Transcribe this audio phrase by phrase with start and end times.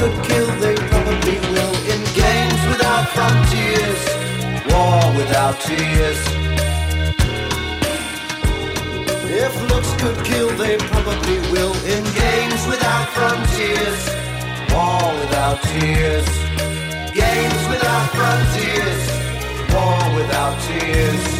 [0.00, 1.74] Could kill, they probably will.
[1.92, 4.00] In games without frontiers,
[4.72, 6.20] war without tears.
[9.44, 11.74] If looks could kill, they probably will.
[11.84, 14.00] In games without frontiers,
[14.72, 16.28] war without tears.
[17.12, 19.02] Games without frontiers,
[19.74, 21.39] war without tears.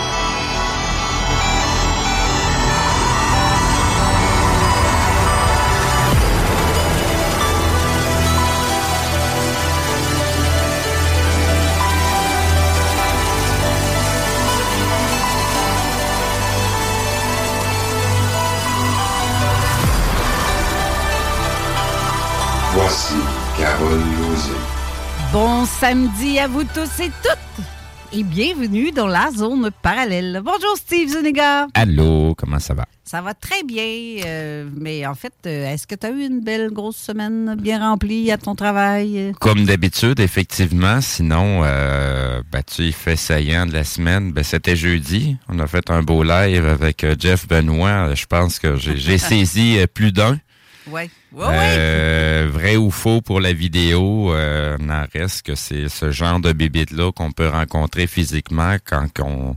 [25.33, 27.65] Bon samedi à vous tous et toutes
[28.13, 30.41] et bienvenue dans la zone parallèle.
[30.43, 31.67] Bonjour Steve Zuniga.
[31.73, 32.85] Allô, comment ça va?
[33.03, 36.39] Ça va très bien, euh, mais en fait, euh, est-ce que tu as eu une
[36.39, 39.33] belle grosse semaine bien remplie à ton travail?
[39.39, 41.01] Comme d'habitude, effectivement.
[41.01, 44.31] Sinon, euh, ben, tu fais saillant de la semaine.
[44.31, 45.37] Ben, C'était jeudi.
[45.49, 48.13] On a fait un beau live avec euh, Jeff Benoît.
[48.15, 50.37] Je pense que j'ai saisi plus d'un.
[50.87, 51.09] Oui.
[51.37, 56.51] Euh, vrai ou faux pour la vidéo, euh, n'en reste que c'est ce genre de
[56.51, 59.55] bébite-là qu'on peut rencontrer physiquement quand on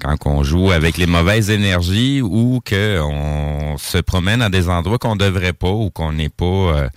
[0.00, 5.16] quand on joue avec les mauvaises énergies ou qu'on se promène à des endroits qu'on
[5.16, 6.88] devrait pas ou qu'on n'est pas euh,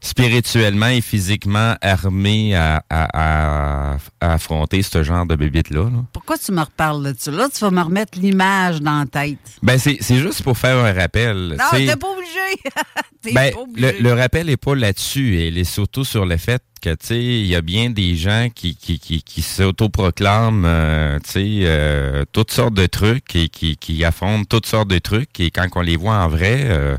[0.00, 5.84] spirituellement et physiquement armé à, à- à- à affronter ce genre de bébite-là.
[5.84, 6.04] là.
[6.12, 7.30] Pourquoi tu me reparles de ça?
[7.30, 9.38] Là, tu vas me remettre l'image dans la tête.
[9.62, 11.56] Ben, c'est juste pour faire un rappel.
[11.58, 12.34] Non, t'es pas obligé.
[13.34, 14.00] Ben, pas le, obligé.
[14.02, 15.42] le rappel n'est pas là-dessus.
[15.48, 18.48] Il est surtout sur le fait que, tu sais, il y a bien des gens
[18.54, 23.76] qui, qui, qui, qui s'autoproclament, euh, tu sais, euh, toutes sortes de trucs et qui,
[23.76, 25.40] qui affrontent toutes sortes de trucs.
[25.40, 26.96] Et quand on les voit en vrai, euh,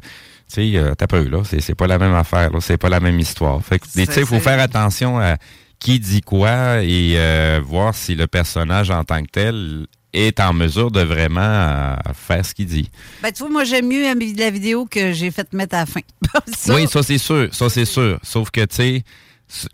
[0.49, 1.43] tu sais, euh, t'as peu, là.
[1.43, 2.59] C'est, pas la même affaire, là.
[2.59, 3.63] C'est pas la même histoire.
[3.63, 5.37] Fait que, tu sais, il faut faire attention à
[5.79, 10.53] qui dit quoi et euh, voir si le personnage en tant que tel est en
[10.53, 12.89] mesure de vraiment euh, faire ce qu'il dit.
[13.21, 16.01] Ben, tu vois, moi, j'aime mieux la vidéo que j'ai fait mettre à la fin.
[16.55, 18.19] Ça, Oui, ça c'est sûr, ça c'est sûr.
[18.23, 19.03] Sauf que tu sais,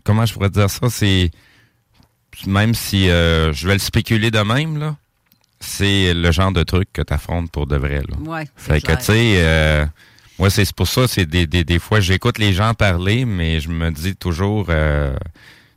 [0.04, 1.30] comment je pourrais dire ça, c'est
[2.46, 4.96] même si euh, je vais le spéculer de même là,
[5.60, 8.16] c'est le genre de truc que tu affrontes pour de vrai là.
[8.30, 9.84] Ouais, Fait que tu sais, euh,
[10.38, 13.68] moi c'est pour ça, c'est des, des, des fois j'écoute les gens parler, mais je
[13.68, 14.66] me dis toujours.
[14.70, 15.14] euh,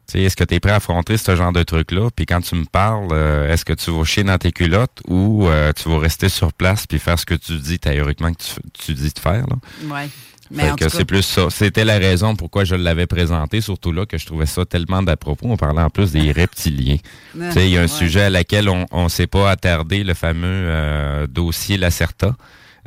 [0.07, 2.09] tu sais, est-ce que tu es prêt à affronter ce genre de truc-là?
[2.15, 5.45] Puis quand tu me parles, euh, est-ce que tu vas chier dans tes culottes ou
[5.47, 8.55] euh, tu vas rester sur place puis faire ce que tu dis théoriquement que tu,
[8.85, 9.45] tu dis de faire?
[9.47, 9.55] Là?
[9.83, 10.09] Ouais.
[10.49, 11.51] Mais Fait en que c'est plus ça.
[11.51, 15.15] C'était la raison pourquoi je l'avais présenté, surtout là que je trouvais ça tellement d'à
[15.15, 15.45] propos.
[15.47, 16.97] On parlait en plus des reptiliens.
[17.39, 17.87] Ah, tu sais, il y a un ouais.
[17.87, 22.35] sujet à laquelle on ne s'est pas attardé, le fameux euh, dossier Lacerta.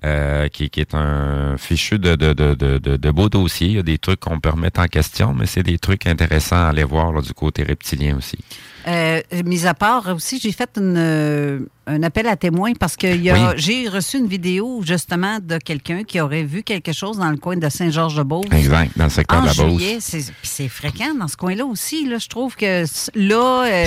[0.04, 3.68] Euh, qui, qui est un fichu de, de, de, de, de, beaux dossiers.
[3.68, 6.56] Il y a des trucs qu'on peut remettre en question, mais c'est des trucs intéressants
[6.56, 8.38] à aller voir là, du côté reptilien aussi.
[8.86, 13.06] Euh, mis à part aussi, j'ai fait une, euh, un appel à témoins parce que
[13.06, 13.54] il y a- Oui.
[13.56, 17.56] j'ai reçu une vidéo justement de quelqu'un qui aurait vu quelque chose dans le coin
[17.56, 18.46] de Saint-Georges-de-Beauce.
[18.52, 19.82] Exact, dans le secteur En de la Beauce.
[20.00, 22.06] c'est puis c'est fréquent dans ce coin-là aussi.
[22.08, 22.84] Là, je trouve que
[23.14, 23.86] là, euh,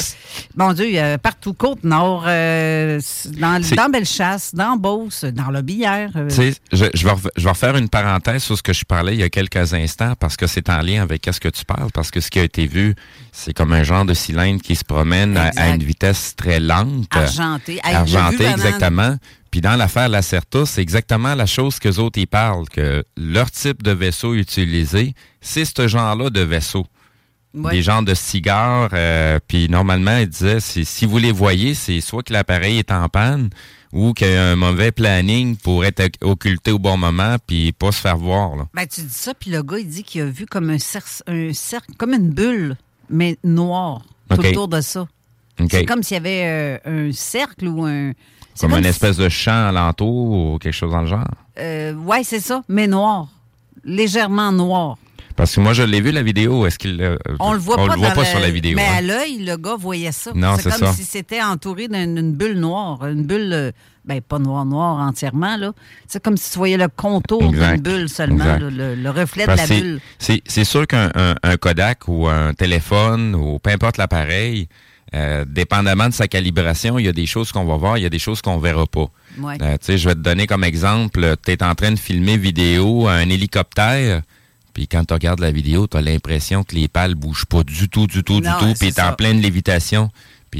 [0.56, 0.88] mon Dieu,
[1.22, 3.00] partout Côte-Nord, euh,
[3.38, 6.12] dans, dans Bellechasse, dans Beauce, dans le Billère.
[6.16, 6.78] euh, je, je
[7.08, 9.74] vais, je vais refaire une parenthèse sur ce que je parlais il y a quelques
[9.74, 12.40] instants parce que c'est en lien avec ce que tu parles, parce que ce qui
[12.40, 12.96] a été vu,
[13.36, 17.08] c'est comme un genre de cylindre qui se promène à, une vitesse très lente.
[17.12, 17.80] Argenté.
[17.84, 19.18] Hey, Argenté, exactement.
[19.52, 23.84] Puis dans l'affaire Lacerta, c'est exactement la chose que autres y parlent, que leur type
[23.84, 26.86] de vaisseau utilisé, c'est ce genre-là de vaisseau.
[27.54, 27.72] Ouais.
[27.72, 32.24] Des genres de cigares, euh, puis normalement, ils disaient, si vous les voyez, c'est soit
[32.24, 33.50] que l'appareil est en panne
[33.94, 37.94] ou qu'il y a un mauvais planning pour être occulté au bon moment puis pas
[37.94, 38.58] se faire voir.
[38.58, 38.68] Là.
[38.74, 41.22] Ben, tu dis ça, puis le gars, il dit qu'il a vu comme un, cer-
[41.28, 42.76] un cercle, comme une bulle,
[43.10, 45.08] mais noire, tout autour de ça.
[45.70, 46.44] C'est comme s'il y avait
[46.86, 48.12] euh, un cercle ou un.
[48.54, 51.24] c'est Comme une espèce de champ alentour ou quelque chose dans le genre?
[51.58, 53.28] Euh, ouais, c'est ça, mais noir.
[53.84, 54.98] Légèrement noir.
[55.36, 56.66] Parce que moi, je l'ai vu, la vidéo.
[56.66, 57.02] Est-ce qu'il...
[57.02, 58.74] euh, On le voit on pas, le voit pas le- sur la vidéo.
[58.76, 58.96] Mais hein?
[58.98, 60.32] à l'œil, le gars voyait ça.
[60.34, 60.94] Non, c'est comme ça.
[60.94, 63.06] si c'était entouré d'une d'une bulle noire.
[63.06, 63.72] Une bulle, euh,
[64.06, 65.74] ben pas noire-noire entièrement, là.
[66.08, 69.68] C'est comme si tu voyais le contour d'une bulle seulement, là, le, le reflet Parce
[69.68, 70.00] de la bulle.
[70.20, 74.68] C'est, c'est sûr qu'un un, un Kodak ou un téléphone ou peu importe l'appareil,
[75.14, 78.06] euh, dépendamment de sa calibration, il y a des choses qu'on va voir, il y
[78.06, 79.08] a des choses qu'on verra pas.
[79.40, 79.58] Ouais.
[79.62, 83.30] Euh, je vais te donner comme exemple, tu es en train de filmer vidéo un
[83.30, 84.22] hélicoptère,
[84.74, 87.88] puis quand tu regardes la vidéo, tu as l'impression que les pales bougent pas du
[87.88, 90.10] tout, du tout, Non, du tout, puis tu en pleine lévitation.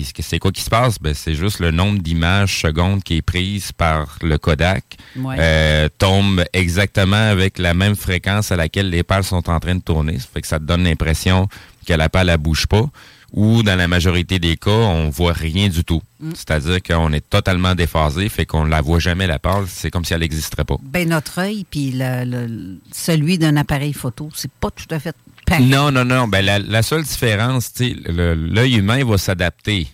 [0.04, 1.00] Puis c'est quoi qui se passe?
[1.00, 5.38] Ben, c'est juste le nombre d'images secondes qui est prise par le Kodak Ouais.
[5.40, 9.82] euh, tombe exactement avec la même fréquence à laquelle les pales sont en train de
[9.82, 10.20] tourner.
[10.20, 11.48] Ça fait que ça te donne l'impression
[11.88, 12.86] que la pale, elle bouge pas.
[13.32, 16.02] ou dans la majorité des cas, on voit rien du tout.
[16.22, 16.30] Mm.
[16.36, 20.14] C'est-à-dire qu'on est totalement déphasé, fait qu'on la voit jamais la pâle, c'est comme si
[20.14, 20.78] elle n'existerait pas.
[20.82, 25.14] Ben, notre œil, puis le- le- celui d'un appareil photo, c'est pas tout à fait.
[25.62, 26.28] Non, non, non.
[26.28, 29.88] Ben, la, seule différence, l'œil humain va s'adapter.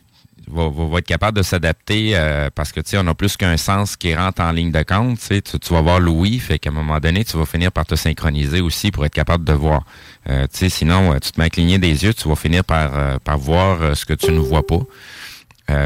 [0.47, 3.55] Va, va, être capable de s'adapter euh, parce que tu sais, on a plus qu'un
[3.55, 5.17] sens qui rentre en ligne de compte.
[5.19, 7.95] Tu, tu, vas voir l'ouïe, fait qu'à un moment donné, tu vas finir par te
[7.95, 9.83] synchroniser aussi pour être capable de voir.
[10.29, 12.63] Euh, tu sais, sinon, euh, tu te mets à cligner des yeux, tu vas finir
[12.63, 14.81] par, euh, par voir euh, ce que tu ne vois pas.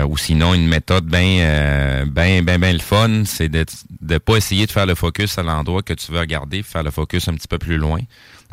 [0.07, 3.63] Ou sinon, une méthode bien ben, ben, ben le fun, c'est de
[4.01, 6.89] ne pas essayer de faire le focus à l'endroit que tu veux regarder, faire le
[6.89, 7.99] focus un petit peu plus loin,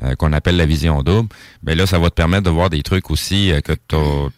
[0.02, 1.28] euh, qu'on appelle la vision double.
[1.62, 3.72] Ben là, ça va te permettre de voir des trucs aussi euh, que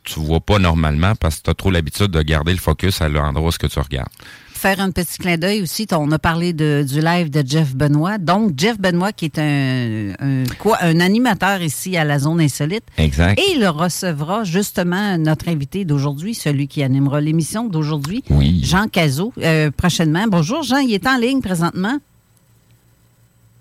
[0.04, 3.08] tu vois pas normalement parce que tu as trop l'habitude de garder le focus à
[3.08, 4.08] l'endroit où ce que tu regardes.
[4.52, 8.16] Faire un petit clin d'œil aussi, on a parlé de, du live de Jeff Benoît.
[8.16, 12.84] Donc, Jeff Benoît, qui est un, un, quoi, un animateur ici à la Zone Insolite.
[12.96, 13.38] Exact.
[13.38, 18.61] Et il recevra justement notre invité d'aujourd'hui, celui qui animera l'émission d'aujourd'hui, Oui.
[18.64, 20.25] Jean Cazot, euh, prochainement.
[20.28, 21.99] Bonjour, Jean, il est en ligne présentement.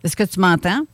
[0.06, 0.86] Est-ce que tu m'entends?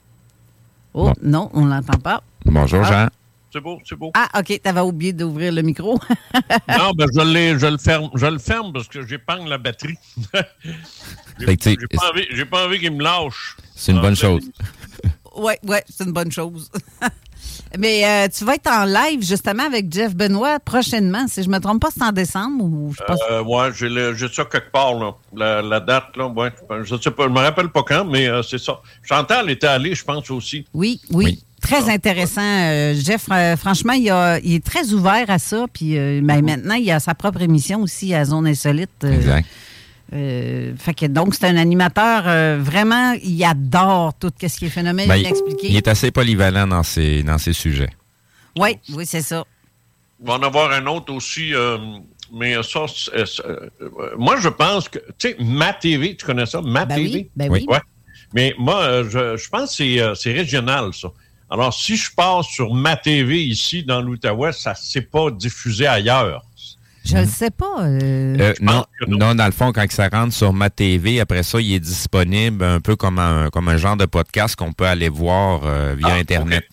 [0.93, 1.13] Oh, Bon.
[1.21, 2.23] non, on ne l'entend pas.
[2.45, 2.89] Bonjour, Ah.
[2.91, 3.07] Jean.
[3.51, 4.11] C'est beau, c'est beau.
[4.13, 5.99] Ah, OK, tu avais oublié d'ouvrir le micro.
[6.77, 9.97] Non, ben je, l'ai- je le ferme, je le ferme parce que j'épargne la batterie.
[11.39, 13.57] j'ai pas envie, j'ai pas envie qu'il me lâche.
[13.75, 14.51] C'est une Ah, bonne chose.
[15.39, 16.69] Oui, ouais, c'est une bonne chose.
[17.77, 21.27] Mais euh, tu vas être en live justement avec Jeff Benoît prochainement.
[21.27, 23.19] Si je me trompe pas, c'est en décembre ou je pense.
[23.29, 25.11] Euh, ouais, j'ai, ça quelque part, là.
[25.35, 26.27] La, la date, là.
[26.27, 26.51] Ouais,
[26.83, 28.81] je sais pas, je me rappelle pas quand, mais euh, c'est ça.
[29.03, 30.65] Chantal était allée, je pense aussi.
[30.73, 31.25] Oui, oui.
[31.25, 31.43] Oui.
[31.61, 32.41] Très intéressant.
[32.41, 35.65] Euh, Jeff, euh, franchement, il, a- il est très ouvert à ça.
[35.71, 38.89] Puis euh, ben, maintenant, il a sa propre émission aussi à Zone Insolite.
[39.03, 39.45] euh, Exact.
[40.13, 44.69] Euh, fait que donc, c'est un animateur euh, vraiment, il adore tout ce qui est
[44.69, 45.67] phénomène Ben, il, inexpliqué.
[45.69, 47.89] il est assez polyvalent dans ses, dans ses sujets.
[48.57, 49.43] Oui, oui, c'est ça.
[50.19, 51.77] Il va en avoir un autre aussi, euh,
[52.33, 53.69] mais ça, c'est- c'est- euh,
[54.17, 56.61] moi, je pense que, tu sais, Ma TV, tu connais ça?
[56.61, 57.09] Ma Ben TV?
[57.13, 57.65] oui, ben oui.
[57.69, 57.79] Ouais.
[58.33, 61.09] Mais moi, je, je pense que c'est, euh, c'est régional, ça.
[61.51, 65.87] Alors, si je passe sur Ma TV ici, dans l'Outaouais, ça ne s'est pas diffusé
[65.87, 66.43] ailleurs.
[67.05, 67.75] Je ne sais pas.
[67.79, 69.17] euh, Euh, non, non.
[69.17, 72.63] non, dans le fond, quand ça rentre sur ma TV, après ça, il est disponible
[72.63, 76.09] un peu comme un, comme un genre de podcast qu'on peut aller voir euh, via
[76.11, 76.65] Ah, Internet.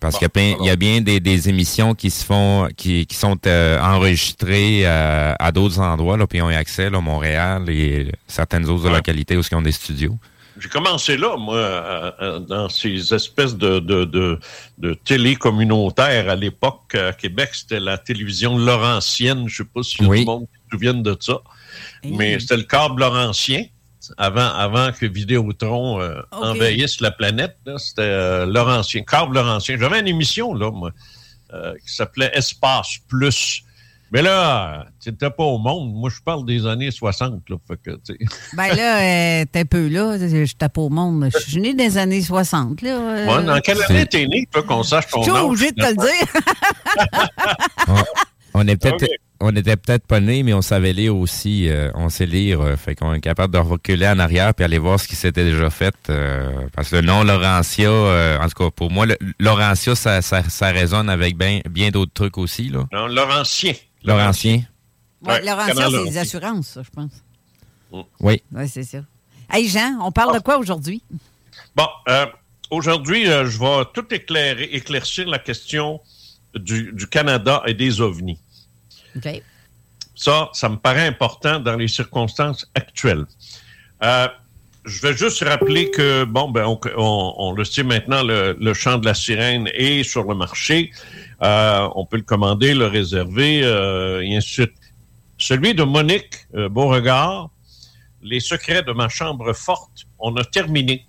[0.00, 0.64] Parce Bon, qu'il y a plein- alors.
[0.64, 4.82] il y a bien des, des émissions qui se font, qui, qui sont euh, enregistrées
[4.84, 8.84] euh, à d'autres endroits, là, puis on y a accès, là, Montréal et certaines autres
[8.88, 8.92] Ouais.
[8.96, 10.16] localités où ils ont des studios.
[10.58, 14.38] J'ai commencé là, moi, dans ces espèces de, de, de,
[14.78, 16.94] de télé communautaire à l'époque.
[16.94, 19.48] À Québec, c'était la télévision laurentienne.
[19.48, 20.24] Je sais pas si Oui.
[20.24, 21.40] tout le monde se souvient de ça.
[22.02, 22.12] Hey.
[22.16, 23.64] Mais c'était le câble laurentien.
[24.18, 29.76] Avant, avant que Vidéotron euh, envahisse la planète, c'était euh, Laurentien, câble Laurentien.
[29.80, 30.92] J'avais une émission, là, moi,
[31.52, 33.62] euh, qui s'appelait Espace Plus.
[34.12, 35.92] Mais là, tu n'étais pas au monde.
[35.92, 37.42] Moi, je parle des années 60.
[37.48, 37.90] Là, fait que.
[38.56, 38.98] Ben là,
[39.40, 41.28] euh, t'es un peu là, je tape au monde.
[41.34, 42.82] Je suis né des années 60.
[42.82, 45.42] Là, euh, Ouais, dans quelle année t'es né, toi, qu'on sache je ton suis âge?
[45.42, 46.42] obligé de te le dire.
[47.88, 49.08] On, on est peut-être, Ok.
[49.40, 51.68] on était peut-être pas nés, mais on savait lire aussi.
[51.68, 54.78] euh, on sait lire, euh, fait qu'on est capable de reculer en arrière puis aller
[54.78, 55.94] voir ce qui s'était déjà fait.
[56.08, 60.22] euh, parce que le nom Laurentia, euh, en tout cas pour moi, le, Laurentia, ça,
[60.22, 62.86] ça, ça résonne avec bien, bien d'autres trucs aussi là.
[62.92, 63.72] Non, Laurentien.
[64.06, 64.62] Laurentien,
[65.22, 67.10] Ouais, Laurentien, c'est des assurances, ça, je pense.
[68.20, 68.42] oui.
[68.52, 68.98] Oui, c'est ça.
[69.50, 71.02] Hey, Jean, on parle de quoi aujourd'hui?
[71.74, 72.26] Bon, euh,
[72.70, 76.00] aujourd'hui, euh, je vais tout éclairer, éclaircir la question
[76.54, 78.38] du, du Canada et des ovnis.
[79.16, 79.42] OK.
[80.14, 83.24] Ça, ça me paraît important dans les circonstances actuelles.
[84.02, 84.28] Euh,
[84.84, 88.74] je vais juste rappeler que, bon, ben, on, on- on le sait maintenant, le, le
[88.74, 90.92] chant de la sirène est sur le marché.
[91.42, 94.72] Euh, on peut le commander, le réserver, euh, et ainsi de suite.
[95.38, 97.50] Celui de Monique euh, Beauregard,
[98.22, 101.06] Les secrets de ma chambre forte, on a terminé.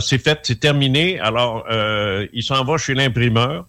[0.00, 1.18] C'est fait, c'est terminé.
[1.18, 1.66] Alors,
[2.32, 3.66] il s'en va chez l'imprimeur.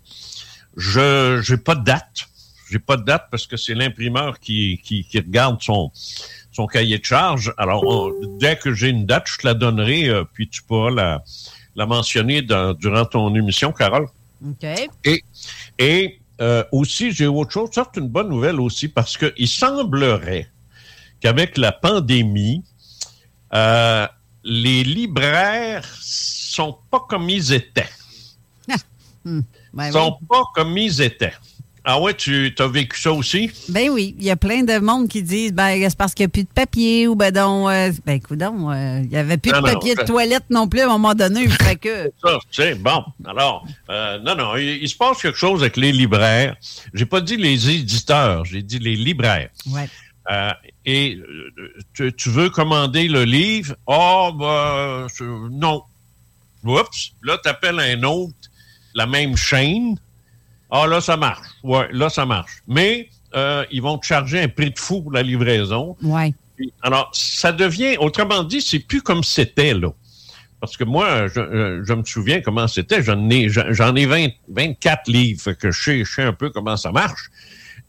[0.78, 2.28] Je n'ai pas de date.
[2.72, 5.92] J'ai pas de date parce que c'est l'imprimeur qui, qui, regarde son,
[6.72, 7.54] cahier de charge.
[7.58, 11.24] Alors, dès que j'ai une date, je te la donnerai, puis tu pourras la,
[11.76, 14.08] la mentionner durant ton émission, Carole.
[14.46, 14.66] OK.
[15.80, 17.70] Et euh, aussi, j'ai autre chose.
[17.74, 20.50] Ça, c'est une bonne nouvelle aussi parce qu'il semblerait
[21.20, 22.64] qu'avec la pandémie,
[23.54, 24.08] euh,
[24.44, 27.90] les libraires sont pas comme ils étaient.
[29.74, 30.28] Ben sont oui.
[30.30, 31.34] pas comme ils étaient.
[31.88, 33.52] Ah ouais, tu as vécu ça aussi?
[33.70, 36.30] Ben oui, il y a plein de monde qui disent ben c'est parce qu'il n'y
[36.30, 39.52] a plus de papier ou ben donc euh, ben coudon, euh, il n'y avait plus
[39.52, 43.04] de papier de toilette non plus à un moment donné, fait que Ça, c'est bon.
[43.24, 46.56] Alors, euh, non non, il, se passe quelque chose avec les libraires.
[46.96, 49.50] J'ai pas dit les éditeurs, j'ai dit les libraires.
[49.68, 49.88] Ouais.
[50.88, 51.20] et
[51.94, 53.76] tu, veux commander le livre?
[53.86, 55.06] Oh ben
[55.52, 55.84] non.
[56.64, 58.34] Oups, là tu appelles un autre
[58.96, 59.98] la même chaîne
[60.72, 61.48] ah, là, ça marche.
[61.64, 62.64] Ouais, là, ça marche.
[62.68, 65.96] Mais euh, ils vont te charger un prix de fou pour la livraison.
[66.02, 66.34] Ouais.
[66.82, 69.90] Alors, ça devient, autrement dit, c'est plus comme c'était, là.
[70.62, 73.04] Parce que moi, je, euh, me souviens comment c'était.
[73.04, 77.30] J'en ai, j'en ai 20, 24 livres, que je sais, un peu comment ça marche.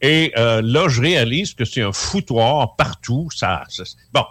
[0.02, 3.28] Et euh, là, je réalise que c'est un foutoir partout.
[3.35, 3.62] Ça,
[4.12, 4.25] bon.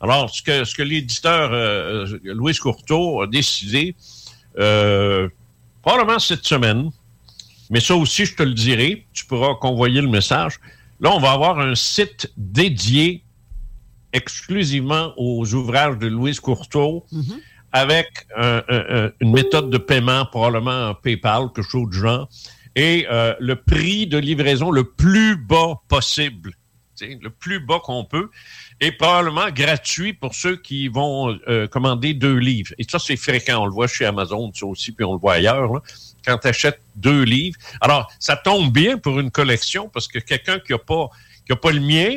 [0.00, 1.50] Alors, ce que, ce que l'éditeur
[2.24, 3.94] Louis Courteau a décidé,
[5.82, 6.90] probablement cette semaine,
[7.70, 9.06] mais ça aussi, je te le dirai.
[9.12, 10.58] Tu pourras convoyer le message.
[11.00, 13.24] Là, on va avoir un site dédié
[14.12, 17.40] exclusivement aux ouvrages de Louise Courteau mm-hmm.
[17.72, 18.26] avec
[19.20, 22.28] une méthode de paiement, probablement PayPal, quelque chose de genre,
[22.76, 26.52] et euh, le prix de livraison le plus bas possible,
[27.00, 28.30] le plus bas qu'on peut,
[28.80, 32.72] et probablement gratuit pour ceux qui vont euh, commander deux livres.
[32.78, 33.62] Et ça, c'est fréquent.
[33.62, 35.72] On le voit chez Amazon, ça aussi, puis on le voit ailleurs.
[35.72, 35.82] Là
[36.24, 37.58] quand tu achètes deux livres.
[37.80, 41.08] Alors, ça tombe bien pour une collection parce que quelqu'un qui n'a pas,
[41.60, 42.16] pas le mien,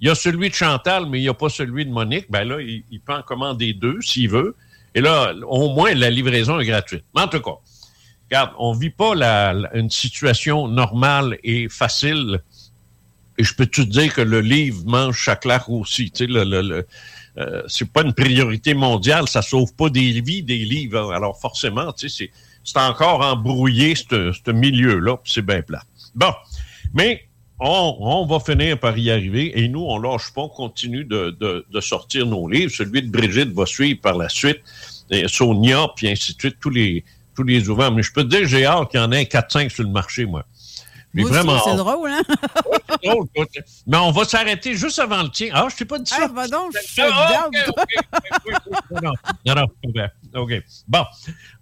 [0.00, 2.44] il y a celui de Chantal, mais il n'y a pas celui de Monique, ben
[2.44, 4.56] là, il, peut en commander deux s'il veut.
[4.94, 7.04] Et là, au moins, la livraison est gratuite.
[7.14, 7.58] Mais en tout cas,
[8.30, 9.12] regarde, on ne vit pas
[9.74, 12.40] une situation normale et facile.
[13.36, 16.12] Et je peux te dire que le livre mange chaque aussi.
[17.38, 21.12] Euh, c'est pas une priorité mondiale, ça sauve pas des vies, des livres.
[21.12, 22.30] Alors forcément, tu sais, c'est
[22.64, 25.82] c'est encore embrouillé, ce milieu-là, c'est bien plat.
[26.14, 26.32] Bon,
[26.94, 27.24] mais
[27.58, 32.26] on, va finir par y arriver et nous, on lâche pas, on continue de, sortir
[32.26, 32.72] nos livres.
[32.72, 34.60] Celui de Brigitte va suivre par la suite,
[35.10, 37.92] et Sonia, puis ainsi de suite, tous les, tous ouvrages.
[37.92, 40.24] Mais je peux te dire, j'ai hâte qu'il y en ait 4-5 sur le marché,
[40.24, 40.44] moi.
[41.12, 41.58] Mais vraiment.
[41.64, 42.22] C'est drôle, hein?
[43.02, 43.26] drôle,
[43.86, 45.48] Mais on va s'arrêter juste avant le tien.
[45.52, 46.18] Ah, je t'ai pas dit ça.
[46.22, 47.48] Ah, bah donc, je ah,
[49.02, 49.12] non,
[49.44, 50.52] non, non, OK.
[50.86, 51.04] Bon.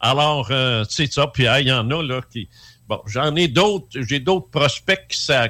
[0.01, 1.27] Alors, euh, c'est ça.
[1.29, 2.49] Puis, il y en a, là, qui.
[2.89, 3.87] Bon, j'en ai d'autres.
[4.01, 5.07] J'ai d'autres prospects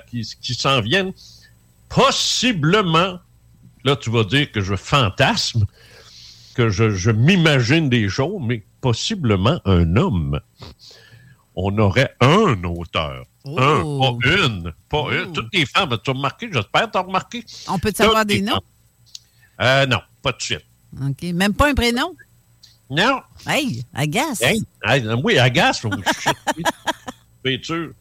[0.06, 1.12] qui, qui, s'en viennent.
[1.88, 3.18] Possiblement,
[3.84, 5.64] là, tu vas dire que je fantasme,
[6.54, 10.40] que je, je m'imagine des choses, mais possiblement un homme.
[11.56, 13.24] On aurait un auteur.
[13.56, 14.72] Un, pas une.
[14.88, 15.32] Pas une.
[15.32, 17.44] Toutes les femmes, tu as remarqué, j'espère tu as remarqué.
[17.68, 18.60] On peut savoir des noms?
[19.60, 20.64] Euh, non, pas de suite.
[21.00, 21.22] OK.
[21.34, 22.14] Même pas un prénom?
[22.90, 23.20] Non.
[23.46, 24.40] Hey, agace.
[24.40, 24.62] Hey,
[25.22, 25.82] oui, agace.
[27.62, 27.92] Sûr.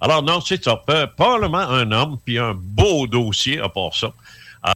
[0.00, 0.76] Alors, non, c'est ça.
[1.16, 4.12] Probablement un homme, puis un beau dossier à part ça.
[4.62, 4.74] Ah.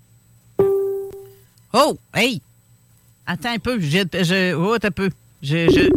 [1.73, 2.41] Oh, hey!
[3.27, 3.81] Attends un peu.
[3.81, 5.11] Je, je, oh, un peu.
[5.43, 5.91] Je, je,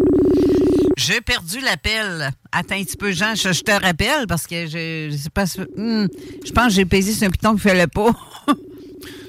[0.98, 2.32] j'ai perdu l'appel.
[2.52, 5.46] Attends un petit peu, Jean, je, te rappelle parce que je, je sais pas.
[5.78, 6.08] Hmm,
[6.44, 8.10] je pense que j'ai pesé sur un piton qu'il fallait pas.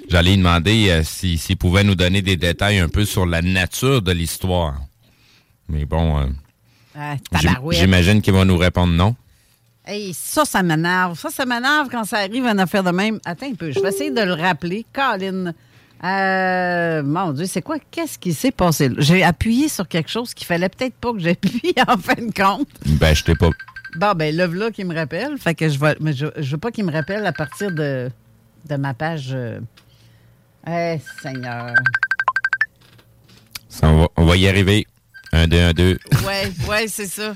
[0.09, 4.01] J'allais lui demander euh, s'il pouvait nous donner des détails un peu sur la nature
[4.01, 4.81] de l'histoire.
[5.69, 6.27] Mais bon, euh,
[6.99, 7.17] ah,
[7.71, 9.15] j'imagine qu'il va nous répondre non.
[9.85, 11.19] Hey, ça, ça m'énerve.
[11.19, 13.21] Ça, ça m'énerve quand ça arrive une affaire de même.
[13.27, 14.87] Attends un peu, je vais essayer de le rappeler.
[14.93, 15.53] Colin.
[16.05, 17.79] Euh, mon Dieu, c'est quoi?
[17.91, 18.91] Qu'est-ce qui s'est passé?
[18.99, 22.69] J'ai appuyé sur quelque chose qu'il fallait peut-être pas que j'appuie en fin de compte.
[22.87, 23.51] Ben, je t'ai pas.
[23.97, 25.39] Bon, ben, le là qui me rappelle.
[25.39, 28.11] Fait que je vais, mais je, veux pas qu'il me rappelle à partir de,
[28.69, 29.37] de ma page.
[30.67, 31.75] Eh, Seigneur.
[33.83, 34.87] on, va, y arriver.
[35.33, 35.99] Un, deux, un, deux.
[36.27, 37.35] Ouais, ouais, c'est ça.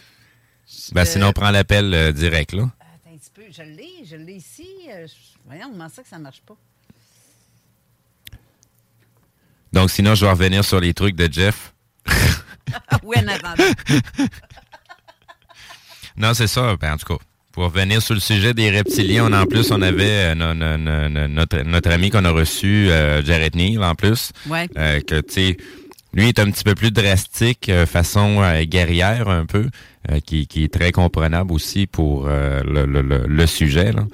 [0.93, 2.65] Ben, sinon, on prend l'appel euh, direct, là.
[2.81, 3.43] Attends un petit peu.
[3.51, 4.69] Je l'ai, je l'ai ici.
[4.91, 5.07] Euh,
[5.47, 6.57] voyons, comment ça que ça marche pas?
[9.73, 11.73] Donc, sinon, je vais revenir sur les trucs de Jeff.
[13.03, 13.73] oui, en attendant.
[16.17, 16.77] non, c'est ça.
[16.81, 20.35] Ben, en tout cas, pour revenir sur le sujet des reptiliens, en plus, on avait
[20.35, 24.33] euh, notre, notre ami qu'on a reçu, euh, Jared Neal, en plus.
[24.47, 24.69] Ouais.
[24.77, 25.57] Euh, que, tu sais,
[26.15, 29.69] lui est un petit peu plus drastique, façon guerrière un peu,
[30.27, 33.93] qui, qui, est très comprenable aussi pour le, le, le, sujet.
[33.93, 34.05] Là.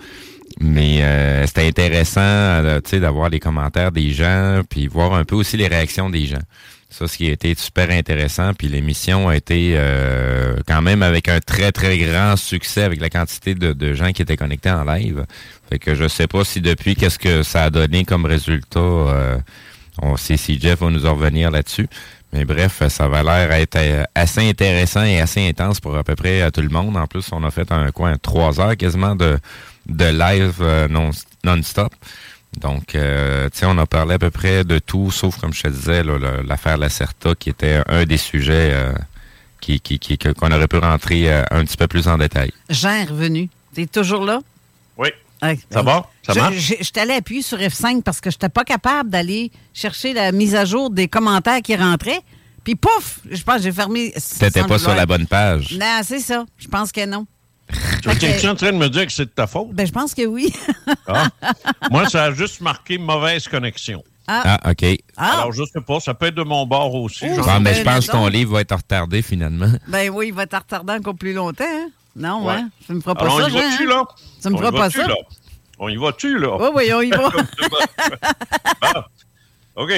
[0.61, 5.57] Mais euh, c'était intéressant euh, d'avoir les commentaires des gens, puis voir un peu aussi
[5.57, 6.42] les réactions des gens.
[6.90, 8.55] Ça, ce qui a été super intéressant.
[8.55, 13.11] Puis l'émission a été euh, quand même avec un très, très grand succès avec la
[13.11, 15.27] quantité de, gens qui étaient connectés en live.
[15.68, 19.40] Fait que je sais pas si depuis, qu'est-ce que ça a donné comme résultat.
[20.01, 21.88] On sait si Jeff va nous en revenir là-dessus.
[22.33, 26.14] Mais bref, ça va l'air être euh, assez intéressant et assez intense pour à peu
[26.14, 26.97] près euh, tout le monde.
[26.97, 29.38] En plus, on a fait un coin trois heures quasiment de,
[29.88, 31.11] de live euh, non,
[31.44, 31.92] non-stop.
[32.59, 35.62] Donc, euh, tu sais, on a parlé à peu près de tout, sauf, comme je
[35.62, 36.03] te disais,
[36.44, 38.92] l'affaire Lacerta, qui était un des sujets euh,
[39.61, 42.53] qui, qui, qu'on aurait pu rentrer euh, un petit peu plus en détail.
[42.70, 43.48] Jean est revenu.
[43.74, 44.40] T'es toujours là?
[44.96, 45.09] Oui.
[45.70, 46.11] Ça va?
[46.27, 46.57] Ça marche?
[46.57, 50.33] Je, je t'allais appuyer sur F5 parce que je n'étais pas capable d'aller chercher la
[50.33, 52.22] mise à jour des commentaires qui rentraient.
[52.64, 53.20] Puis pouf!
[53.31, 54.12] Je pense que j'ai fermé.
[54.40, 55.77] T'étais pas sur la bonne page.
[55.79, 56.44] Non, c'est ça.
[56.57, 57.24] Je pense que non.
[58.02, 59.68] Tu es en train de me dire que c'est de ta faute?
[59.72, 60.52] Ben, je pense que oui.
[61.07, 61.28] Ah.
[61.90, 64.02] Moi, ça a juste marqué mauvaise connexion.
[64.26, 64.59] Ah.
[64.62, 64.85] Ah, OK.
[65.16, 67.26] Alors, je sais pas, ça peut être de mon bord aussi.
[67.35, 69.72] J'en- Bon, mais je pense que ton livre va être retardé finalement.
[69.87, 71.64] Ben oui, il va être retardé encore plus longtemps.
[71.66, 71.88] hein?
[72.16, 72.54] Non, ouais.
[72.57, 72.62] Ouais.
[72.87, 73.87] Tu me feras pas Alors, ça, on y va-tu, hein?
[73.88, 74.04] là?
[74.42, 75.07] Tu me On y feras pas ça?
[75.07, 75.14] là?
[75.78, 76.57] On y va-tu, là?
[76.61, 77.31] Oui, oui, on y va.
[78.83, 79.07] Ah,
[79.76, 79.90] OK.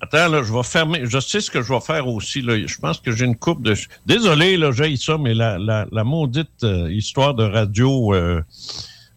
[0.00, 1.00] Attends, là, je vais fermer.
[1.04, 2.40] Je sais ce que je vais faire aussi.
[2.42, 3.74] Je pense que j'ai une coupe de.
[4.06, 8.40] Désolé, là, j'ai ça, mais la, la, la maudite euh, histoire de radio, euh,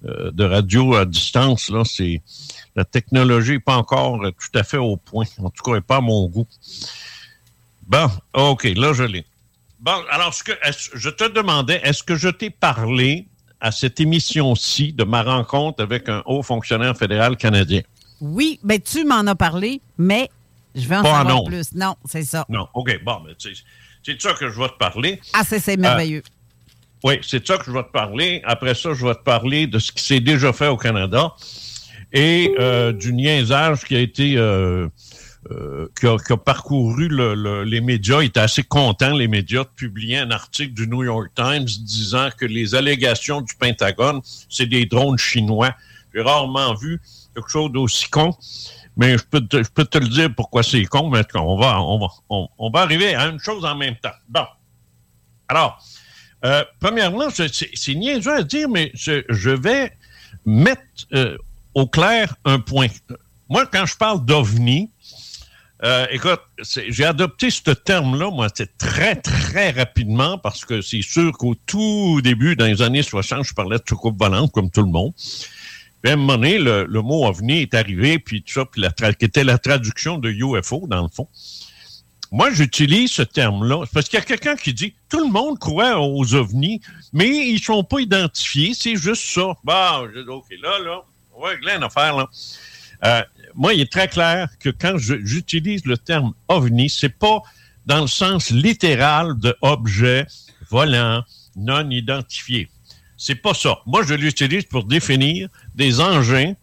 [0.06, 2.22] euh, de radio à distance, là, c'est.
[2.76, 5.26] La technologie n'est pas encore tout à fait au point.
[5.40, 6.48] En tout cas, elle n'est pas à mon goût.
[7.86, 9.26] Bon, OK, là, je l'ai.
[9.80, 10.34] Bon, alors,
[10.94, 13.28] je te demandais, est-ce que je t'ai parlé
[13.60, 17.82] à cette émission-ci de ma rencontre avec un haut fonctionnaire fédéral canadien?
[18.22, 20.30] Oui, ben tu m'en as parlé, mais
[20.76, 21.48] je vais en Pas en savoir ondes.
[21.48, 21.74] plus.
[21.74, 22.46] Non, c'est ça.
[22.50, 23.52] Non, OK, bon, mais c'est
[24.04, 25.20] c'est de ça que je vais te parler.
[25.34, 26.24] Ah, c'est c'est merveilleux.
[27.04, 28.42] Oui, c'est de ça que je vais te parler.
[28.46, 31.34] Après ça, je vais te parler de ce qui s'est déjà fait au Canada
[32.14, 34.88] et euh, du niaisage qui a été euh,
[35.50, 38.22] euh, qui, a, qui a parcouru le- le- les médias.
[38.22, 42.30] Ils étaient assez contents, les médias, de publier un article du New York Times disant
[42.38, 45.74] que les allégations du Pentagone, c'est des drones chinois.
[46.14, 47.00] J'ai rarement vu
[47.34, 48.36] quelque chose d'aussi con.
[48.98, 49.58] Mais je peux, te,
[49.98, 53.40] le dire pourquoi c'est con, mais on va, on, va, on, va arriver à une
[53.40, 54.10] chose en même temps.
[54.28, 54.46] Bon.
[55.48, 55.82] Alors,
[56.44, 59.92] euh, premièrement, c'est niaiseux à dire, mais je, vais
[60.46, 60.82] mettre
[61.14, 61.38] euh,
[61.74, 62.88] au clair un point.
[63.50, 64.90] Moi, quand je parle d'OVNI,
[65.84, 66.42] euh, écoute,
[66.90, 72.22] j'ai adopté ce terme-là, moi, c'est très, très rapidement, parce que c'est sûr qu'au tout
[72.22, 75.14] début, dans les années 60, je parlais de soucoupe volante, comme tout le monde.
[76.02, 79.14] Puis à un moment donné, le, mot OVNI est arrivé, puis tout ça, puis la
[79.14, 81.28] qui était la traduction de UFO, dans le fond.
[82.32, 86.00] Moi, j'utilise ce terme-là parce qu'il y a quelqu'un qui dit tout le monde croit
[86.00, 89.54] aux ovnis, mais ils sont pas identifiés, c'est juste ça.
[89.66, 91.02] Bon, je dis, OK, là, là,
[91.36, 92.30] on va régler une affaire, là.
[93.04, 93.22] Euh,
[93.56, 97.42] moi, il est très clair que quand j'utilise le terme ovni, c'est pas
[97.86, 100.26] dans le sens littéral de objet
[100.70, 101.24] volant
[101.56, 102.70] non identifié.
[103.24, 103.78] C'est pas ça.
[103.86, 106.54] Moi, je l'utilise pour définir des engins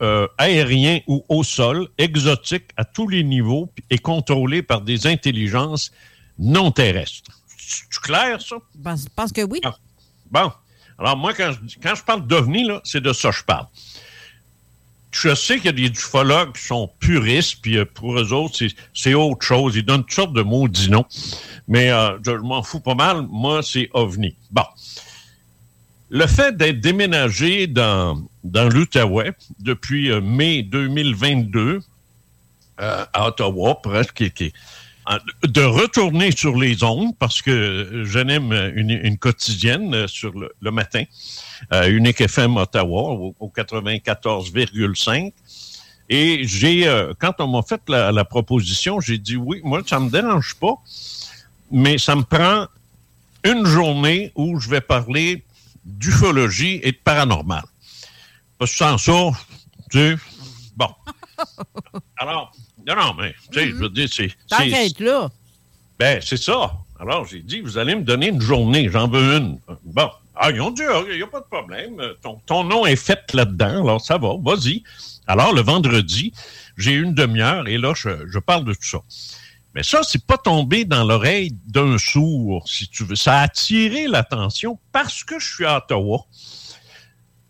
[0.00, 5.92] euh, aériens ou au sol, exotiques à tous les niveaux et contrôlés par des intelligences
[6.38, 7.30] non terrestres.
[7.58, 8.56] C'est clair, ça?
[8.74, 9.60] Je pense, je pense que oui.
[9.62, 9.76] Ah.
[10.30, 10.50] Bon.
[10.98, 13.66] Alors, moi, quand je, quand je parle d'OVNI, c'est de ça que je parle.
[15.12, 18.56] Je sais qu'il y a des ufologues qui sont puristes, puis euh, pour eux autres,
[18.94, 19.76] c'est- autre chose.
[19.76, 21.04] Ils donnent toutes sortes de maudits noms.
[21.68, 23.26] Mais euh, je, je m'en fous pas mal.
[23.28, 24.34] Moi, c'est OVNI.
[24.50, 24.64] Bon.
[26.10, 31.80] Le fait d'être déménagé dans, dans l'Outaouais depuis euh, mai 2022
[32.80, 34.52] euh, à Ottawa, presque, qui-
[35.44, 41.04] de retourner sur les ondes parce que j'anime une, une quotidienne euh, sur le, matin,
[41.72, 45.32] euh, Unique FM Ottawa au, au 94,5.
[46.12, 50.10] Et j'ai, quand on m'a fait la, la proposition, j'ai dit oui, moi, ça me
[50.10, 50.74] dérange pas,
[51.70, 52.66] mais ça me prend
[53.44, 55.44] une journée où je vais parler
[55.98, 57.62] d'ufologie et de paranormal.
[58.58, 59.30] Parce que sans ça,
[59.90, 60.16] tu sais,
[60.76, 60.88] bon.
[62.18, 62.52] Alors,
[62.86, 64.28] non, non, mais, tu sais, je veux dire, c'est...
[64.28, 65.28] c'est- T'inquiète là.
[65.98, 66.72] ben, c'est ça.
[66.98, 69.58] Alors, j'ai dit, vous allez me donner une journée, j'en veux une.
[69.84, 70.10] Bon.
[70.42, 71.96] Ah, ils ont dit, il n'y a pas de problème.
[72.22, 74.82] Ton, ton nom est fait là-dedans, alors ça va, vas-y.
[75.26, 76.32] Alors, le vendredi,
[76.78, 78.98] j'ai une demi-heure et là, je, je parle de tout ça.
[79.74, 83.14] Mais ça, c'est pas tombé dans l'oreille d'un sourd, si tu veux.
[83.14, 86.24] Ça a attiré l'attention parce que je suis à Ottawa.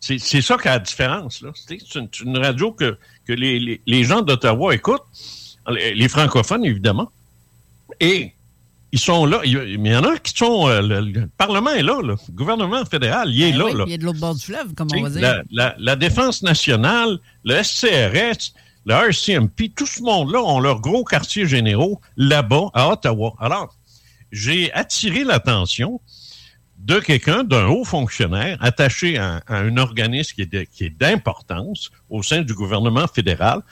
[0.00, 1.44] C'est ça qui a la différence.
[1.68, 1.78] C'est
[2.24, 5.02] une, radio que, que les, les- les gens d'Ottawa écoutent,
[5.68, 7.10] les, les francophones, évidemment.
[8.00, 8.32] Et
[8.92, 9.40] ils sont là.
[9.44, 10.68] Il il y en a qui sont.
[10.68, 12.16] euh, le, le Parlement est là, là.
[12.28, 13.64] Le gouvernement fédéral, il est Ben là.
[13.66, 13.84] oui, là.
[13.88, 15.20] Il est de l'autre bord du fleuve, comme on va dire.
[15.20, 18.52] La, la- la Défense nationale, le SCRS,
[18.86, 23.34] le RCMP, tout ce monde-là ont leurs gros quartiers généraux là-bas, à Ottawa.
[23.38, 23.76] Alors,
[24.32, 26.00] j'ai attiré l'attention
[26.78, 32.54] de quelqu'un, d'un haut fonctionnaire attaché à, un organisme qui est d'importance au sein du
[32.54, 33.62] gouvernement fédéral.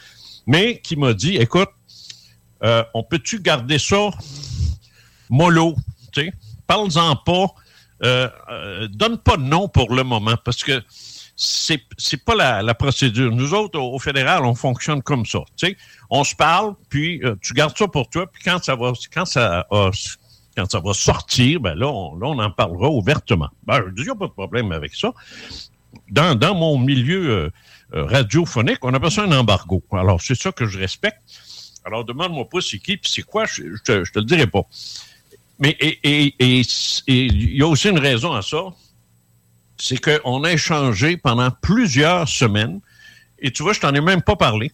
[0.47, 1.71] mais qui m'a dit, écoute,
[2.63, 4.11] euh, on peut-tu garder ça
[5.31, 5.77] mollo,
[6.67, 7.47] parle-en pas,
[8.05, 10.83] euh, euh, donne pas de nom pour le moment, parce que
[11.41, 13.31] c'est c'est pas la, la procédure.
[13.31, 15.39] Nous autres, au, fédéral, on fonctionne comme ça.
[15.57, 15.77] Tu sais,
[16.11, 19.25] on se parle, puis euh, tu gardes ça pour toi, puis quand ça va, quand
[19.25, 19.91] ça, a-
[20.57, 23.49] quand ça va sortir, ben là, on, là, on en parlera ouvertement.
[23.65, 25.13] Ben, je dis, y a pas de problème avec ça.
[26.11, 27.51] Dans, dans mon milieu euh,
[27.95, 29.81] euh, radiophonique, on appelle ça un embargo.
[29.93, 31.21] Alors, c'est ça que je respecte.
[31.85, 34.49] Alors, demande-moi pas c'est qui, puis c'est quoi, je, je te, je te le dirai
[34.49, 34.63] pas.
[35.61, 36.61] Mais et- et- et-
[37.07, 38.65] et il y a aussi une raison à ça
[39.79, 42.81] c'est qu'on a échangé pendant plusieurs semaines.
[43.39, 44.73] Et tu vois, je t'en ai même pas parlé.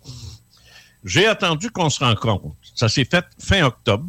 [1.04, 2.56] J'ai attendu qu'on se rencontre.
[2.74, 4.06] Ça s'est fait fin octobre.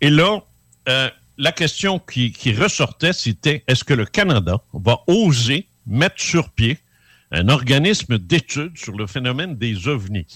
[0.00, 0.40] Et là,
[0.88, 6.50] euh, la question qui, qui ressortait, c'était est-ce que le Canada va oser mettre sur
[6.50, 6.78] pied
[7.32, 10.26] un organisme d'études sur le phénomène des ovnis?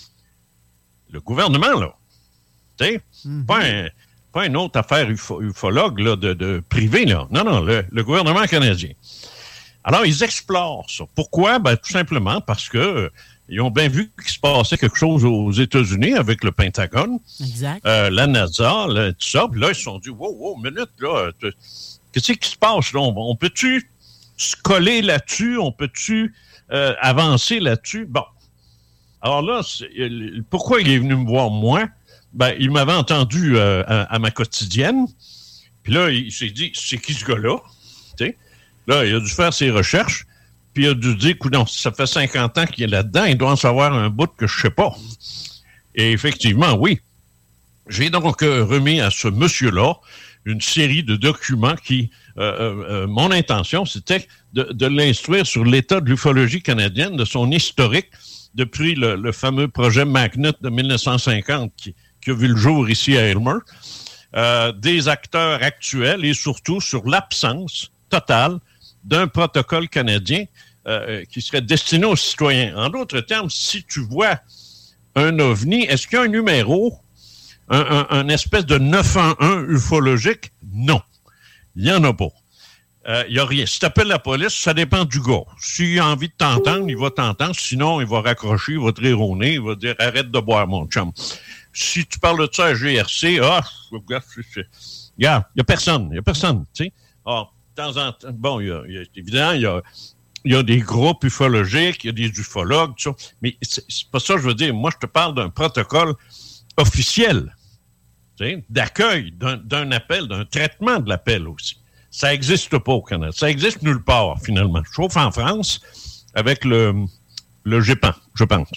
[1.10, 1.94] Le gouvernement, là,
[2.78, 3.00] tu sais,
[3.46, 3.88] pas, un,
[4.32, 7.28] pas une autre affaire ufo- ufologue là, de, de privé, là.
[7.30, 8.90] Non, non, le- le gouvernement canadien.
[9.88, 11.04] Alors, ils explorent ça.
[11.14, 11.58] Pourquoi?
[11.58, 13.08] Ben, tout simplement parce que euh,
[13.48, 17.80] ils ont bien vu qu'il se passait quelque chose aux États-Unis avec le Pentagone, Exact.
[17.86, 19.48] euh, la NASA, là, tout ça.
[19.50, 21.30] Puis là, ils se sont dit, wow, wow, minute, là,
[22.12, 23.00] qu'est-ce qui se passe là?
[23.00, 23.90] On, on peut-tu
[24.36, 25.56] se coller là-dessus?
[25.56, 26.34] On peut-tu
[26.70, 28.04] euh, avancer là-dessus?
[28.04, 28.24] Bon.
[29.22, 29.62] Alors là,
[30.50, 31.88] pourquoi il est venu me voir moi?
[32.34, 35.06] Ben, il m'avait entendu euh, à, à ma quotidienne.
[35.82, 37.56] Puis là, il s'est dit, c'est qui ce gars-là?
[38.88, 40.26] Là, il a dû faire ses recherches,
[40.74, 43.52] puis il a dû dire, non, ça fait 50 ans qu'il est là-dedans, il doit
[43.52, 44.92] en savoir un bout que je sais pas.
[45.94, 47.00] Et effectivement, oui.
[47.88, 49.94] J'ai donc euh, remis à ce monsieur-là
[50.44, 56.08] une série de documents qui, euh, euh, mon intention, c'était de, l'instruire sur l'état de
[56.08, 58.08] l'ufologie canadienne, de son historique
[58.54, 63.26] depuis le, fameux projet Magnet de 1950 qui, qui a vu le jour ici à
[63.26, 63.58] Elmer,
[64.36, 68.58] euh, des acteurs actuels et surtout sur l'absence totale
[69.08, 70.44] d'un protocole canadien
[70.86, 72.76] euh, qui serait destiné aux citoyens.
[72.76, 74.40] En d'autres termes, si tu vois
[75.14, 76.98] un ovni, est-ce qu'il y a un numéro,
[77.70, 80.52] un, espèce de 911 ufologique?
[80.72, 81.00] Non.
[81.74, 82.28] Il n'y en a pas.
[83.08, 83.66] Euh, Il n'y a rien.
[83.66, 85.44] Si tu appelles la police, ça dépend du gars.
[85.58, 87.54] S'il a envie de t'entendre, il va t'entendre.
[87.54, 90.40] Sinon, il va raccrocher, il va te rire au nez, il va dire arrête de
[90.40, 91.12] boire, mon chum.
[91.72, 94.00] Si tu parles de ça à GRC, ah, il
[95.18, 96.08] n'y a personne.
[96.10, 96.64] Il n'y a personne.
[96.74, 96.92] Tu sais.
[97.26, 99.52] De temps en temps, bon, il y a, il y a- évidemment,
[100.44, 103.26] il y a, des groupes ufologiques, il y a des ufologues, tout ça.
[103.42, 104.74] Mais c'est pas ça que je veux dire.
[104.74, 106.14] Moi, je te parle d'un protocole
[106.76, 107.54] officiel
[108.70, 111.76] d'accueil d'un appel, d'un traitement de l'appel aussi.
[112.10, 113.32] Ça n'existe pas au Canada.
[113.32, 114.82] Ça existe nulle part, finalement.
[114.94, 115.80] Sauf en France,
[116.34, 117.04] avec le,
[117.66, 118.68] GEPAN, je pense.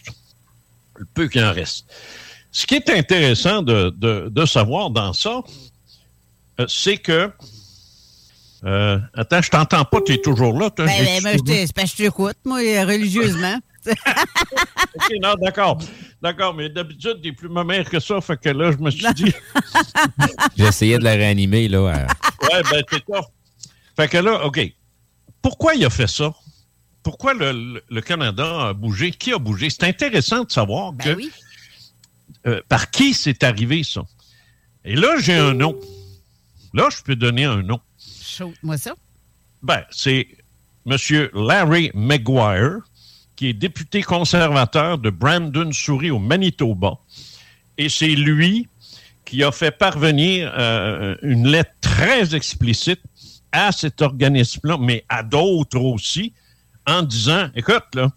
[0.98, 1.86] Le peu qu'il en reste.
[2.52, 5.42] Ce qui est intéressant de savoir dans ça,
[6.60, 7.32] euh, c'est que.
[8.64, 10.70] Euh, attends, je t'entends pas, tu es toujours là.
[10.78, 10.86] Ben,
[11.24, 13.60] ben, c'est parce que je t'écoute, moi, religieusement.
[13.88, 15.80] OK, non, d'accord.
[16.22, 19.12] D'accord, mais d'habitude, t'es plus ma mère que ça, fait que là, je me suis
[19.16, 19.34] dit.
[20.58, 21.88] J'essayais de la réanimer, là.
[21.88, 22.08] à-
[22.46, 23.22] Ouais, ben, c'est ça.
[23.96, 24.60] Fait que là, OK.
[25.42, 26.32] Pourquoi il a fait ça?
[27.04, 29.10] Pourquoi le, le- le Canada a bougé?
[29.10, 29.70] Qui a bougé?
[29.72, 31.32] C'est intéressant de savoir Ben que, oui.
[32.46, 34.04] euh, par qui c'est arrivé, ça.
[34.86, 35.76] Et là, j'ai un nom.
[36.76, 37.80] Là, je peux donner un nom.
[38.38, 38.94] Chaude-moi ça.
[39.62, 40.28] Ben, c'est
[40.86, 40.98] M.
[41.34, 42.78] Larry Maguire,
[43.36, 46.94] qui est député conservateur de Brandon Souris au Manitoba.
[47.78, 48.68] Et c'est lui
[49.26, 53.02] qui a fait parvenir euh, une lettre très explicite
[53.52, 56.34] à cet organisme-là, mais à d'autres aussi,
[56.88, 58.10] en disant, écoute, là,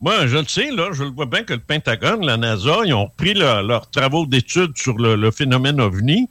[0.00, 2.94] moi, je le sais, là, je le vois bien que le Pentagone, la NASA, ils
[2.94, 6.28] ont repris leur- leurs travaux d'études sur le phénomène OVNI.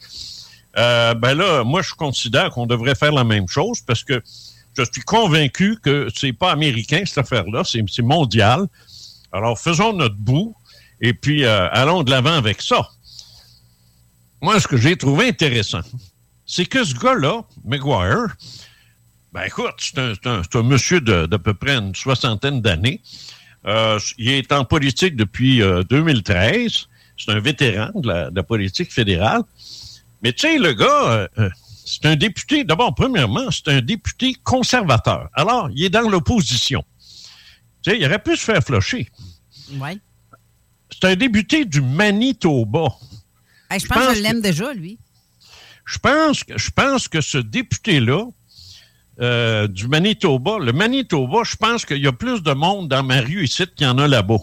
[0.77, 4.21] Euh, ben là, moi, je considère qu'on devrait faire la même chose parce que
[4.77, 8.67] je suis convaincu que c'est pas américain, cette affaire-là, c'est mondial.
[9.31, 10.55] Alors, faisons notre bout
[11.01, 12.89] et puis euh, allons de l'avant avec ça.
[14.41, 15.81] Moi, ce que j'ai trouvé intéressant,
[16.45, 18.35] c'est que ce gars-là, McGuire,
[19.33, 23.01] ben écoute, c'est un, monsieur d'à peu près une soixantaine d'années.
[23.65, 26.87] Euh, il est en politique depuis euh, 2013.
[27.17, 29.41] C'est un vétéran de la politique fédérale.
[30.27, 31.49] Mais tu sais, le gars, euh, euh,
[31.85, 35.29] c'est un député, d'abord, premièrement, c'est un député conservateur.
[35.33, 36.83] Alors, il est dans l'opposition.
[37.81, 39.07] Tu sais, il aurait pu se faire flusher.
[39.71, 40.01] Oui.
[40.91, 42.89] C'est un député du Manitoba.
[43.69, 44.99] Hey, je pense que pense je l'aime déjà, lui.
[45.85, 48.25] Je pense, que- je pense que ce député-là,
[49.21, 53.21] euh, du Manitoba, le Manitoba, je pense qu'il y a plus de monde dans ma
[53.21, 54.39] rue ici qu'il y en a là-bas.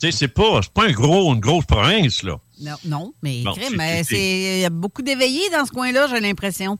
[0.00, 2.38] Tu sais, c'est pas, pas un gros, une grosse province, là.
[2.62, 6.78] Non, non mais Bon, il y a beaucoup d'éveillés dans ce coin-là, j'ai l'impression.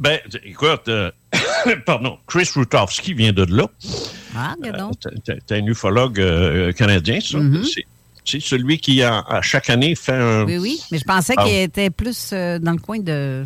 [0.00, 1.10] Ben, écoute, euh,
[1.86, 3.68] pardon, Chris Rutowski vient de là.
[4.36, 4.94] Ah, regarde donc.
[5.06, 7.38] Euh, t'es- un ufologue euh, canadien, ça.
[7.38, 7.64] Mhm.
[7.64, 7.86] C'est-
[8.26, 10.44] C'est celui qui, à, à chaque année, fait un.
[10.46, 11.44] Oui, oui, mais je pensais Ah.
[11.44, 13.44] qu'il était plus euh, dans le coin de...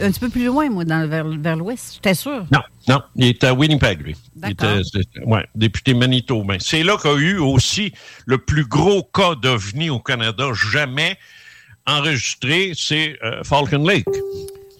[0.00, 1.94] Un petit peu plus loin, moi, dans, vers, vers l'ouest.
[1.94, 2.46] J'étais sûr.
[2.52, 4.16] Non, non, il est à Winnipeg, lui.
[4.42, 4.80] Il était,
[5.24, 6.56] ouais, député manitobain.
[6.60, 7.92] C'est là qu'il y a eu aussi
[8.26, 11.18] le plus gros cas d'OVNI au Canada jamais
[11.86, 14.06] enregistré, c'est euh, Falcon Lake.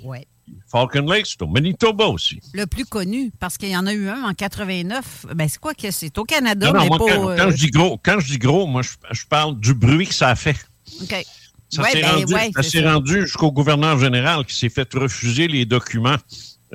[0.05, 0.27] Ouais.
[0.71, 2.41] Falcon Lake, c'est au Manitoba aussi.
[2.53, 5.27] Le plus connu, parce qu'il y en a eu un en 89.
[5.35, 6.17] Ben, c'est quoi que c'est?
[6.19, 7.05] Au Canada, Non, non, mais moi, pas...
[7.07, 9.75] quand, euh, quand je dis gros, quand je dis gros, moi, je, je parle du
[9.75, 10.57] bruit que ça a fait.
[11.03, 11.25] OK.
[11.71, 15.65] Ça Ouais, s'est ben, rendu, ouais, rendu jusqu'au gouverneur général qui s'est fait refuser les
[15.65, 16.17] documents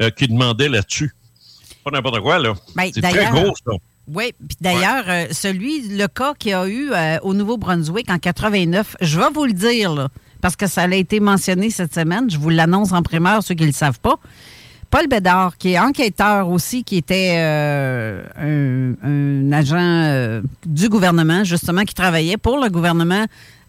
[0.01, 1.13] euh, qu'il demandait là-dessus.
[1.83, 2.53] Pas n'importe quoi, là.
[2.75, 3.73] Ben, c'est très d'ailleurs- gros, ça.
[4.07, 8.19] Oui, puis d'ailleurs, euh, celui, le cas qu'il y a eu euh, au Nouveau-Brunswick en
[8.19, 10.09] 89, je vais vous le dire, là,
[10.41, 13.63] parce que ça a été mentionné cette semaine, je vous l'annonce en primeur, ceux qui
[13.63, 14.15] ne le savent pas.
[14.91, 21.43] Paul Bédard, qui est enquêteur aussi, qui était euh, un, un agent euh, du gouvernement,
[21.43, 23.25] justement, qui travaillait pour le gouvernement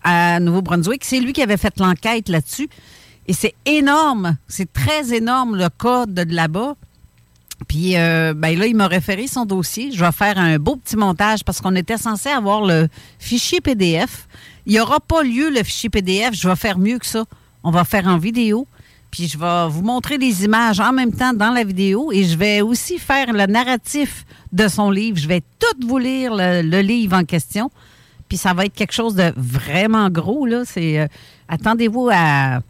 [0.06, 2.68] à Nouveau-Brunswick, c'est lui qui avait fait l'enquête là-dessus.
[3.26, 6.76] Et c'est énorme, c'est très énorme le cas de, là-bas.
[7.66, 9.90] Puis euh, ben là, il m'a référé son dossier.
[9.90, 12.86] Je vais faire un beau petit montage parce qu'on était censé avoir le
[13.18, 14.28] fichier PDF.
[14.64, 16.34] Il n'y aura pas lieu le fichier PDF.
[16.34, 17.24] Je vais faire mieux que ça.
[17.64, 18.68] On va faire en vidéo.
[19.10, 22.36] Puis je vais vous montrer les images en même temps dans la vidéo et je
[22.36, 25.18] vais aussi faire le narratif de son livre.
[25.18, 27.72] Je vais tout vous lire le livre en question.
[28.28, 30.62] Puis ça va être quelque chose de vraiment gros là.
[30.64, 31.06] C'est euh,
[31.48, 32.60] attendez-vous à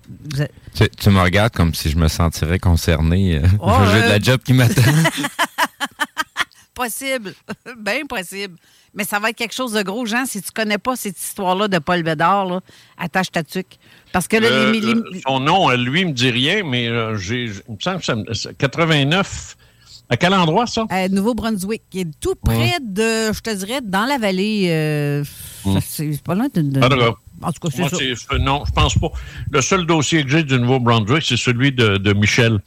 [0.75, 3.37] Tu, tu me regardes comme si je me sentirais concerné.
[3.37, 4.83] euh, Oh, J'ai de euh, la job qui m'attend.
[6.75, 7.33] Possible,
[7.79, 8.57] bien possible.
[8.95, 10.27] Mais ça va être quelque chose de gros, Jean.
[10.27, 12.61] Si tu connais pas cette histoire-là de Paul Bédard, là,
[12.99, 13.79] attache ta tuque.
[14.13, 16.89] Parce que là, Euh, les, les- euh, son nom, euh, lui, me dit rien, mais
[16.89, 19.57] euh, j'ai, il me semble que ça me- c'est 89.
[20.09, 20.87] À quel endroit, ça?
[20.93, 24.67] euh, Nouveau-Brunswick, qui est tout près de, je te dirais, dans la vallée.
[24.71, 25.25] euh,
[25.65, 25.79] Mm.
[25.85, 26.61] C'est pas loin de.
[26.63, 26.89] de- Ah,
[27.49, 27.97] en tout cas, c'est ça.
[27.97, 29.09] c'est- non, je pense pas.
[29.51, 32.61] Le seul dossier que j'ai du Nouveau-Brunswick, c'est celui de, de Michel.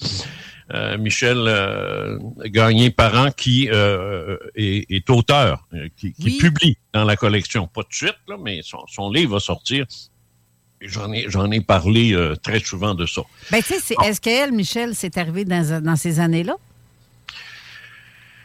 [0.73, 6.37] Euh, Michel euh, Gagné Parent, qui euh, est, est auteur, euh, qui, qui Oui.
[6.39, 7.67] publie dans la collection.
[7.67, 9.85] Pas de suite, là, mais son, son livre va sortir.
[10.81, 13.21] J'en ai, j'en ai parlé euh, très souvent de ça.
[13.51, 16.55] Ben, tu sais, c'est- est-ce qu'elle, Michel, c'est arrivé dans, dans ces années-là?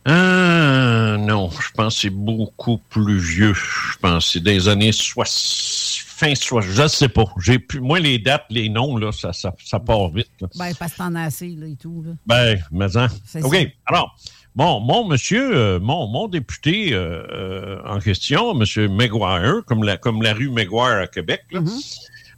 [0.06, 3.54] Euh, non, je pense que c'est beaucoup plus vieux.
[3.54, 7.24] Je pense que c'est des années 60, fin 60, je ne sais pas.
[7.40, 10.28] J'ai plus, moi, les dates, les noms, là, ça, ça, ça part vite.
[10.40, 10.48] là.
[10.56, 12.04] Ben, parce que t'en as assez, là, et tout.
[12.06, 12.12] Là.
[12.26, 13.08] Ben, mais hein.
[13.42, 13.54] OK.
[13.54, 13.60] ça.
[13.86, 14.14] Alors,
[14.54, 19.96] bon, mon monsieur, euh, mon, mon député euh, euh, en question, monsieur Maguire, comme la,
[19.96, 21.60] comme la rue Maguire à Québec, là,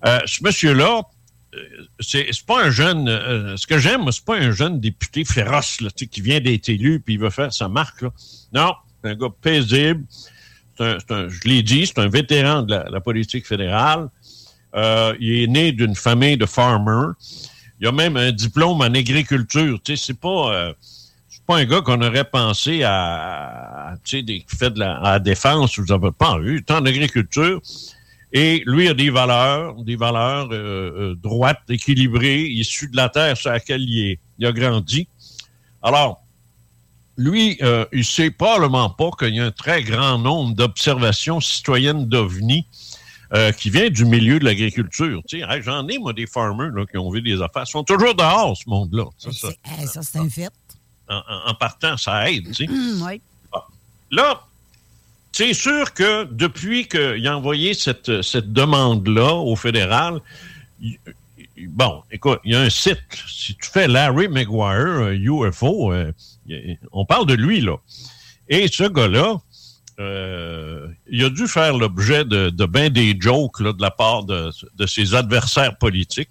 [0.06, 1.02] euh, ce monsieur-là,
[2.00, 3.08] c'est pas un jeune.
[3.08, 5.78] euh, ce que j'aime, c'est pas un jeune député féroce
[6.10, 8.04] qui vient d'être élu puis il veut faire sa marque.
[8.52, 10.04] Non, c'est un gars paisible.
[10.78, 14.08] Un- un- je l'ai dit, c'est un vétéran de la, politique fédérale.
[14.74, 17.12] Euh, il est né d'une famille de farmers.
[17.80, 19.78] Il a même un diplôme en agriculture.
[19.82, 20.54] Tu sais, c'est pas.
[20.54, 20.72] euh,
[21.46, 25.92] pas un gars qu'on aurait pensé à, tu sais, qui fait de la, défense, vous
[25.92, 27.60] avez pas eu, tant d'agriculture.
[28.32, 33.36] Et lui a des valeurs, des valeurs euh, euh, droites, équilibrées, issues de la terre
[33.36, 35.08] sur laquelle il, est, il a grandi.
[35.82, 36.20] Alors,
[37.16, 42.06] lui, euh, il sait probablement pas qu'il y a un très grand nombre d'observations citoyennes
[42.06, 42.66] d'OVNI
[43.32, 45.22] euh, qui vient du milieu de l'agriculture.
[45.26, 47.64] Tu sais, hey, J'en ai, moi, des farmers là, qui ont vu des affaires.
[47.66, 49.04] Ils sont toujours dehors, ce monde-là.
[49.18, 49.30] Ça,
[49.64, 50.50] hey, ça, c'est un fait.
[51.08, 52.52] en, partant, ça aide.
[52.52, 52.68] tu sais.
[52.68, 53.20] oui.
[54.10, 54.46] Là,
[55.36, 60.20] c'est sûr que depuis qu'il a envoyé cette, cette demande-là au fédéral,
[60.80, 60.98] il-
[61.68, 63.02] bon, écoute, il y a un site.
[63.28, 66.10] Si tu fais Larry Maguire, euh, UFO, euh,
[66.46, 67.76] il- on parle de lui, là.
[68.48, 69.36] Et ce gars-là,
[70.00, 74.24] euh, il a dû faire l'objet de, de bien des jokes là, de la part
[74.24, 76.30] de, de ses adversaires politiques.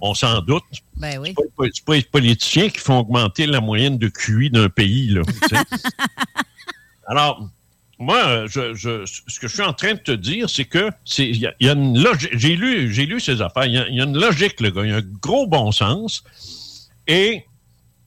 [0.00, 0.64] On s'en doute.
[0.96, 1.34] Ben oui.
[1.36, 5.08] C'est pas, pas les politiciens qui font augmenter la moyenne de QI d'un pays.
[5.08, 5.22] Là.
[7.06, 7.48] Alors,
[7.98, 8.74] moi, je-
[9.06, 11.98] ce que je suis en train de te dire, c'est que c'est y, a- une
[12.02, 12.30] logique.
[12.36, 13.66] J'ai lu, j'ai lu ces affaires.
[13.66, 14.84] Il y, a, une logique, le gars.
[14.84, 16.24] Il y a un gros bon sens.
[17.06, 17.44] Et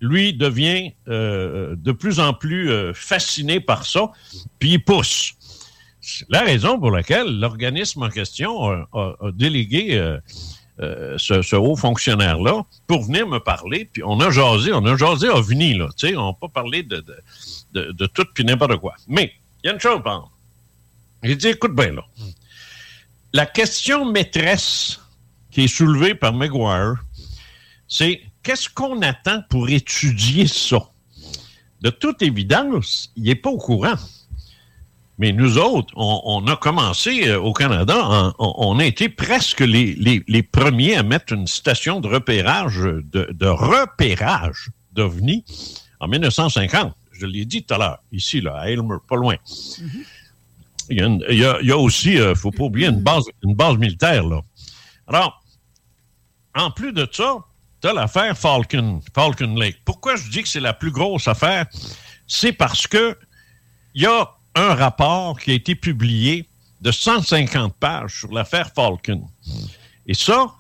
[0.02, 4.12] lui devient euh, de plus en plus euh, fasciné par ça,
[4.60, 5.34] puis il pousse.
[6.02, 10.20] C'est la raison pour laquelle l'organisme en question a, délégué euh,
[10.80, 13.90] euh, ce, ce haut fonctionnaire-là pour venir me parler.
[13.92, 15.90] Puis on a jasé, on a jasé OVNI, là.
[15.98, 17.16] Tu sais, on n'a pas parlé de, de,
[17.74, 18.94] de, de tout puis n'importe quoi.
[19.08, 19.34] Mais,
[19.68, 21.28] il y.
[21.28, 22.06] J'ai dit, écoute bien là,
[23.34, 25.00] la question maîtresse
[25.52, 26.96] qui est soulevée par McGuire,
[27.88, 30.90] c'est qu'est-ce qu'on attend pour étudier ça?
[31.82, 33.96] De toute évidence, il n'est pas au courant.
[35.20, 40.44] Mais nous autres, on, a commencé euh, au Canada, on, a été presque les, les,
[40.44, 45.44] premiers à mettre une station de repérage, de, de repérage d'OVNI
[46.00, 46.94] en 1950.
[47.20, 49.36] Je l'ai dit tout à l'heure, ici, là, à Aylmer, pas loin.
[50.90, 50.98] il,
[51.30, 54.42] y a aussi, il euh, ne faut pas oublier, une base, une base militaire, là.
[55.08, 55.42] Alors,
[56.56, 57.38] en plus de ça,
[57.82, 59.78] tu as l'affaire Falcon, Falcon Lake.
[59.86, 61.68] Pourquoi je dis que c'est la plus grosse affaire?
[62.28, 63.18] C'est parce que
[63.94, 66.48] il y a un rapport qui a été publié
[66.82, 69.28] de 150 pages sur l'affaire Falcon.
[70.06, 70.54] Et ça,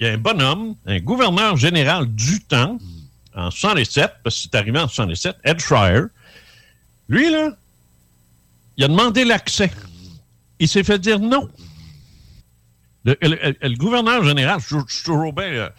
[0.00, 2.78] il y a un bonhomme, un gouverneur général du temps,
[3.34, 6.02] en 107, parce que c'est arrivé en 107, Ed Schreier.
[7.08, 7.50] Lui, là,
[8.76, 9.70] il a demandé l'accès.
[10.58, 11.48] Il s'est fait dire non.
[13.04, 15.70] Le, gouverneur général, je, suis toujours bien.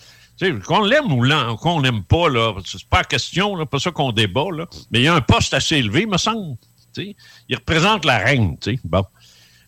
[0.42, 4.12] Euh, qu'on l'aime ou qu'on l'aime pas, là, c'est pas question, là, pas ça qu'on
[4.12, 6.58] débat, là, mais il y a un poste assez élevé, me semble.
[6.98, 8.58] Il représente la reine.
[8.84, 9.06] Bon.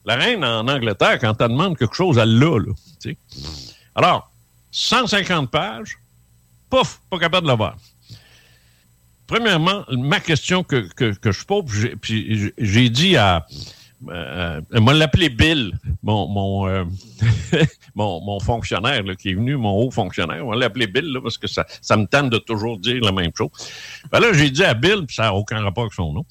[0.06, 2.58] La reine en Angleterre, quand elle demande quelque chose, elle l'a.
[3.96, 4.32] Alors,
[4.72, 5.98] 150 pages,
[6.70, 7.78] pouf, pas capable de l'avoir.
[9.28, 11.66] Premièrement, ma question que, je pose,
[12.02, 13.46] puis j'ai dit à.
[14.10, 15.72] Euh, moi, l'appeler Bill,
[16.04, 16.84] mon, mon, euh,
[17.96, 20.46] mon, fonctionnaire qui est venu, mon haut fonctionnaire.
[20.46, 23.32] On va l'appeler Bill parce que ça, ça me tente de toujours dire la même
[23.36, 23.50] chose.
[24.12, 26.26] Ben là, j'ai dit à Bill, puis ça n'a aucun rapport avec son nom.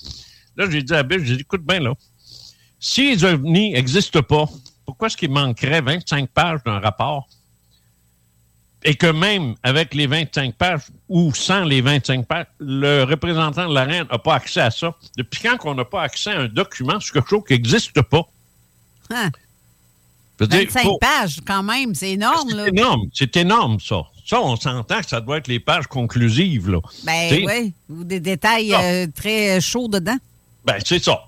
[0.56, 1.94] Là, j'ai dit à Bill, j'ai dit, écoute bien là,
[2.78, 4.44] si les ovnis n'existent pas,
[4.84, 7.26] pourquoi est-ce qu'il manquerait 25 pages d'un rapport?
[8.86, 13.74] Et que même avec les 25 pages ou sans les 25 pages, le représentant de
[13.74, 14.94] la reine n'a pas accès à ça.
[15.16, 18.28] Depuis quand qu'on n'a pas accès à un document sur quelque chose qui n'existe pas?
[19.10, 19.30] Hein?
[20.38, 22.50] 25 pages, quand même, c'est énorme.
[22.50, 24.02] C'est énorme, c'est énorme, ça.
[24.26, 26.70] Ça, on s'entend que ça doit être les pages conclusives.
[26.70, 26.80] Là.
[27.04, 30.16] Ben oui, ou des détails euh, très chauds dedans.
[30.64, 31.24] Ben, c'est ça.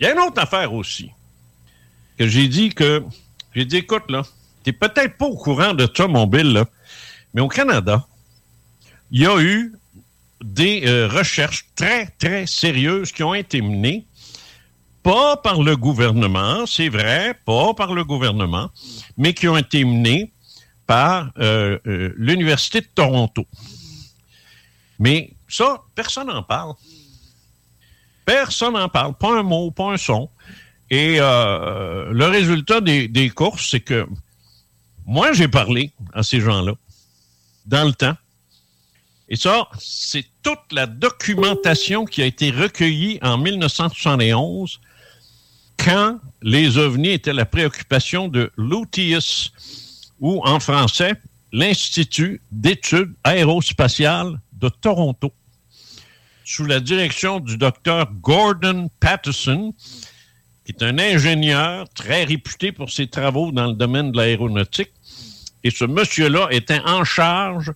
[0.00, 1.10] Il y a une autre affaire aussi.
[2.18, 3.04] Que j'ai dit que.
[3.54, 4.22] J'ai dit, écoute, là,
[4.64, 6.64] t'es peut-être pas au courant de ça, mon Bill, là,
[7.34, 8.06] mais au Canada,
[9.10, 9.72] il y a eu
[10.42, 14.04] des euh, recherches très, très sérieuses qui ont été menées,
[15.02, 18.70] pas par le gouvernement, c'est vrai, pas par le gouvernement,
[19.16, 20.32] mais qui ont été menées
[20.86, 23.46] par euh, euh, l'Université de Toronto.
[24.98, 26.74] Mais ça, personne n'en parle.
[28.24, 30.28] Personne n'en parle, pas un mot, pas un son.
[30.90, 34.06] Et le résultat des, courses, c'est que
[35.06, 36.74] moi, j'ai parlé à ces gens-là
[37.66, 38.16] dans le temps.
[39.28, 44.80] Et ça, c'est toute la documentation qui a été recueillie en 1971
[45.78, 49.52] quand les ovnis étaient la préoccupation de l'UTIUS,
[50.20, 51.14] ou en français,
[51.52, 55.32] l'Institut d'études aérospatiales de Toronto
[56.44, 59.74] sous la direction du docteur Gordon Patterson,
[60.64, 64.92] qui est un ingénieur très réputé pour ses travaux dans le domaine de l'aéronautique.
[65.64, 67.72] Et ce monsieur-là était en charge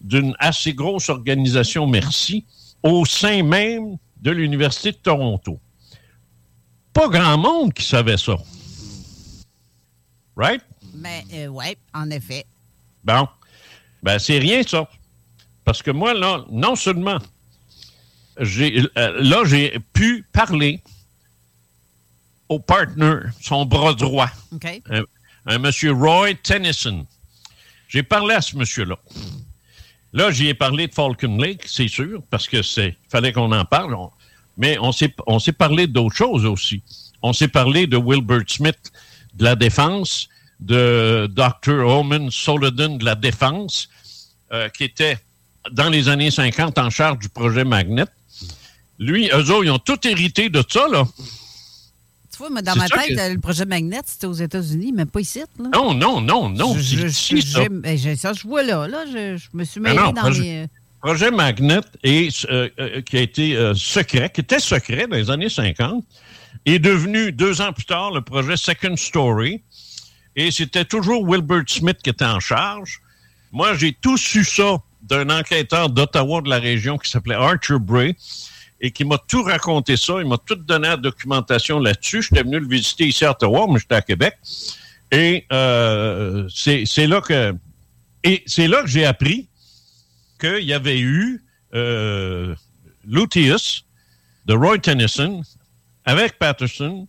[0.00, 2.44] d'une assez grosse organisation, merci,
[2.82, 5.58] au sein même de l'Université de Toronto.
[6.92, 8.36] Pas grand monde qui savait ça.
[10.36, 10.62] Right?
[10.94, 12.46] Mais, euh, oui, en effet.
[13.04, 13.28] Bon.
[14.02, 14.88] Ben, c'est rien, ça.
[15.64, 17.18] Parce que moi, là, non seulement
[18.40, 20.80] euh, là, j'ai pu parler
[22.48, 24.30] au partner, son bras droit,
[24.90, 25.02] un,
[25.46, 27.06] monsieur Roy Tennyson.
[27.88, 28.96] J'ai parlé à ce monsieur-là.
[30.12, 33.64] Là, j'y ai parlé de Falcon Lake, c'est sûr, parce que c'est fallait qu'on en
[33.64, 33.96] parle.
[34.56, 36.82] mais on s'est on s'est parlé d'autres choses aussi.
[37.22, 38.92] On s'est parlé de Wilbert Smith
[39.34, 40.28] de la défense,
[40.58, 41.86] de Dr.
[41.86, 43.88] Oman Solodon de la défense,
[44.52, 45.18] euh, qui était
[45.70, 48.06] dans les années 50 en charge du projet Magnet.
[48.98, 51.06] Lui, eux autres, ils ont tout hérité de ça, là.
[52.40, 55.40] Vois, mais dans ma tête, le projet Magnet, c'était aux États-Unis, mais pas ici.
[55.40, 55.68] Là.
[55.74, 56.74] Non, non, non, non.
[56.78, 57.68] Je, ça.
[57.70, 58.88] Ben, ça, je vois là.
[58.88, 60.62] là je, me suis mêlé dans projet, les...
[60.62, 60.66] Euh,
[61.02, 65.50] projet Magnet, est, euh, euh, qui a été secret, qui était secret dans les années
[65.50, 66.02] 50,
[66.64, 69.62] est devenu, deux ans plus tard, le projet Second Story.
[70.34, 73.02] Et c'était toujours Wilbert Smith qui était en charge.
[73.52, 78.16] Moi, j'ai tout su ça d'un enquêteur d'Ottawa de la région qui s'appelait Archer Bray
[78.80, 80.14] et qui m'a tout raconté ça.
[80.20, 82.22] Il m'a tout donné la documentation là-dessus.
[82.22, 84.34] J'étais venu le visiter ici à Ottawa, mais j'étais à Québec.
[85.12, 87.54] Et euh, c'est là que
[88.22, 89.48] et c'est là que j'ai appris
[90.38, 91.42] qu'il y avait eu
[91.74, 92.54] euh,
[93.04, 95.42] de Roy Tennyson
[96.04, 97.08] avec Patterson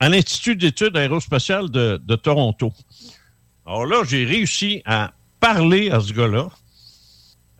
[0.00, 2.72] à l'Institut d'études aérospatiales de Toronto.
[3.64, 6.48] Alors là, j'ai réussi à parler à ce gars-là.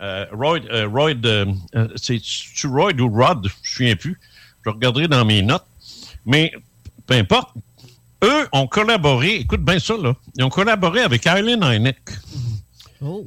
[0.02, 1.46] Euh, Roy, euh, Roy euh,
[1.76, 3.46] euh, c'est-tu Roy ou Rod?
[3.46, 4.18] Je ne me souviens plus.
[4.64, 5.66] Je regarderai dans mes notes.
[6.26, 6.52] Mais
[7.06, 7.50] peu importe.
[8.24, 10.14] Eux ont collaboré, écoute bien ça, là.
[10.36, 11.98] Ils ont collaboré avec Eileen Hynek.
[13.00, 13.26] Oh.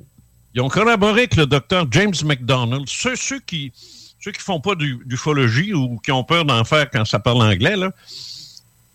[0.54, 2.86] Ils ont collaboré avec le docteur James McDonald.
[2.88, 3.74] Ceux, ceux qui
[4.22, 7.42] ceux qui font pas du- d'ufologie ou qui ont peur d'en faire quand ça parle
[7.44, 7.92] anglais, là,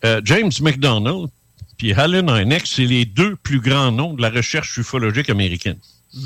[0.05, 1.29] euh, James McDonald
[1.77, 5.79] puis Alan Hynek, c'est les deux plus grands noms de la recherche ufologique américaine.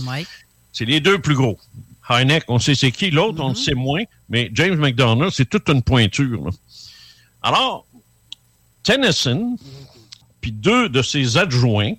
[0.07, 0.25] Ouais.
[0.75, 1.59] C'est les deux plus gros.
[2.11, 3.11] Hynek, on sait c'est qui.
[3.11, 4.03] L'autre, on le sait moins.
[4.29, 6.45] Mais James McDonald, c'est toute une pointure.
[6.45, 6.51] là.
[7.41, 7.87] Alors,
[8.83, 9.57] Tennyson,
[10.41, 11.95] puis deux de ses adjoints,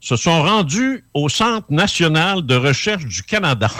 [0.00, 3.70] se sont rendus au Centre national de recherche du Canada.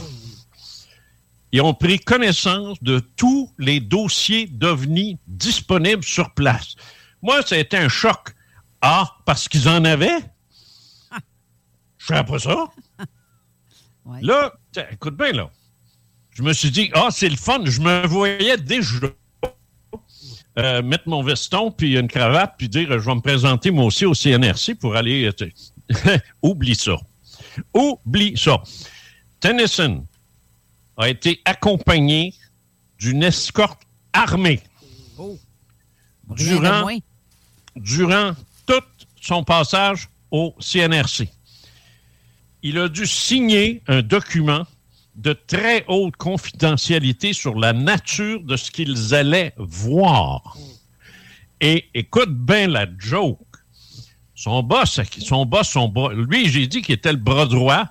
[1.53, 6.77] Ils ont pris connaissance de tous les dossiers d'OVNI disponibles sur place.
[7.21, 8.35] Moi, ça a été un choc.
[8.81, 10.21] Ah, parce qu'ils en avaient?
[11.99, 12.69] Je sais pas ça.
[14.21, 14.53] Là,
[14.91, 15.51] écoute bien, là.
[16.33, 17.63] Je me suis dit, ah, c'est le fun.
[17.65, 18.97] Je me voyais déjà
[20.59, 24.07] euh, mettre mon veston, puis une cravate, puis dire, je vais me présenter moi aussi
[24.07, 25.31] au CNRC pour aller...
[25.41, 26.19] euh.
[26.43, 26.97] Oublie ça.
[27.75, 28.63] Oublie ça.
[29.41, 30.07] Tennyson
[30.97, 32.35] a été accompagné
[32.99, 33.83] d'une escorte
[34.13, 34.61] armée
[35.19, 36.89] de durant,
[37.77, 38.33] durant
[38.67, 38.83] tout
[39.21, 41.29] son passage au CNRC.
[42.63, 44.67] Il a dû signer un document
[45.17, 50.57] de très haute confidentialité sur la nature de ce qu'ils allaient voir.
[51.61, 53.39] Et écoute bien la joke.
[54.35, 57.87] Son boss, son boss, son bras, lui, j'ai dit qu'il était le bras droit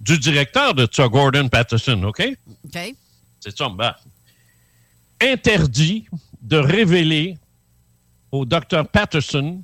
[0.00, 2.22] du directeur de ça, Gordon Patterson, OK?
[2.64, 2.94] OK.
[3.40, 3.94] C'est ça, ben,
[5.20, 6.06] interdit
[6.40, 7.36] de révéler
[8.30, 9.62] au docteur Patterson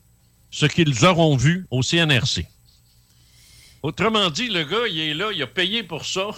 [0.51, 2.47] ce qu'ils auront vu au CNRC.
[3.83, 6.29] Autrement dit, le gars, il est là, il a payé pour ça.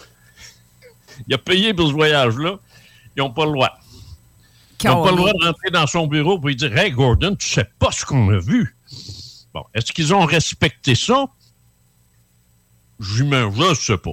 [1.29, 2.59] Il a payé pour ce voyage-là.
[3.17, 3.71] Ils n'ont pas le droit.
[4.83, 7.35] Ils n'ont pas le droit de rentrer dans son bureau pour lui dire Hey, Gordon,
[7.37, 8.77] tu sais pas ce qu'on a vu.
[9.53, 11.27] Bon, est-ce qu'ils ont respecté ça?
[13.01, 14.13] J'imagine, je sais pas.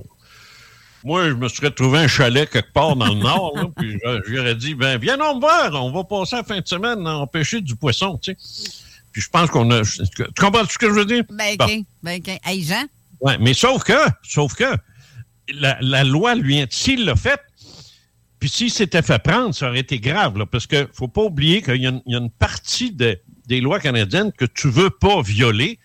[1.03, 4.21] Moi, je me serais trouvé un chalet quelque part dans le nord, là, puis je-
[4.33, 7.61] j'aurais dit, ben, viens nous voir, on va passer la fin de semaine à empêcher
[7.61, 8.71] du poisson, tu sais.
[9.11, 9.81] Puis je pense qu'on a...
[9.83, 11.23] Tu comprends ce que je veux dire?
[11.29, 11.65] Ben, Bon.
[11.65, 11.85] OK.
[12.03, 12.39] Ben, OK.
[12.43, 12.85] Hey, Jean?
[13.21, 13.93] Ouais, mais sauf que,
[14.23, 14.65] sauf que,
[15.53, 17.39] la, la loi lui, s'il l'a fait,
[18.39, 21.61] puis s'il s'était fait prendre, ça aurait été grave, là, parce que faut pas oublier
[21.61, 24.69] qu'il y, a une- il y a une partie de- des lois canadiennes que tu
[24.69, 25.79] veux pas violer,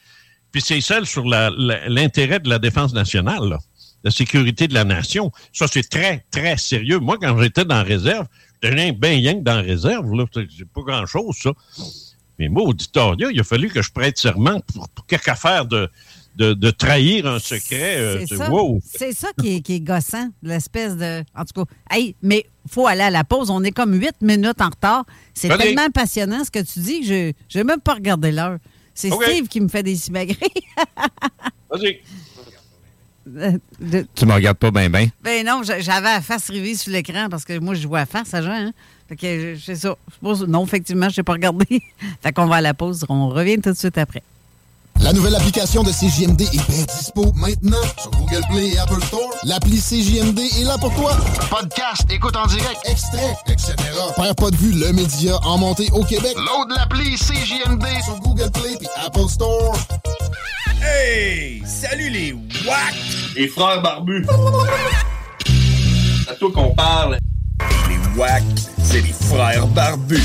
[0.50, 3.58] puis c'est celle sur l'intérêt de la défense nationale, là,
[4.04, 5.30] la sécurité de la nation.
[5.52, 6.98] Ça, c'est très, très sérieux.
[6.98, 8.26] Moi, quand j'étais dans réserve,
[8.62, 11.52] j'étais bien rien que dans la réserve, là, c'est pas grand-chose, ça.
[12.38, 15.88] Mais moi, auditoria, il a fallu que je prête serment pour, pour quelque affaire de,
[16.36, 17.96] de, de trahir un secret.
[17.98, 18.80] euh, C'est ça, wow.
[18.84, 21.22] c'est ça qui est, qui est gossant, l'espèce de.
[21.36, 23.50] En tout cas, hey, mais faut aller à la pause.
[23.50, 25.04] On est comme huit minutes en retard.
[25.34, 28.58] C'est tellement passionnant ce que tu dis que je n'ai même pas regardé l'heure.
[28.94, 29.10] C'est.
[29.10, 30.36] Steve qui me fait des simagrées.
[31.70, 32.00] Vas-y.
[33.24, 35.08] De- Tu me regardes pas bien, bien.
[35.22, 38.06] Ben non, j'a- j'avais la face rivée sur l'écran parce que moi, je vois à
[38.06, 38.50] face à Jean.
[38.50, 38.72] Hein?
[39.08, 39.94] Fait que je- c'est ça.
[40.10, 41.64] C'est pour ça- Non, effectivement, je n'ai pas regardé.
[42.20, 43.04] fait qu'on va à la pause.
[43.08, 44.22] On revient tout de suite après.
[45.00, 49.30] La nouvelle application de CJMD est bien dispo maintenant sur Google Play et Apple Store.
[49.44, 51.16] L'appli CJMD est là pour toi.
[51.50, 53.74] Podcast, écoute en direct, extrait, etc.
[54.16, 56.34] Père pas de vue, le média en montée au Québec.
[56.36, 59.76] Load l'appli CJMD sur Google Play et Apple Store.
[60.82, 61.62] Hey!
[61.66, 62.94] Salut les WAC!
[63.36, 64.26] Les frères barbus!
[66.24, 67.18] C'est à toi qu'on parle.
[67.92, 68.42] Les WAC,
[68.82, 70.16] c'est les frères barbus.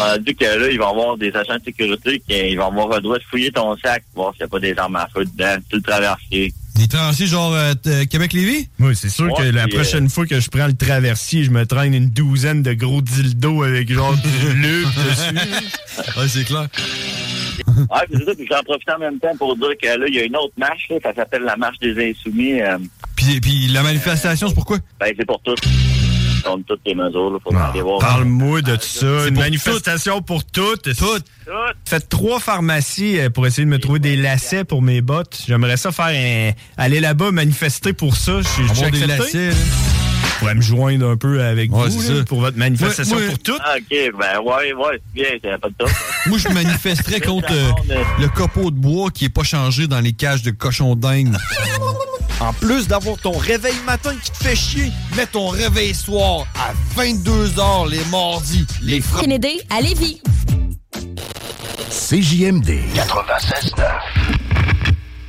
[0.00, 2.88] On dit que là, il va y avoir des agents de sécurité qui vont avoir
[2.96, 5.24] le droit de fouiller ton sac, voir s'il n'y a pas des armes à feu
[5.24, 6.52] dedans, tout le traversier.
[6.74, 8.68] Des traversiers genre euh, t- Québec-Lévis?
[8.80, 11.94] Oui, c'est sûr que la prochaine fois que je prends le traversier, je me traîne
[11.94, 16.18] une douzaine de gros dildos avec genre du bleu dessus.
[16.18, 16.68] Ouais, c'est clair.
[17.78, 20.14] Ouais, puis c'est ça, puis j'en profite en même temps pour dire que là, il
[20.14, 22.60] y a une autre marche, là, ça s'appelle la marche des insoumis.
[22.60, 22.76] euh,
[23.16, 24.78] Puis, puis la manifestation, c'est pourquoi?
[25.00, 25.56] ben, c'est pour tous.
[26.46, 27.98] Contre toutes les mesures, là, faut aller voir.
[27.98, 29.26] Parle-moi de ça.
[29.28, 30.94] Une pour manifestation pour toutes.
[30.96, 31.24] Toutes.
[31.84, 35.42] Faites trois pharmacies euh, pour essayer de me trouver des lacets pour mes bottes.
[35.46, 36.50] J'aimerais ça faire un...
[36.76, 38.40] aller là-bas manifester pour ça.
[38.42, 39.54] Je suis des lacets, là.
[40.36, 43.28] Je pourrais me joindre un peu avec Ouais, vous là, pour votre manifestation Ouais, ouais.
[43.28, 43.60] pour toutes.
[43.64, 45.88] Ah, OK, ben, ouais, ouais, c'est bien, c'est pas de top.
[46.26, 47.70] Moi, je manifesterais contre euh,
[48.20, 51.34] le copeau de bois qui est pas changé dans les cages de cochons dingues.
[52.46, 56.72] En plus d'avoir ton réveil matin qui te fait chier, mets ton réveil soir à
[56.96, 58.64] 22h les mardis.
[58.82, 59.20] Les fr...
[59.20, 60.22] Kennedy à Lévis.
[61.90, 64.35] CJMD 96.9.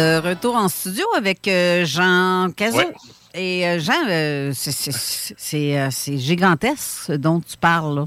[0.00, 2.90] De retour en studio avec euh, Jean Cazot.
[3.34, 8.06] Et euh, Jean, euh, c'est- gigantesque ce dont tu parles.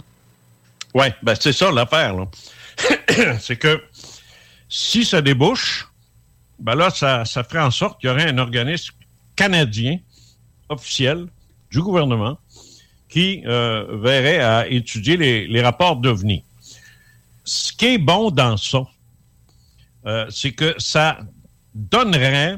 [0.95, 2.15] Oui, ben c'est ça l'affaire.
[3.39, 3.79] c'est que
[4.67, 5.87] si ça débouche,
[6.57, 8.95] ben là, ça, ça ferait en sorte qu'il y aurait un organisme
[9.35, 9.99] canadien
[10.69, 11.27] officiel
[11.69, 12.39] du gouvernement
[13.07, 16.43] qui euh, verrait à étudier les, les rapports d'OVNI.
[17.43, 18.81] Ce qui est bon dans ça,
[20.07, 21.19] euh, c'est que ça
[21.73, 22.57] donnerait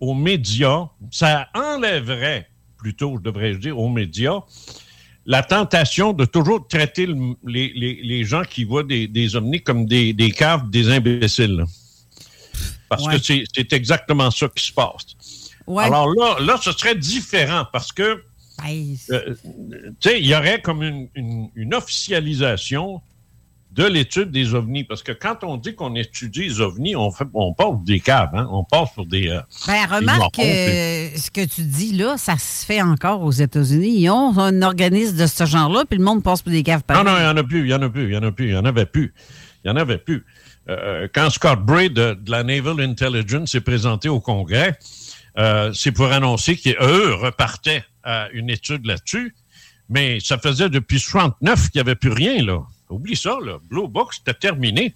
[0.00, 4.40] aux médias, ça enlèverait, plutôt, je devrais dire, aux médias,
[5.26, 9.62] la tentation de toujours traiter le- les, les- les gens qui voient des, des ovnis
[9.62, 11.64] comme des, des caves, des imbéciles.
[12.88, 13.18] Parce Ouais.
[13.20, 15.16] que c'est exactement ça qui se passe.
[15.66, 15.84] Ouais.
[15.84, 18.22] Alors là, là, ce serait différent parce que,
[19.10, 19.34] euh,
[20.00, 23.00] tu sais, il y aurait comme une, une- une officialisation
[23.74, 24.84] de l'étude des ovnis.
[24.84, 27.54] Parce que quand on dit qu'on étudie les ovnis, on, fait, on
[27.84, 28.46] des caves, hein?
[28.50, 29.28] on passe sur des...
[29.28, 33.94] euh, Ben, remarque euh, ce que tu dis là, ça se fait encore aux États-Unis.
[34.00, 37.02] Ils ont un organisme de ce genre-là, puis le monde passe pour des caves Non,
[37.02, 37.04] pareilles.
[37.04, 38.32] non, il n'y en a plus, il n'y en a plus, il n'y en a
[38.32, 39.14] plus, il n'y en avait plus.
[39.64, 40.24] Il n'y en avait plus.
[40.68, 44.78] Euh, quand Scott Bray de, de la Naval Intelligence s'est présenté au Congrès,
[45.38, 49.34] euh, c'est pour annoncer qu'eux repartaient à une étude là-dessus,
[49.88, 52.60] mais ça faisait depuis 69 qu'il n'y avait plus rien, là.
[52.92, 53.58] Oublie ça, là.
[53.70, 54.94] Blue Box, c'était terminé.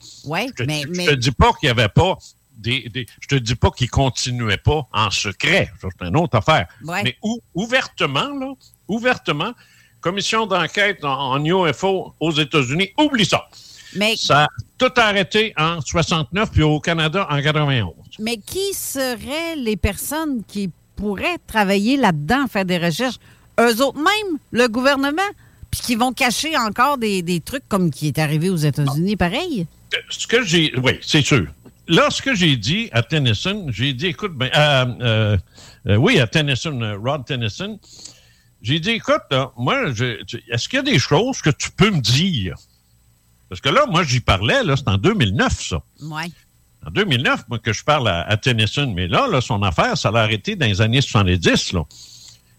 [0.49, 2.16] Je te, mais, dis- mais- je te dis pas qu'il n'y avait pas
[2.57, 5.70] des, des- Je te dis pas qu'ils continuaient pas en secret.
[5.80, 6.66] C'est une autre affaire.
[6.84, 7.03] Ouais.
[7.03, 8.53] Mais ou- ouvertement, là,
[8.88, 9.53] ouvertement,
[10.01, 13.47] commission d'enquête en, en UFO aux États-Unis, oublie ça.
[13.94, 17.92] Mais- Ça a tout arrêté en 69, puis au Canada en 91.
[18.18, 23.16] Mais qui seraient les personnes qui pourraient travailler là-dedans, faire des recherches?
[23.61, 25.22] Eux autres même, le gouvernement,
[25.77, 29.66] puis qui vont cacher encore des, des trucs comme qui est arrivé aux États-Unis, pareil?
[30.09, 30.72] ce que j'ai.
[30.79, 31.47] Oui, c'est sûr.
[31.89, 35.37] Là, ce que j'ai dit à Tennyson, j'ai dit, écoute, ben, euh, euh,
[35.89, 37.79] euh, oui, à Tennyson, euh, Rod Tennyson,
[38.61, 42.01] j'ai dit, écoute, là, moi, est-ce qu'il y a des choses que tu peux me
[42.01, 42.57] dire?
[43.49, 45.83] Parce que là, moi, j'y parlais, là, c'est en 2009, ça.
[46.03, 46.31] Ouais.
[46.85, 48.93] En 2009, moi, que je parle à, à Tennyson.
[48.95, 51.85] Mais là, là, son affaire, ça l'a arrêté dans les années 70, là.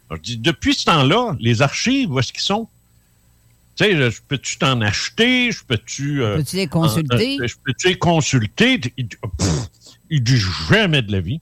[0.09, 2.69] Alors, je dis, depuis ce temps-là, les archives, où est-ce qu'ils sont?
[3.77, 5.51] Tu sais, je peux-tu t'en acheter?
[5.51, 6.23] Je peux-tu...
[6.23, 7.37] euh, Peux-tu les consulter?
[7.41, 8.81] euh, je peux-tu les consulter?
[8.97, 9.49] Il, dit, pff,
[10.09, 11.39] il dit jamais de la vie.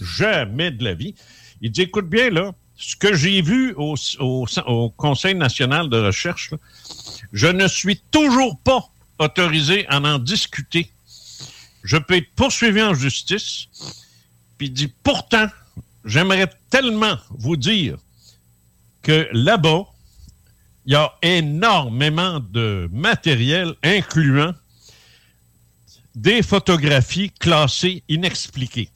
[0.00, 1.14] Jamais de la vie.
[1.60, 5.96] Il dit, écoute bien, là, ce que j'ai vu au, au- au Conseil national de
[5.98, 6.58] recherche, là,
[7.32, 10.90] je ne suis toujours pas autorisé à en discuter.
[11.82, 13.66] Je peux être poursuivi en justice.
[14.56, 15.46] Puis il dit, pourtant,
[16.04, 17.96] j'aimerais tellement vous dire
[19.02, 19.84] que là-bas,
[20.86, 24.52] il y a énormément de matériel incluant
[26.14, 28.88] des photographies classées inexpliquées.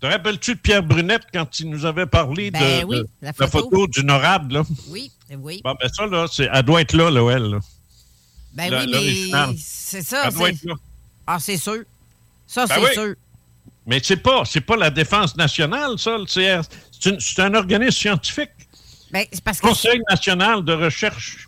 [0.00, 3.32] Te rappelles-tu de Pierre Brunette quand il nous avait parlé Ben de, oui, de la
[3.32, 3.50] photo.
[3.70, 4.52] photo d'une orade?
[4.52, 4.62] Là?
[4.88, 5.60] Oui, oui.
[5.64, 7.42] Bon, ben ça, là, c'est- elle doit être là, là, elle.
[7.50, 7.58] là.
[8.52, 10.26] Ben oui, mais c'est ça.
[10.28, 10.74] Elle doit c'est- être là.
[11.26, 11.82] Ah, c'est sûr.
[12.46, 12.92] Ça, Ben c'est oui.
[12.94, 13.14] sûr.
[13.86, 16.62] Mais c'est pas, pas la défense nationale, ça, le CR.
[17.00, 18.50] C'est un organisme scientifique.
[19.12, 19.68] Ben, c'est parce que.
[19.68, 21.46] Conseil national de recherche.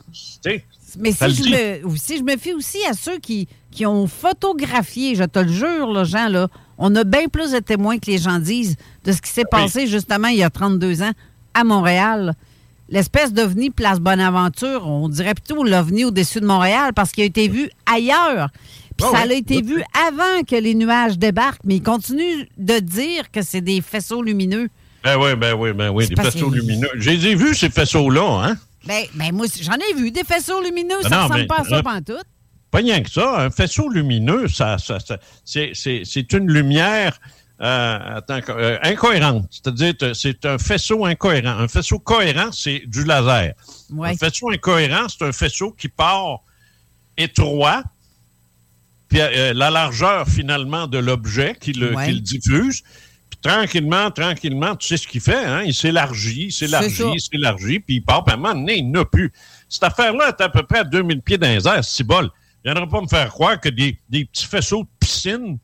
[0.99, 5.15] Mais si je, me, si je me fie aussi à ceux qui, qui ont photographié,
[5.15, 6.49] je te le jure, là, Jean, là,
[6.79, 9.87] on a bien plus de témoins que les gens disent de ce qui s'est passé
[9.87, 11.13] justement il y a 32 ans
[11.55, 12.35] à Montréal.
[12.89, 17.47] L'espèce d'OVNI Place Bonaventure, on dirait plutôt l'OVNI au-dessus de Montréal parce qu'il a été
[17.47, 18.49] vu ailleurs.
[18.97, 23.31] Puis ça a été vu avant que les nuages débarquent, mais ils continuent de dire
[23.31, 24.69] que c'est des faisceaux lumineux.
[25.03, 26.91] Ben oui, ben oui, ben oui, des faisceaux lumineux.
[26.97, 28.57] J'ai vus, ces faisceaux-là, hein?
[28.87, 31.61] Ben, ben moi, j'en ai vu des faisceaux lumineux, Ben ça non, ressemble mais- pas
[31.61, 32.25] à ça pantoute.
[32.71, 33.41] Pas rien que ça.
[33.41, 37.19] Un faisceau lumineux, ça, ça, ça- c'est, une lumière
[37.63, 39.47] euh, attends, euh, incohérente.
[39.51, 41.59] C'est-à-dire c'est un faisceau incohérent.
[41.59, 43.53] Un faisceau cohérent, c'est du laser.
[43.91, 44.11] Ouais.
[44.11, 46.41] Un faisceau incohérent, c'est un faisceau qui part
[47.19, 47.83] étroit
[49.09, 52.07] puis euh, la largeur finalement de l'objet qui le, Ouais.
[52.07, 52.83] qui le diffuse.
[53.43, 55.63] Tranquillement, tranquillement, tu sais ce qu'il fait, hein?
[55.65, 58.91] Il s'élargit, il s'élargit, il s'élargit, puis il part, puis à un moment donné, il
[58.91, 59.33] n'a plus.
[59.69, 62.31] Cette affaire-là est à peu près à 2000 pieds dans les airs, c'est bol.
[62.65, 65.59] Il viendra pas me faire croire que des, des petits faisceaux de piscine,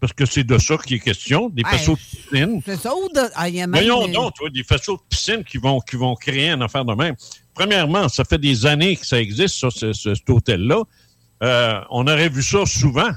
[0.00, 1.72] parce que c'est de ça qu'il est question, des Ouais.
[1.76, 2.62] faisceaux de piscine.
[2.86, 3.20] Ou de.
[3.34, 5.78] Ah, il y a même Voyons des- donc, toi, des faisceaux de piscine qui vont,
[5.80, 7.16] qui vont créer une affaire de même.
[7.52, 10.84] Premièrement, ça fait des années que ça existe, ça, ce- ce- cet hôtel-là.
[11.42, 13.10] Euh, on aurait vu ça souvent.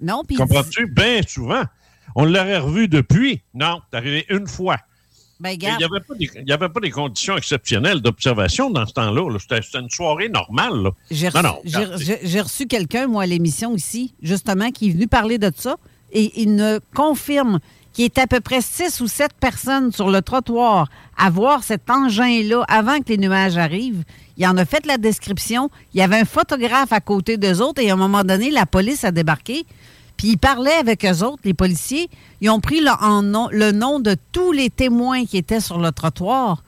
[0.00, 0.34] Non, puis.
[0.36, 0.88] Comprends-tu?
[0.88, 1.62] Bien souvent.
[2.14, 3.42] On l'aurait revu depuis.
[3.54, 4.76] Non, c'est arrivé une fois.
[5.40, 8.84] Ben, Il n'y avait, pas des- il y avait pas des conditions exceptionnelles d'observation dans
[8.86, 9.30] ce temps-là.
[9.30, 9.38] là.
[9.38, 10.90] C'était une soirée normale.
[11.28, 11.60] reçu, non,
[12.24, 15.76] j'ai reçu quelqu'un, moi, à l'émission ici, justement, qui est venu parler de ça.
[16.10, 17.60] Et il ne confirme
[17.92, 21.88] qu'il est à peu près six ou sept personnes sur le trottoir à voir cet
[21.88, 24.02] engin-là avant que les nuages arrivent.
[24.38, 25.70] Il en a fait la description.
[25.94, 28.66] Il y avait un photographe à côté d'eux autres et à un moment donné, la
[28.66, 29.64] police a débarqué.
[30.18, 32.10] Puis il parlait avec eux autres, les policiers.
[32.42, 35.78] Ils ont pris le, en nom- le nom de tous les témoins qui étaient sur
[35.78, 36.62] le trottoir.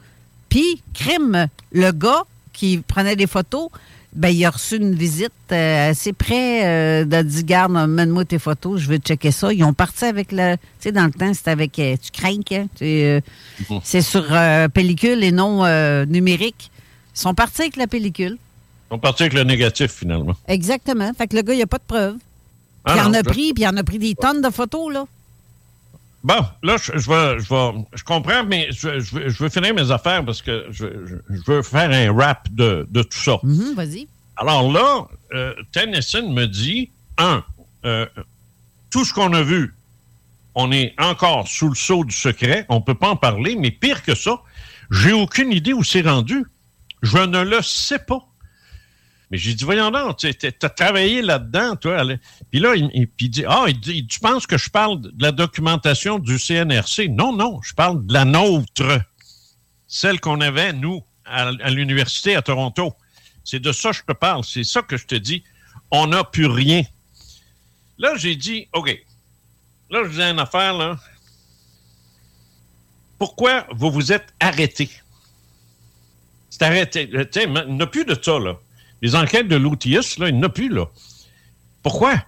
[0.49, 2.23] Puis, crime, le gars
[2.55, 3.69] qui prenait des photos,
[4.13, 8.41] ben, il a reçu une visite euh, assez près euh, de dit Garde, mène-moi tes
[8.41, 9.53] photos, je veux checker ça.
[9.53, 10.55] Ils ont parti avec le.
[10.57, 11.79] Tu sais, dans le temps, c'était avec.
[11.79, 12.67] euh, tu crains, hein?
[13.85, 14.25] C'est sur
[14.73, 15.65] pellicule et non
[16.07, 16.71] numérique.
[17.15, 18.39] Ils sont partis avec la pellicule.
[18.91, 20.35] On partit avec le négatif, finalement.
[20.49, 21.13] Exactement.
[21.17, 22.17] Fait que le gars, il n'y a pas de preuves.
[22.85, 24.51] Ah Puis il en a je- pris, puis il en a pris des tonnes de
[24.51, 25.05] photos, là.
[26.23, 29.49] Bon, là, je, je vais, je, vais- je comprends, mais je, je veux, je veux
[29.49, 30.85] finir mes affaires parce que je
[31.47, 33.39] veux faire un rap de, de tout ça.
[33.43, 34.07] Mhm, Vas-y.
[34.37, 37.43] Alors là, euh, Tennyson me dit, un,
[37.87, 38.07] euh,
[38.91, 39.75] tout ce qu'on a vu,
[40.55, 43.71] on est encore sous le sceau du secret, on ne peut pas en parler, mais
[43.71, 44.41] pire que ça,
[44.91, 46.45] j'ai aucune idée où c'est rendu.
[47.03, 48.21] Je ne le sais pas.
[49.31, 52.05] Mais j'ai dit, voyons donc, tu as travaillé là-dedans, toi.
[52.51, 56.19] Puis là, il, dit, ah, il dit, tu penses que je parle de la documentation
[56.19, 57.09] du CNRC?
[57.09, 59.01] Non, non, je parle de la nôtre.
[59.87, 62.93] Celle qu'on avait, nous, à, l'université à Toronto.
[63.45, 64.45] C'est de ça que je te parle.
[64.45, 65.45] C'est ça que je te dis.
[65.93, 66.83] On n'a plus rien.
[67.99, 68.89] Là, j'ai dit, OK.
[69.91, 70.99] Là, je disais une affaire, là.
[73.19, 74.91] Pourquoi vous vous êtes arrêté?
[76.49, 77.09] C'est arrêté.
[77.15, 78.59] Euh, il n'y a plus de ça, là.
[79.03, 80.87] Les enquêtes de l'OUTIUS, là, il n'y en a plus, là.
[81.83, 82.23] Pourquoi?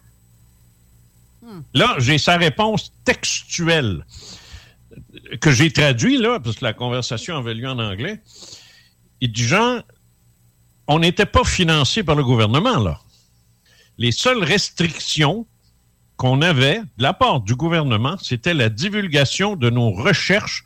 [1.75, 4.07] Là, j'ai sa réponse textuelle
[5.41, 8.23] que j'ai traduit, là, parce que la conversation avait lieu en anglais.
[9.20, 9.83] Il dit, Jean,
[10.87, 13.01] on n'était pas financé par le gouvernement, là.
[13.99, 15.47] Les seules restrictions
[16.16, 20.64] qu'on avait de la part du gouvernement, c'était la divulgation de nos recherches,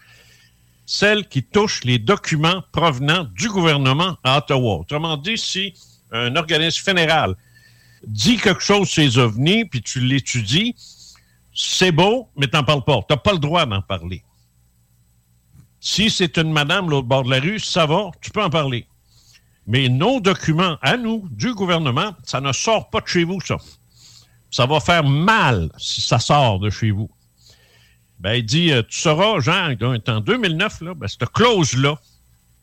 [0.85, 4.77] celles qui touchent les documents provenant du gouvernement à Ottawa.
[4.77, 5.75] Autrement dit, si
[6.13, 7.35] un organisme fédéral
[8.07, 10.75] dit quelque chose sur les ovnis, puis tu l'étudies,
[11.55, 13.01] c'est beau, mais t'en parles pas.
[13.09, 14.23] T'as pas le droit d'en parler.
[15.81, 18.87] Si c'est une madame l'autre bord de la rue, ça va, tu peux en parler.
[19.67, 23.57] Mais nos documents à nous, du gouvernement, ça ne sort pas de chez vous, ça.
[24.51, 27.11] Ça va faire mal si ça sort de chez vous.
[28.21, 29.75] Ben, il dit, euh, tu sauras, Jean,
[30.07, 31.99] en 2009, là, ben, cette clause-là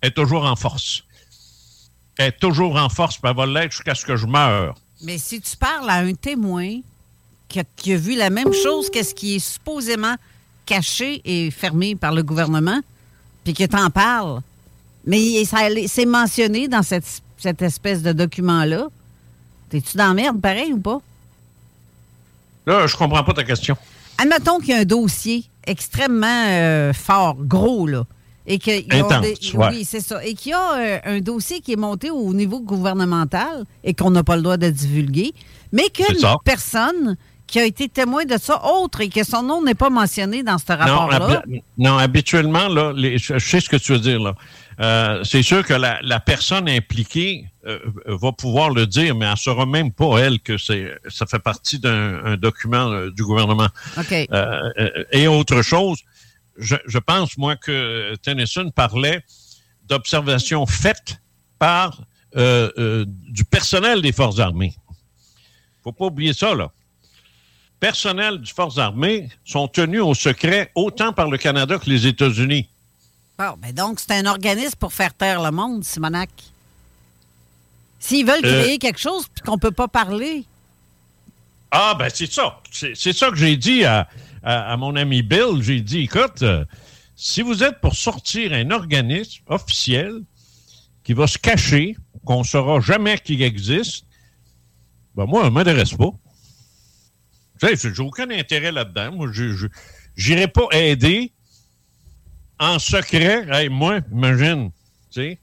[0.02, 1.04] est toujours en force.
[2.18, 4.76] Est toujours en force, puis elle va l'être jusqu'à ce que je meure.
[5.02, 6.80] Mais si tu parles à un témoin
[7.50, 10.16] qui a, qui a vu la même chose qu'est-ce qui est supposément
[10.66, 12.80] caché et fermé par le gouvernement,
[13.44, 14.42] puis que t'en parles,
[15.06, 17.06] mais c'est mentionné dans cette,
[17.38, 18.88] cette espèce de document-là,
[19.70, 21.02] t'es-tu dans la merde, pareil ou pas?
[22.66, 23.76] Là, je comprends pas ta question.
[24.18, 28.06] Admettons qu'il y a un dossier extrêmement euh, fort, gros, là.
[28.46, 29.68] Et que, ils ont Intense, ouais.
[29.72, 30.24] Oui, c'est ça.
[30.26, 34.12] Et qu'il y a euh, un dossier qui est monté au niveau gouvernemental et qu'on
[34.12, 35.34] n'a pas le droit de divulguer,
[35.72, 37.16] mais qu'une personne
[37.48, 40.58] qui a été témoin de ça autre et que son nom n'est pas mentionné dans
[40.58, 40.78] ce Non,
[41.08, 41.44] rapport-là.
[41.78, 44.20] non, habituellement, là, les- je, sais ce que tu veux dire.
[44.20, 44.36] là.
[44.80, 47.78] Euh, c'est sûr que la, la personne impliquée euh,
[48.08, 51.38] va pouvoir le dire, mais elle ne saura même pas, elle, que c'est ça fait
[51.40, 53.68] partie d'un un document euh, du gouvernement.
[54.00, 54.28] OK.
[55.12, 56.00] Et autre chose,
[56.58, 59.24] je, je pense, moi, que Tennyson parlait
[59.86, 61.18] d'observations faites
[61.60, 62.02] par
[62.36, 64.76] euh, euh, du personnel des Forces armées.
[65.84, 66.72] faut pas oublier ça, là.
[67.80, 72.70] Personnel des Forces armées sont tenus au secret autant par le Canada que les États-Unis.
[73.38, 76.30] Bon, ben donc, c'est un organisme pour faire taire le monde, Simonac.
[78.00, 80.46] S'ils veulent Euh, créer quelque chose qu'on peut pas parler,
[81.72, 82.62] Ah, ben c'est ça.
[82.72, 84.08] C'est c'est ça que j'ai dit à,
[84.44, 85.62] à- à mon ami Bill.
[85.62, 86.66] J'ai dit, écoute, euh,
[87.16, 90.22] si vous êtes pour sortir un organisme officiel
[91.04, 94.06] qui va se cacher, qu'on ne saura jamais qu'il existe,
[95.16, 96.10] ben moi, ne m'intéresse pas.
[97.62, 99.12] Tu sais, j'ai aucun intérêt là-dedans.
[99.14, 99.68] Moi, je
[100.18, 101.32] n'irai pas aider
[102.60, 103.46] en secret.
[103.52, 104.72] Hey, moi, imagine,
[105.12, 105.40] tu sais.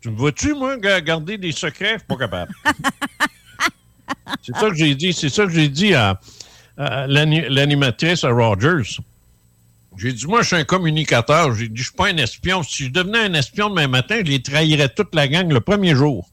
[0.00, 1.94] Tu me vois-tu, moi, garder des secrets?
[1.94, 2.54] Je suis pas capable.
[4.42, 5.12] c'est ça que j'ai dit.
[5.12, 6.20] C'est ça que j'ai dit à,
[6.78, 9.00] l'animatrice à Rogers.
[9.96, 11.54] J'ai dit, moi, je suis un communicateur.
[11.54, 12.62] J'ai dit, je suis pas un espion.
[12.62, 15.94] Si je devenais un espion demain matin, je les trahirais toute la gang le premier
[15.96, 16.28] jour.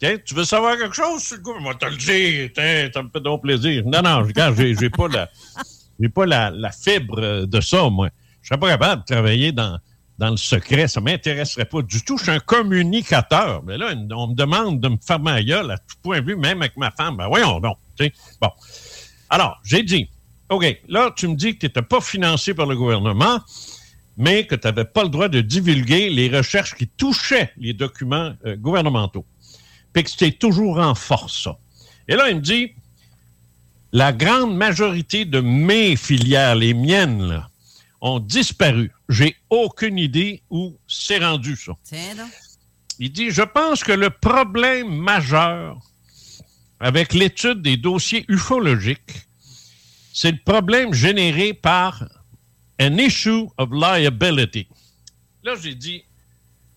[0.00, 1.22] tu veux savoir quelque chose?
[1.28, 2.90] Je vais te le dire.
[2.92, 3.84] ça me fait donc plaisir.
[3.86, 5.30] Non, non, j'ai, j'ai pas la,
[6.08, 8.08] pas la, la, fibre de ça, moi.
[8.42, 9.78] Je serais pas capable de travailler dans,
[10.18, 10.88] dans le secret.
[10.88, 12.18] Ça m'intéresserait pas du tout.
[12.18, 13.62] Je suis un communicateur.
[13.62, 16.36] Mais là, on me demande de me faire ma gueule à tout point de vue,
[16.36, 17.18] même avec ma femme.
[17.18, 17.78] Ben voyons donc.
[18.40, 18.50] Bon.
[19.32, 20.10] Alors, j'ai dit,
[20.50, 23.40] OK, là, tu me dis que tu n'étais pas financé par le gouvernement,
[24.18, 28.34] mais que tu n'avais pas le droit de divulguer les recherches qui touchaient les documents
[28.44, 29.24] euh, gouvernementaux.
[29.94, 31.56] Puis que c'était toujours en force, ça.
[32.08, 32.72] Et là, il me dit,
[33.92, 37.48] la grande majorité de mes filières, les miennes, là,
[38.02, 38.92] ont disparu.
[39.08, 41.72] J'ai aucune idée où c'est rendu, ça.
[42.98, 45.78] Il dit, je pense que le problème majeur
[46.82, 49.28] avec l'étude des dossiers ufologiques,
[50.12, 52.04] c'est le problème généré par
[52.80, 54.66] an issue of liability.
[55.44, 56.02] Là, j'ai dit,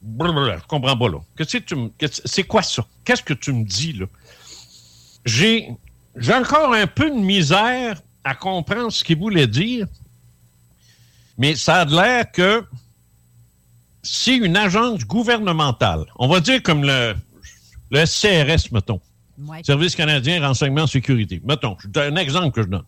[0.02, 1.18] je comprends pas là.
[2.26, 2.86] C'est quoi ça?
[3.04, 4.06] Qu'est-ce que tu me dis là?
[5.26, 5.76] J'ai
[6.32, 9.88] encore un peu de misère à comprendre ce qu'il voulait dire,
[11.40, 12.64] mais ça a l'air que
[14.04, 17.16] si une agence gouvernementale, on va dire comme le,
[17.90, 19.02] le CRS, mettons,
[19.64, 21.42] Service canadien renseignement sécurité.
[21.44, 22.86] Mettons, un exemple que je donne.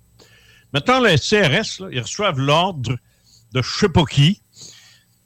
[0.73, 2.97] Mettons, le CRS, ils reçoivent l'ordre
[3.53, 4.41] de je ne sais pas qui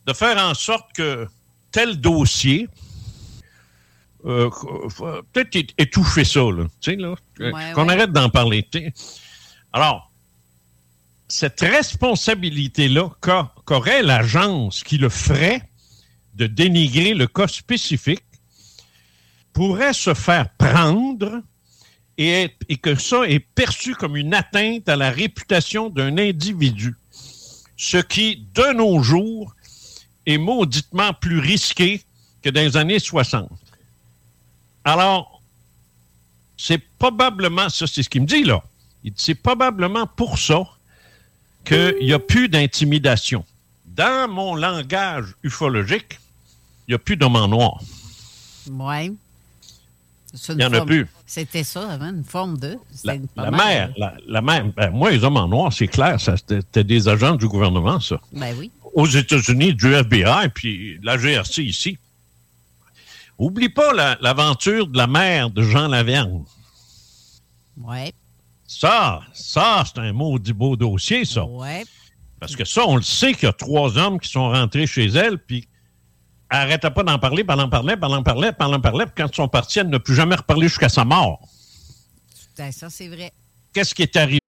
[0.06, 1.28] de faire en sorte que
[1.72, 2.68] tel dossier,
[4.26, 4.50] euh,
[5.34, 7.16] peut-être étouffer ça, là, là
[7.74, 8.68] qu'on arrête d'en parler.
[9.74, 10.12] Alors,
[11.28, 13.10] cette responsabilité-là
[13.66, 15.62] qu'aurait l'agence qui le ferait
[16.36, 18.24] de dénigrer le cas spécifique,
[19.54, 21.42] pourrait se faire prendre
[22.18, 26.96] et, que ça est perçu comme une atteinte à la réputation d'un individu.
[27.78, 29.56] Ce qui, de nos jours,
[30.26, 32.04] est mauditement plus risqué
[32.44, 33.50] que dans les années 60.
[34.84, 35.42] Alors,
[36.58, 38.64] c'est probablement, ça c'est ce qu'il me dit là,
[39.16, 40.64] c'est probablement pour ça
[41.66, 43.46] qu'il n'y a plus d'intimidation.
[43.86, 46.20] Dans mon langage ufologique,
[46.88, 47.82] il n'y a plus d'homme en noir.
[48.70, 49.18] Oui.
[50.50, 51.08] Il n'y en a plus.
[51.26, 52.78] C'était ça avant, une forme de.
[53.04, 53.94] La, la mère,
[54.28, 58.00] la, mère ben, moi, les hommes en noir, c'est clair, c'était des agents du gouvernement,
[58.00, 58.20] ça.
[58.32, 58.72] Ben oui.
[58.94, 61.98] Aux États-Unis, du FBI, puis la GRC ici.
[63.38, 66.44] Oublie pas l'aventure de la mère de Jean Lavergne.
[67.78, 68.14] Oui.
[68.68, 71.44] Ça, ça, c'est un maudit beau dossier, ça.
[71.46, 71.84] Oui.
[72.40, 75.08] Parce que ça, on le sait qu'il y a trois hommes qui sont rentrés chez
[75.08, 75.68] elle, puis
[76.60, 78.82] arrêtait pas d'en parler, puis elle en parlait, puis elle en parlait, puis elle en
[78.82, 81.40] parlait, puis quand ils sont partis, elle n'a plus jamais reparlé jusqu'à sa mort.
[82.56, 83.32] Ça, c'est vrai.
[83.74, 84.40] Qu'est-ce qui est arrivé?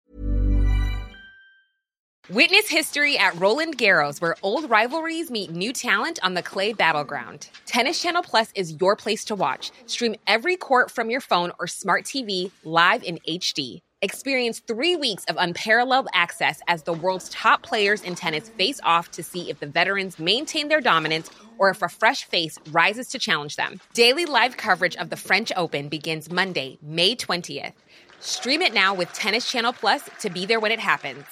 [2.30, 7.48] Witness history at Roland Garros, where old rivalries meet new talent on the clay battleground.
[7.66, 9.72] Tennis Channel Plus is your place to watch.
[9.88, 13.83] Stream every court from your phone or smart TV live in HD.
[14.04, 19.10] Experience three weeks of unparalleled access as the world's top players in tennis face off
[19.12, 23.18] to see if the veterans maintain their dominance or if a fresh face rises to
[23.18, 23.80] challenge them.
[23.94, 27.72] Daily live coverage of the French Open begins Monday, May 20th.
[28.20, 31.24] Stream it now with Tennis Channel Plus to be there when it happens.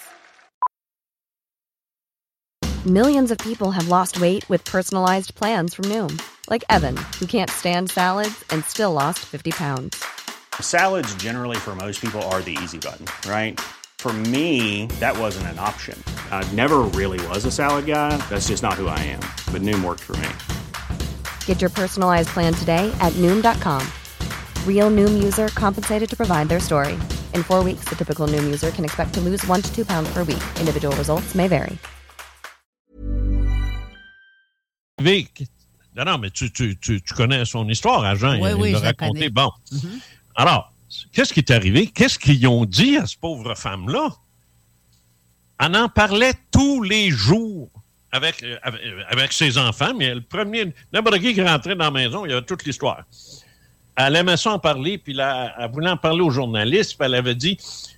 [2.85, 7.49] Millions of people have lost weight with personalized plans from Noom, like Evan, who can't
[7.49, 10.20] stand salads and still lost 50 pounds.
[10.59, 13.59] Salads, generally, for most people, are the easy button, right?
[13.99, 16.01] For me, that wasn't an option.
[16.31, 18.17] I never really was a salad guy.
[18.29, 19.19] That's just not who I am.
[19.53, 20.29] But Noom worked for me.
[21.45, 23.85] Get your personalized plan today at Noom.com.
[24.65, 26.93] Real Noom user compensated to provide their story.
[27.35, 30.11] In four weeks, the typical Noom user can expect to lose one to two pounds
[30.11, 30.41] per week.
[30.59, 31.77] Individual results may vary.
[34.99, 35.47] Vic,
[35.95, 38.39] non, non, mais tu, tu, tu, tu connais son histoire, agent.
[38.39, 39.29] Oui, il oui, l'a raconté.
[39.29, 39.51] Bon.
[39.71, 40.01] Mm -hmm.
[40.35, 40.71] Alors,
[41.11, 41.87] qu'est-ce qui est arrivé?
[41.87, 44.09] Qu'est-ce qu'ils ont dit à cette pauvre femme-là?
[45.59, 47.69] Elle en parlait tous les jours
[48.11, 48.57] avec, euh,
[49.09, 52.33] avec, ses enfants, mais le premier, n'importe qui qui rentrait dans la maison, il y
[52.33, 53.03] avait toute l'histoire.
[53.95, 57.15] Elle aimait ça en parler, puis là, elle voulait en parler aux journalistes, puis elle
[57.15, 57.57] avait dit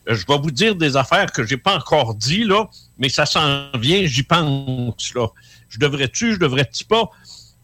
[0.09, 2.67] euh, Je vais vous dire des affaires que je n'ai pas encore dit, là,
[2.97, 5.27] mais ça s'en vient, j'y pense, là.
[5.69, 7.09] Je devrais-tu, je devrais-tu pas?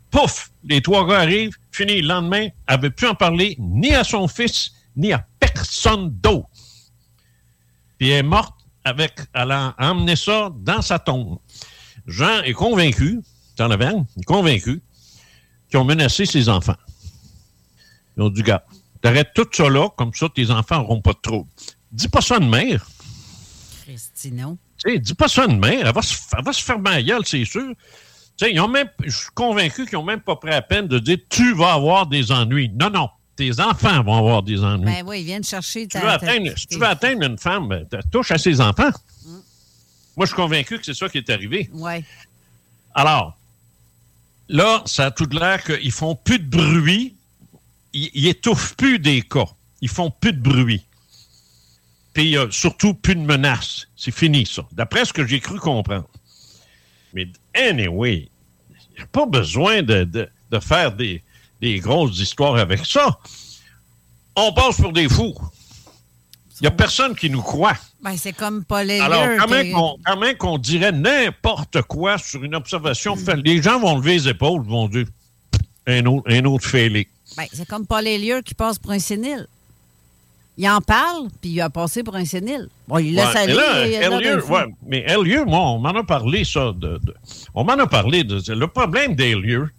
[0.09, 0.49] Pouf!
[0.63, 2.01] Les trois gars arrivent, fini.
[2.01, 6.09] Le lendemain, elle ne veut plus en parler ni à son fils, ni à personne
[6.19, 6.49] d'autre.
[7.97, 9.19] puis elle est morte avec.
[9.33, 11.39] Elle a emmené ça dans sa tombe.
[12.07, 13.21] Jean est convaincu,
[13.55, 14.81] t'en avais un, il est convaincu
[15.69, 16.77] qu'ils ont menacé ses enfants.
[18.17, 18.65] Ils ont dit, gars,
[19.01, 21.49] t'arrêtes tout ça là, comme ça tes enfants n'auront pas de trouble.
[21.91, 22.87] Dis pas ça de mère.
[24.77, 25.87] Sais, dis pas ça de mère.
[25.87, 27.73] Elle va se, elle va se faire ma gueule, c'est sûr.
[28.41, 31.17] Ils ont même, je suis convaincu qu'ils n'ont même pas pris la peine de dire
[31.29, 32.69] tu vas avoir des ennuis.
[32.69, 33.09] Non, non.
[33.35, 34.85] Tes enfants vont avoir des ennuis.
[34.85, 37.85] Ben oui, ils viennent chercher Tu veux atteindre- si tu veux atteindre une femme, ben,
[37.89, 38.91] tu touches à ses enfants.
[40.17, 41.69] Moi, je suis convaincu que c'est ça qui est arrivé.
[41.73, 42.03] Ouais.
[42.93, 43.37] Alors,
[44.49, 47.15] là, ça a tout l'air qu'ils font plus de bruit.
[47.93, 49.45] Ils, ils étouffent plus des cas.
[49.81, 50.85] Ils font plus de bruit.
[52.13, 53.87] Puis, a surtout plus de menaces.
[53.95, 54.63] C'est fini, ça.
[54.73, 56.09] D'après ce que j'ai cru comprendre.
[57.13, 57.27] Mais,
[57.69, 58.29] anyway,
[58.91, 61.21] il n'y a pas besoin de, de- de faire des,
[61.61, 63.19] des grosses histoires avec ça.
[64.35, 65.35] On passe pour des fous.
[66.59, 67.75] Il n'y a personne qui nous croit.
[68.01, 69.05] Ben, c'est comme Paul Elliott.
[69.11, 73.61] Alors, quand même qu'on quand même qu'on dirait n'importe quoi sur une observation faite, les
[73.61, 75.05] gens vont lever les épaules, vont dire
[75.87, 77.07] un autre, un autre fêlé.
[77.37, 79.47] Ben, c'est comme Paul Elliott qui passe pour un sénile.
[80.61, 82.67] Il en parle, puis il a passé pour un sénile.
[82.85, 83.53] Bon, il laisse Ouais, aller.
[83.53, 86.73] mais là, ouais, mais moi, on m'en a parlé, ça.
[86.75, 87.15] De, de-
[87.55, 88.25] on m'en a parlé.
[88.25, 89.69] De, le problème d'Elliott,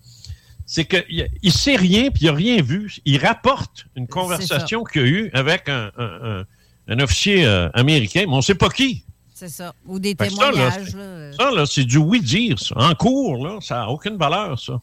[0.65, 2.91] c'est qu'il ne sait rien, puis il n'a rien vu.
[3.05, 6.45] Il rapporte une conversation qu'il a eu avec un, un- un-
[6.89, 9.05] un officier euh, américain, mais on ne sait pas qui.
[9.35, 9.75] C'est ça.
[9.87, 10.95] Ou des Fait que ça, là, témoignages.
[10.95, 11.33] là.
[11.35, 12.59] Ça, là, c'est du oui-dire.
[12.59, 12.75] ça.
[12.79, 14.81] En cours, là, ça n'a aucune valeur, ça.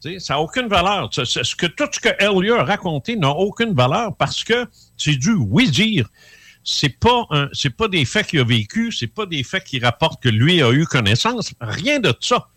[0.00, 1.08] Ça n'a aucune valeur.
[1.12, 5.32] Ce que, tout ce que Elliott a raconté n'a aucune valeur parce que c'est du
[5.32, 6.08] oui-dire.
[6.64, 7.26] C'est pas,
[7.76, 10.70] pas des faits qu'il a vécu, c'est pas des faits qu'il rapporte que lui a
[10.70, 11.52] eu connaissance.
[11.60, 12.48] Rien de ça.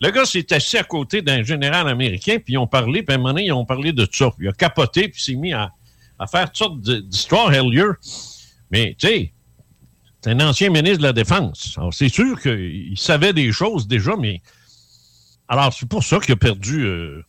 [0.00, 3.16] Le gars s'est assis à côté d'un général américain, puis ils ont parlé, puis à
[3.16, 4.30] un moment donné, ils ont parlé de ça.
[4.40, 5.72] Il a capoté, puis s'est mis à,
[6.30, 7.96] faire toutes sortes d'histoires, Elliott.
[8.70, 9.32] Mais, tu sais,
[10.20, 11.74] c'est un ancien ministre de la Défense.
[11.76, 14.42] Alors, c'est sûr qu'il savait des choses déjà, mais.
[15.48, 16.84] Alors, c'est pour ça qu'il a perdu.
[16.84, 17.22] euh,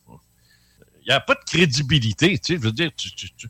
[1.02, 2.58] Il n'y a pas de crédibilité, tu sais.
[2.60, 3.48] Je veux dire, tu- tu- tu-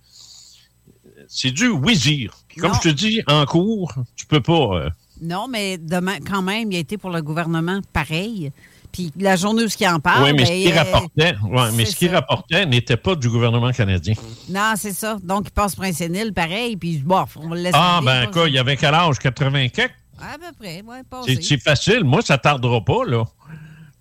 [1.28, 1.70] c'est du.
[1.80, 2.76] Puis Comme Non.
[2.82, 4.52] je te dis, en cours, tu peux pas.
[4.76, 4.90] euh,
[5.20, 8.50] Non, mais demain, quand même, il a été pour le gouvernement pareil.
[8.92, 10.24] Puis la journée où il en parle.
[10.24, 13.70] oui, mais ce ben, qu'il euh, rapportait, ouais, mais ce rapportait n'était pas du gouvernement
[13.72, 14.14] canadien.
[14.48, 15.18] Non, c'est ça.
[15.22, 18.30] Donc, il passe pour un sénile pareil, puis bon, on le laisse Ah, aller, ben,
[18.32, 19.18] quoi, il y avait quel âge?
[19.18, 19.92] 80 quelques?
[20.20, 21.02] À peu près, ouais,
[21.40, 22.04] c'est facile.
[22.04, 23.24] Moi, ça tardera pas, là.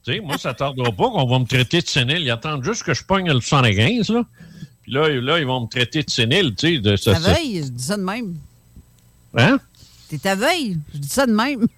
[0.05, 2.21] Tu sais, moi, ça tardera pas qu'on va me traiter de sénile.
[2.21, 4.23] Ils attendent juste que je pogne le 115, là.
[4.83, 6.79] Puis là, là, ils vont me traiter de sénile, tu sais.
[6.79, 8.35] de- ça- veille, je dis ça de même.
[9.37, 9.59] Hein?
[10.09, 11.65] T'es ta veille, je dis ça de même.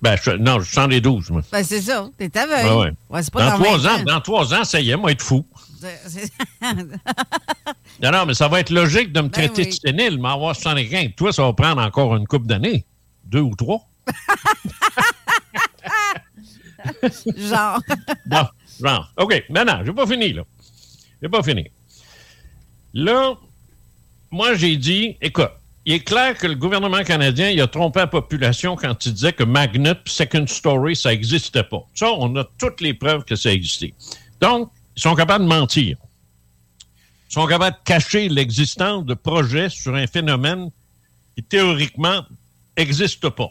[0.00, 1.42] Ben, je- non, je sens les 12, moi.
[1.50, 2.70] ben, c'est ça, t'es ta veille.
[2.70, 3.20] Ouais, ouais.
[3.32, 5.44] Pas dans, trois 20 ans, dans trois ans, ça y est, moi, être fou.
[8.00, 9.68] Non, non, mais ça va être logique de me Ben traiter oui.
[9.68, 11.10] de sénile, mais avoir 115.
[11.16, 12.84] Toi, ça va prendre encore une couple d'années.
[13.24, 13.80] Deux ou trois.
[17.36, 17.80] Genre.
[18.26, 18.46] Bon,
[18.80, 19.12] genre.
[19.16, 20.44] OK, maintenant, j'ai pas fini, là.
[21.20, 21.70] J'ai pas fini.
[22.94, 23.36] Là,
[24.30, 25.50] moi, j'ai dit, écoute,
[25.84, 29.42] il est clair que le gouvernement canadien, a trompé la population quand il disait que
[29.44, 31.84] Magnet Second Story, ça n'existait pas.
[31.94, 33.94] Ça, on a toutes les preuves que ça existait.
[34.40, 35.96] Donc, ils sont capables de mentir.
[37.30, 40.70] Ils sont capables de cacher l'existence de projets sur un phénomène
[41.34, 42.24] qui, théoriquement,
[42.76, 43.50] n'existe pas.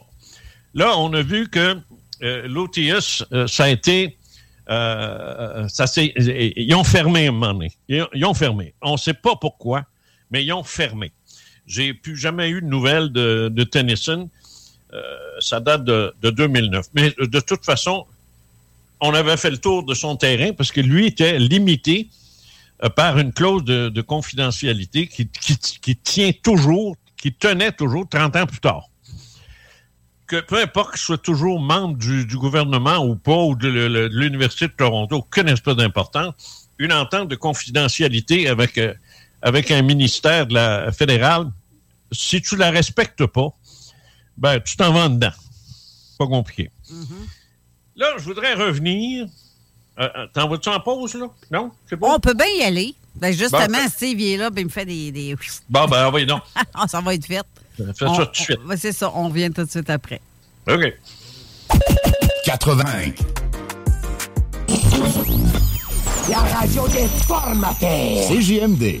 [0.74, 1.76] Là, on a vu que
[2.22, 2.48] euh,
[3.32, 4.16] euh, ça a été.
[4.70, 6.12] euh, ça s'est-
[6.56, 7.72] ils ont fermé un moment donné.
[7.88, 8.74] Ils, ont- ils ont fermé.
[8.80, 9.84] On ne sait pas pourquoi,
[10.30, 11.12] mais ils ont fermé.
[11.66, 14.30] J'ai plus jamais eu de nouvelles de, de Tennyson.
[14.94, 15.00] Euh,
[15.40, 16.86] ça date de, de 2009.
[16.94, 18.06] Mais euh, de toute façon,
[19.00, 22.08] on avait fait le tour de son terrain parce que lui était limité
[22.84, 28.06] euh, par une clause de, de confidentialité qui, qui- qui tient toujours, qui tenait toujours
[28.08, 28.88] 30 ans plus tard
[30.40, 34.08] que peu importe qu'il soit toujours membre du, du gouvernement ou pas, ou de, le-
[34.08, 36.34] de l'Université de Toronto, aucune espèce d'importance,
[36.78, 38.94] une entente de confidentialité avec, euh,
[39.42, 41.50] avec un ministère de la fédérale,
[42.10, 43.48] si tu la respectes pas,
[44.38, 45.32] ben, tu t'en vas dedans.
[46.18, 46.70] Pas compliqué.
[47.96, 49.26] Là, je voudrais revenir.
[50.00, 51.26] Euh, euh, T'en vas-tu en pause, là?
[51.50, 51.70] Non?
[51.86, 52.14] C'est bon?
[52.14, 52.94] On peut bien y aller.
[53.14, 55.12] Ben, justement, Bon, Steve, il est là, ben, il me fait des.
[55.12, 55.36] des...
[55.68, 56.42] Bon, ben, envoyez donc.
[56.74, 57.42] Ah, ça va être fait.
[57.76, 58.58] Fais ça On- tout de suite.
[58.76, 60.20] c'est ça, on revient tout de suite après.
[60.68, 60.92] OK.
[62.44, 62.84] 80.
[66.30, 68.28] La radio des formateurs.
[68.28, 69.00] CJMD.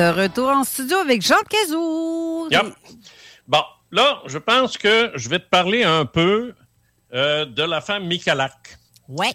[0.00, 2.48] De retour en studio avec Jean Cazot.
[2.50, 2.72] Yep.
[3.46, 6.54] Bon, là, je pense que je vais te parler un peu
[7.12, 8.78] euh, de la femme Michalak.
[9.08, 9.34] Ouais.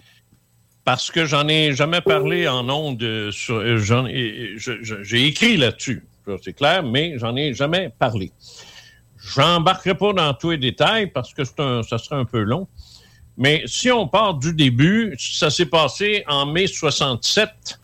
[0.84, 3.00] Parce que j'en ai jamais parlé en ondes.
[3.04, 3.76] euh, sur- euh,
[4.56, 6.04] J'ai écrit là-dessus,
[6.42, 8.32] c'est clair, mais j'en ai jamais parlé.
[9.36, 12.66] J'embarquerai pas dans tous les détails parce que c'est un- ça serait un peu long.
[13.36, 17.78] Mais si on part du début, ça s'est passé en mai 67.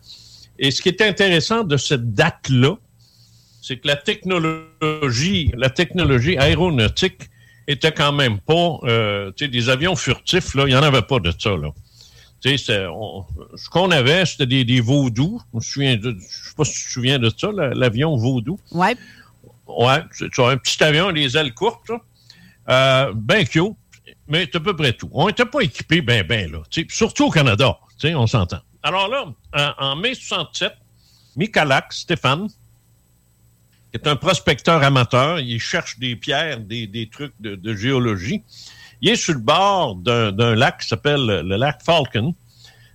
[0.59, 2.75] Et ce qui est intéressant de cette date-là,
[3.61, 7.29] c'est que la technologie, la technologie aéronautique
[7.67, 11.01] était quand même pas, euh, tu sais, des avions furtifs, là, il n'y en avait
[11.01, 11.69] pas de ça, là.
[12.41, 15.39] Tu sais, ce qu'on avait, c'était des, des vaudous.
[15.53, 18.17] Je me souviens de, je sais pas si tu te souviens de ça, la- l'avion
[18.17, 18.59] vaudou.
[18.73, 18.95] Ouais.
[19.65, 22.01] Ouais, c'est un petit avion, les ailes courtes, là.
[22.69, 23.71] Euh, ben cute,
[24.27, 25.09] mais c'est à peu près tout.
[25.13, 26.59] On n'était pas équipés ben, ben, là.
[26.69, 28.59] tu sais, Surtout au Canada, tu sais, on s'entend.
[28.83, 30.73] Alors là, en, en mai 67,
[31.35, 37.75] Michalak, Stéphane, qui est un prospecteur amateur, il cherche des pierres, des, trucs de, de
[37.75, 38.43] géologie.
[39.01, 42.33] Il est sur le bord d'un lac qui s'appelle le lac Falcon.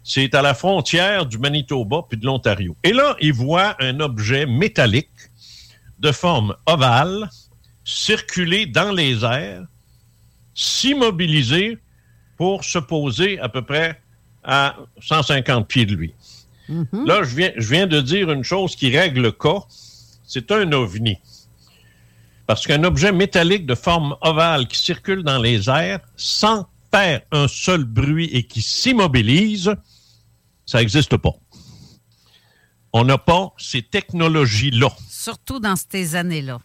[0.03, 2.77] C'est à la frontière du Manitoba puis de l'Ontario.
[2.83, 5.11] Et là, il voit un objet métallique
[5.99, 7.29] de forme ovale
[7.85, 9.65] circuler dans les airs,
[10.55, 11.79] s'immobiliser
[12.37, 14.01] pour se poser à peu près
[14.45, 16.15] à 150 pieds de lui.
[16.93, 19.61] Là, je viens, je viens de dire une chose qui règle le cas.
[20.27, 21.17] C'est un ovni.
[22.47, 27.49] Parce qu'un objet métallique de forme ovale qui circule dans les airs sans faire un
[27.49, 29.75] seul bruit et qui s'immobilise,
[30.67, 31.35] ça n'existe pas.
[32.93, 34.91] On n'a pas ces technologies-là.
[35.11, 36.59] Surtout dans ces années-là.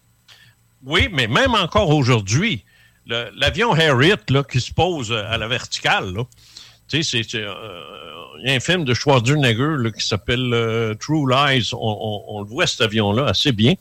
[0.86, 2.66] Oui, mais même encore aujourd'hui,
[3.06, 6.24] l'avion Harriet là, qui se pose à la verticale, là,
[6.98, 7.54] tu sais, c'est- c'est, euh,
[8.44, 11.70] il y a un film de Schwarzenegger là, qui s'appelle euh, True Lies.
[11.74, 13.74] On, on- on le voit, cet avion-là, assez bien.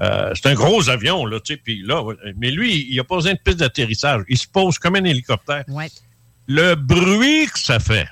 [0.00, 2.02] Euh, c'est un gros avion, là, tu sais, puis là,
[2.36, 4.22] mais lui, il n'a pas besoin de piste d'atterrissage.
[4.28, 5.64] Il se pose comme un hélicoptère.
[5.68, 5.88] Ouais.
[6.46, 8.06] Le bruit que ça fait,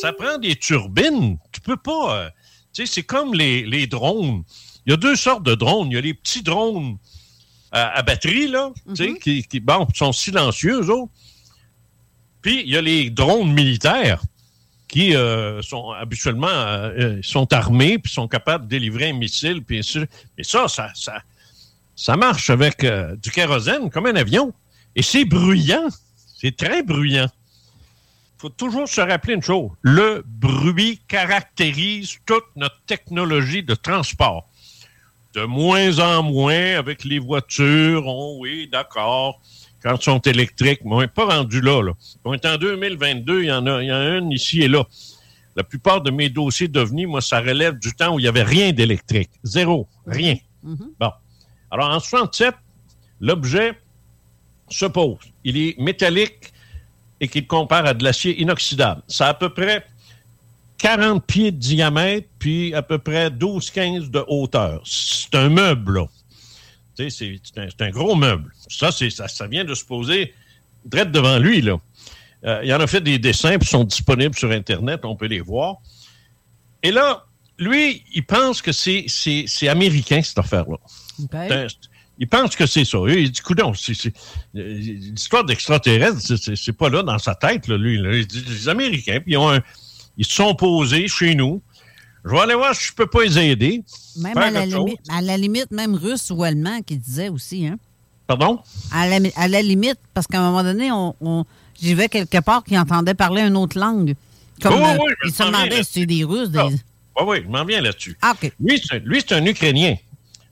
[0.00, 1.38] ça prend des turbines.
[1.52, 2.16] Tu peux pas...
[2.24, 2.30] euh,
[2.74, 4.42] tu sais, c'est comme les, les drones.
[4.86, 5.88] Il y a deux sortes de drones.
[5.90, 6.96] Il y a les petits drones
[7.70, 11.12] à, à batterie, là, tu sais, qui, qui bon, sont silencieux, eux autres.
[12.48, 14.22] Puis, il y a les drones militaires
[14.88, 19.62] qui euh, sont habituellement euh, euh, sont armés puis sont capables de délivrer un missile.
[19.62, 19.86] Puis,
[20.34, 21.20] mais ça, ça, ça,
[21.94, 22.86] ça marche avec
[23.22, 24.54] du kérosène comme un avion.
[24.96, 25.88] Et c'est bruyant.
[26.40, 27.28] C'est très bruyant.
[28.38, 29.68] Il faut toujours se rappeler une chose.
[29.82, 34.48] Le bruit caractérise toute notre technologie de transport.
[35.34, 38.06] De moins en moins avec les voitures.
[38.06, 39.38] Oh oui, d'accord.
[39.82, 41.92] Quand elles sont électriques, mais on n'est pas rendu là, là.
[42.24, 44.68] On est en 2022, il y en a, il y en a une ici et
[44.68, 44.84] là.
[45.56, 48.42] La plupart de mes dossiers d'OVNI, moi, ça relève du temps où il n'y avait
[48.42, 49.30] rien d'électrique.
[49.42, 49.88] Zéro.
[50.06, 50.36] Rien.
[50.62, 51.10] Bon.
[51.70, 52.54] Alors, en 67,
[53.20, 53.78] l'objet
[54.68, 55.18] se pose.
[55.44, 56.52] Il est métallique
[57.20, 59.02] et qu'il compare à de l'acier inoxydable.
[59.08, 59.84] Ça a à peu près
[60.78, 64.80] 40 pieds de diamètre, puis à peu près 12-15 de hauteur.
[64.84, 66.06] C'est un meuble, là.
[66.98, 68.52] C'est c'est un, c'est un gros meuble.
[68.68, 70.34] Ça, c'est- ça, ça vient de se poser
[70.84, 71.76] direct devant lui, là.
[72.44, 75.40] Euh, il en a fait des dessins, ils sont disponibles sur Internet, on peut les
[75.40, 75.76] voir.
[76.82, 77.24] Et là,
[77.58, 80.76] lui, il pense que c'est c'est- c'est américain, cette affaire-là.
[82.20, 82.98] Il pense que c'est ça.
[83.08, 84.12] Il dit, coudon, c'est- euh,
[84.54, 86.20] l'histoire d'extraterrestres,
[86.56, 87.96] c'est- pas là dans sa tête, là, lui.
[87.98, 88.12] là.
[88.12, 89.62] Il dit, les Américains, puis ils, ont un-
[90.16, 91.62] ils se sont posés chez nous.
[92.28, 93.82] Je vais aller voir si je peux pas les aider.
[94.16, 97.78] Même à la, limite, à la limite, même russe ou allemand qui disait aussi, hein?
[98.26, 98.60] Pardon?
[98.92, 101.44] À la, à la limite, parce qu'à un moment donné, on, on-
[101.80, 104.14] j'y vais quelque part qui entendait parler une autre langue.
[104.60, 106.58] Comme, Oui, oui, euh, oui, il se demandait si c'est des Russes, des...
[106.60, 106.74] Oui,
[107.26, 108.18] oui, je m'en viens là-dessus.
[108.20, 108.34] Ah.
[108.60, 108.82] Lui,
[109.26, 109.96] c'est un Ukrainien.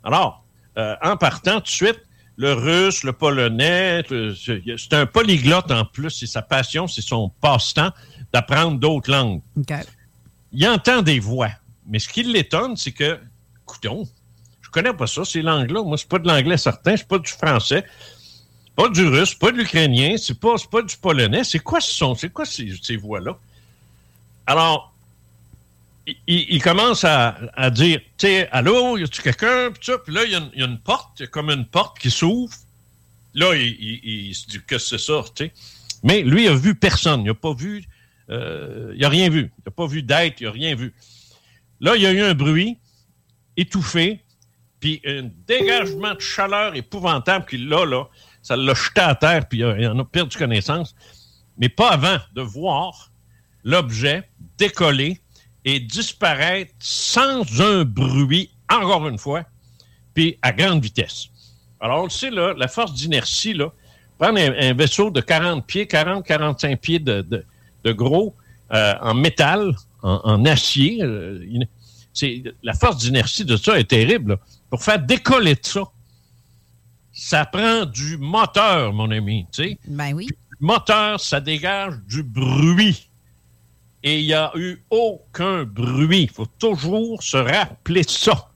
[0.02, 0.42] Alors,
[0.78, 2.00] euh, en partant tout de suite,
[2.36, 6.10] le russe, le polonais, c'est c'est un polyglotte en plus.
[6.10, 7.90] C'est sa passion, c'est son passe-temps
[8.32, 9.40] d'apprendre d'autres langues.
[9.58, 9.72] OK.
[10.52, 11.50] Il entend des voix.
[11.88, 13.18] Mais ce qui l'étonne, c'est que
[13.64, 14.08] coudon,
[14.62, 15.82] je connais pas ça, ces langues-là.
[15.82, 17.84] Moi, c'est pas de l'anglais certain, c'est pas du français,
[18.74, 21.44] pas du russe, pas de l'ukrainien, c'est pas, pas du polonais.
[21.44, 22.14] C'est quoi ce son?
[22.14, 23.38] C'est quoi ces, voix-là?
[24.46, 24.92] Alors,
[26.26, 29.70] il, commence à, dire, tu sais, allô, y a-tu quelqu'un?
[29.72, 32.54] Puis là, il y, a une- a porte, y a comme une porte qui s'ouvre.
[33.34, 35.52] Là, il, il- il se dit, que c'est ça, tu sais?
[36.02, 37.22] Mais lui, il a vu personne.
[37.22, 37.84] Il n'a pas vu,
[38.30, 39.50] euh, il n'a rien vu.
[39.58, 40.94] Il n'a pas vu d'être, il n'a rien vu.
[41.80, 42.78] Là, il y a eu un bruit
[43.56, 44.22] étouffé,
[44.80, 48.04] puis un dégagement de chaleur épouvantable qui, là, là,
[48.42, 50.94] ça l'a jeté à terre, puis il en a perdu connaissance.
[51.58, 53.10] Mais pas avant de voir
[53.64, 54.28] l'objet
[54.58, 55.20] décoller
[55.64, 59.44] et disparaître sans un bruit, encore une fois,
[60.14, 61.28] puis à grande vitesse.
[61.80, 63.72] Alors, on le sait, là, la force d'inertie, là,
[64.18, 67.44] prendre un, vaisseau de 40 pieds, 40-45 pieds de
[67.92, 68.34] gros,
[68.72, 69.74] euh, en métal,
[70.06, 71.44] en, en acier, euh,
[72.12, 74.32] c'est, la force d'inertie de ça est terrible.
[74.32, 74.38] là.
[74.70, 75.82] Pour faire décoller de ça,
[77.12, 79.46] ça prend du moteur, mon ami.
[79.88, 80.28] Ben oui.
[80.48, 83.10] Le moteur, ça dégage du bruit.
[84.02, 86.22] Et il n'y a eu aucun bruit.
[86.22, 88.50] Il faut toujours se rappeler ça.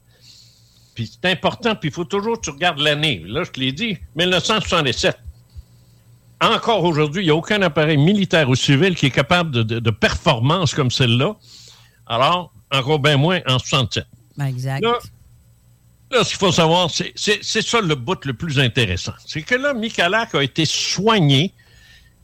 [0.95, 3.23] Puis c'est important, puis il faut toujours que tu regardes l'année.
[3.27, 5.19] Là, je te l'ai dit, 1977.
[6.41, 9.79] Encore aujourd'hui, il n'y a aucun appareil militaire ou civil qui est capable de, de-
[9.79, 11.37] de performance comme celle-là.
[12.07, 14.05] Alors, encore bien moins en 67.
[14.37, 14.83] Ben exact.
[14.83, 14.99] Là,
[16.11, 17.12] là, ce qu'il faut savoir, c'est
[17.62, 19.12] ça le bout le plus intéressant.
[19.27, 21.53] C'est que là, Michalak a été soigné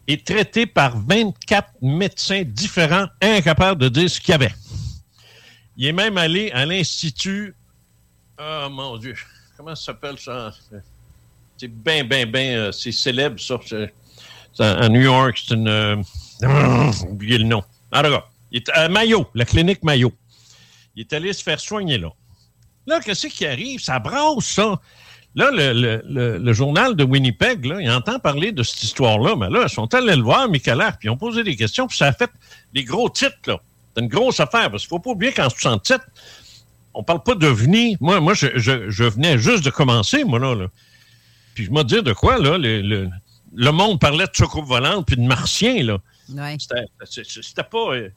[0.09, 4.55] et traité par 24 médecins différents, incapables de dire ce qu'il y avait.
[5.77, 7.55] Il est même allé à l'Institut.
[8.41, 9.15] Oh mon Dieu,
[9.57, 10.53] comment ça s'appelle ça?
[11.59, 13.59] C'est bien, bien, bien, c'est célèbre, ça.
[14.59, 15.69] À New York, c'est une.
[15.69, 15.97] euh,
[17.09, 17.63] oublié le nom.
[17.93, 20.13] En tout cas, il est à Mayo, la clinique Mayo.
[20.95, 22.09] Il est allé se faire soigner là.
[22.87, 23.81] Là, qu'est-ce qui arrive?
[23.81, 24.81] Ça brasse, ça.
[25.35, 25.73] Là, le,
[26.07, 29.69] le- le- journal de Winnipeg, là, il entend parler de cette histoire-là, mais là, ils
[29.69, 32.31] sont allés le voir, Michalak, puis ils ont posé des questions, puis ça a fait
[32.73, 33.61] des gros titres, là.
[33.95, 36.01] C'est une grosse affaire, parce qu'il ne faut pas oublier qu'en 67,
[36.95, 37.99] on parle pas de venir.
[38.01, 40.69] Moi, moi je, je- je venais juste de commencer, moi, là.
[41.55, 43.09] Puis je me dire de quoi, là, le-
[43.57, 45.99] le monde parlait de soucoupe volante puis de martiens, là.
[46.29, 46.57] Ouais.
[46.61, 48.11] C'était- pas, euh,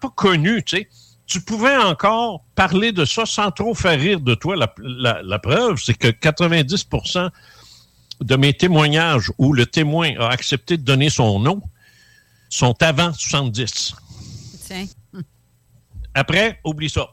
[0.00, 0.88] pas connu, tu sais.
[1.26, 4.54] Tu pouvais encore parler de ça sans trop faire rire de toi.
[4.56, 7.30] La, la- la preuve, c'est que 90%
[8.20, 11.60] de mes témoignages où le témoin a accepté de donner son nom
[12.48, 13.94] sont avant 70.
[14.66, 14.86] Tiens.
[16.14, 17.08] Après, oublie ça.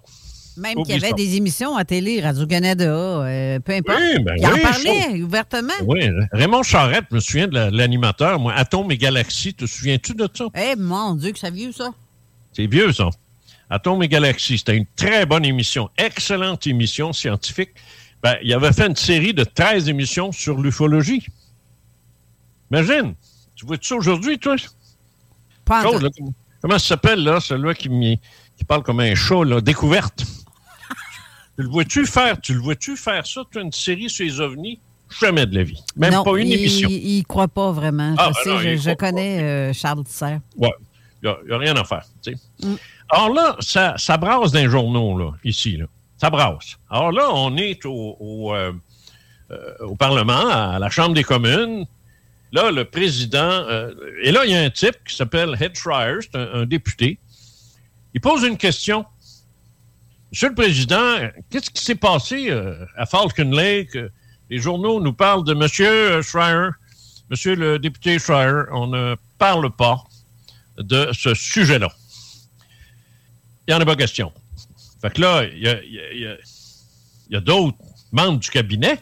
[0.59, 1.15] Même qu'il y avait ça.
[1.15, 3.97] des émissions à télé, Radio-Canada, euh, peu importe.
[3.99, 5.73] Oui, ben Il en oui, parlait ouvertement.
[5.85, 5.99] Oui,
[6.31, 10.27] Raymond Charette, je me souviens de la- l'animateur, moi, Atome et Galaxie, te souviens-tu de
[10.33, 10.45] ça?
[10.55, 11.89] Eh, mon Dieu, que ça vieux, ça.
[12.53, 13.09] C'est vieux, ça.
[13.69, 17.69] Atome et Galaxie, c'était une très bonne émission, excellente émission scientifique.
[18.21, 21.25] Ben, il avait fait une série de 13 émissions sur l'ufologie.
[22.71, 23.13] Imagine,
[23.55, 24.55] tu vois ça aujourd'hui, toi?
[25.65, 26.09] Pas là,
[26.61, 27.89] comment- ça s'appelle, là, celui qui,
[28.57, 30.23] qui parle comme un chat, là, découverte?
[31.59, 34.79] Tu le vois-tu faire, tu le vois-tu faire ça, une série sur les ovnis?
[35.19, 35.83] Jamais de la vie.
[35.97, 36.87] Même non, pas une il, émission.
[36.89, 38.15] Il, il croit pas vraiment.
[38.17, 40.37] Ah, je ben sais, non, je, connais euh, Charles Tisser.
[40.55, 40.71] Ouais.
[41.21, 42.05] Il n'y a, rien à faire.
[42.21, 42.35] sais.
[43.09, 45.75] Alors là, ça, ça brasse les journaux, là, ici.
[45.75, 45.87] Là.
[46.15, 46.77] Ça brasse.
[46.89, 48.71] Alors là, on est au, au, euh,
[49.51, 51.85] euh, au Parlement, à la Chambre des communes.
[52.53, 53.37] Là, le président.
[53.67, 56.65] euh, et là, il y a un type qui s'appelle Head Schreier, c'est un, un
[56.65, 57.19] député.
[58.13, 59.03] Il pose une question.
[60.31, 61.15] Monsieur le Président,
[61.49, 63.95] qu'est-ce qui s'est passé euh, à Falcon Lake?
[63.95, 64.09] Euh,
[64.51, 66.69] Les journaux nous parlent de Monsieur Schreier?
[67.31, 70.03] Monsieur le député Schreier, on ne parle pas
[70.77, 71.91] de ce sujet-là.
[73.67, 74.31] Il n'y en a pas question.
[75.01, 76.37] Fait que là, il
[77.29, 77.77] y a, d'autres
[78.11, 78.99] membres du cabinet.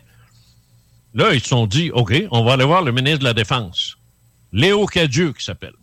[1.14, 3.98] Là, ils se sont dit, OK, on va aller voir le ministre de la Défense,
[4.54, 5.74] Léo Cadieux, qui s'appelle.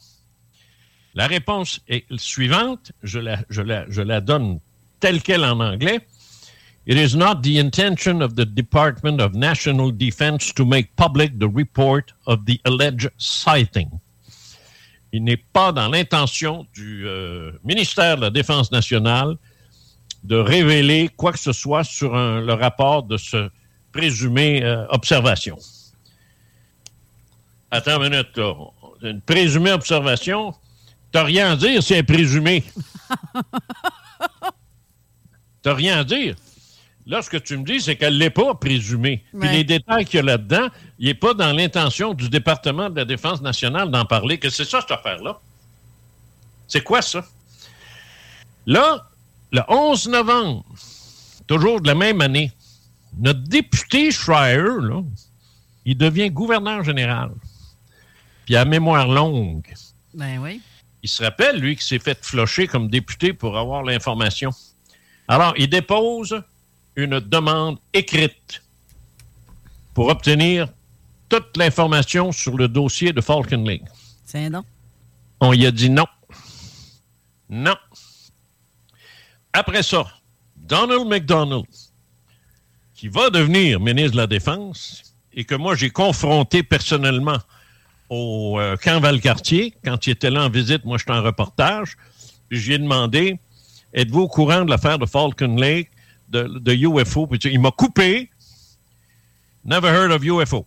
[1.14, 2.92] La réponse est suivante.
[3.02, 4.60] Je la donne
[5.04, 6.00] telle qu'elle en anglais.
[6.86, 11.46] It is not the intention of the Department of National Defense to make public the
[11.46, 13.90] report of the alleged sighting.
[15.12, 19.36] Il n'est pas dans l'intention du euh, ministère de la Défense nationale
[20.22, 23.50] de révéler quoi que ce soit sur un- le rapport de ce
[23.92, 25.58] présumé euh, observation.
[27.70, 28.54] Attends une minute, là.
[29.02, 30.54] Une présumée observation,
[31.12, 32.64] t'as rien à dire, c'est un présumé.
[35.64, 36.36] t'as rien à dire.
[37.06, 39.24] Là, ce que tu me dis, c'est qu'elle ne l'est pas présumée.
[39.38, 40.68] Puis les détails qu'il y a là-dedans,
[40.98, 44.38] il n'est pas dans l'intention du département de la Défense nationale d'en parler.
[44.38, 45.38] Que c'est ça, cette affaire-là?
[46.68, 47.24] C'est quoi ça?
[48.66, 49.10] Là,
[49.52, 50.64] le 11 novembre,
[51.46, 52.52] toujours de la même année,
[53.18, 55.02] notre député Schreier, là,
[55.84, 57.30] il devient gouverneur général.
[58.46, 59.74] Puis à mémoire longue.
[60.14, 60.60] Ben oui.
[61.02, 64.50] Il se rappelle, lui, qu'il s'est fait flocher comme député pour avoir l'information.
[65.28, 66.42] Alors, il dépose
[66.96, 68.62] une demande écrite
[69.94, 70.68] pour obtenir
[71.28, 73.84] toute l'information sur le dossier de Falcon Lake.
[74.24, 74.64] C'est non.
[75.40, 76.06] On y a dit non.
[77.48, 77.76] Non.
[79.52, 80.06] Après ça,
[80.56, 81.64] Donald McDonald,
[82.94, 87.38] qui va devenir ministre de la Défense et que moi j'ai confronté personnellement
[88.08, 91.96] au euh, camp Valcartier quand il était là en visite, moi j'étais en reportage,
[92.48, 93.38] puis j'ai demandé
[93.94, 95.90] êtes-vous au courant de l'affaire de Falcon Lake,
[96.28, 98.30] de, de UFO Puis il m'a coupé.
[99.64, 100.66] Never heard of UFO.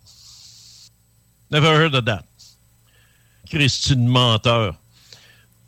[1.51, 2.23] Never heard of that.
[3.49, 4.75] Christine menteur.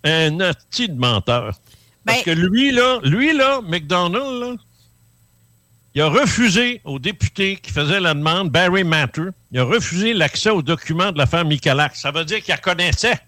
[0.03, 1.53] Un petit de menteur.
[2.05, 4.55] Parce que lui, là, lui, là, McDonald, là,
[5.95, 10.49] il a refusé aux députés qui faisaient la demande, Barry Matter, il a refusé l'accès
[10.49, 11.95] aux documents de l'affaire Michalak.
[11.95, 13.19] Ça veut dire qu'il la connaissait.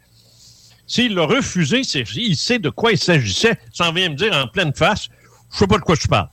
[0.91, 3.57] S'il l'a refusé, c'est, il sait de quoi il s'agissait.
[3.71, 5.07] S'en vient me dire en pleine face,
[5.53, 6.27] je sais pas de quoi tu parles.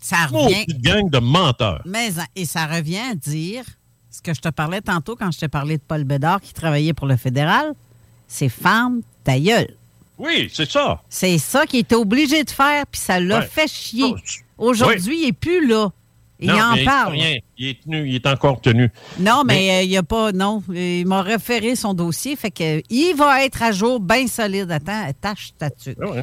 [0.00, 0.64] Ça Oh, revient.
[0.64, 1.82] petite gang de menteurs.
[1.84, 3.62] Mais, et ça revient à dire
[4.10, 6.94] ce que je te parlais tantôt quand je t'ai parlé de Paul Bédard qui travaillait
[6.94, 7.74] pour le fédéral.
[8.26, 9.76] C'est femme ta gueule.
[10.16, 11.02] Oui, c'est ça.
[11.10, 13.46] C'est ça qu'il était obligé de faire, puis ça l'a Ouais.
[13.46, 14.14] fait chier.
[14.56, 15.90] Oh, Aujourd'hui, il n'est plus là.
[16.42, 17.12] Non, il en mais parle.
[17.12, 17.38] rien.
[17.58, 18.90] Il est tenu, il est encore tenu.
[19.18, 20.32] Non, mais euh, il n'y a pas.
[20.32, 22.36] Non, il m'a référé son dossier.
[22.36, 24.70] Fait que il va être à jour, bien solide.
[24.70, 25.96] Attends, tâche statut.
[26.02, 26.22] Ah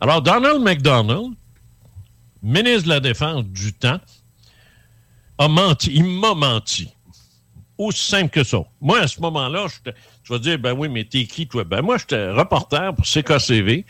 [0.00, 1.32] Alors, Donald McDonald,
[2.42, 4.00] ministre de la Défense du temps,
[5.38, 5.90] a menti.
[5.94, 6.88] Il m'a menti.
[7.78, 8.58] Aussi simple que ça.
[8.80, 9.66] Moi, à ce moment-là,
[10.22, 11.64] je vais dire, ben oui, mais t'es qui, toi?
[11.64, 13.84] Ben moi, j'étais reporter pour CKCV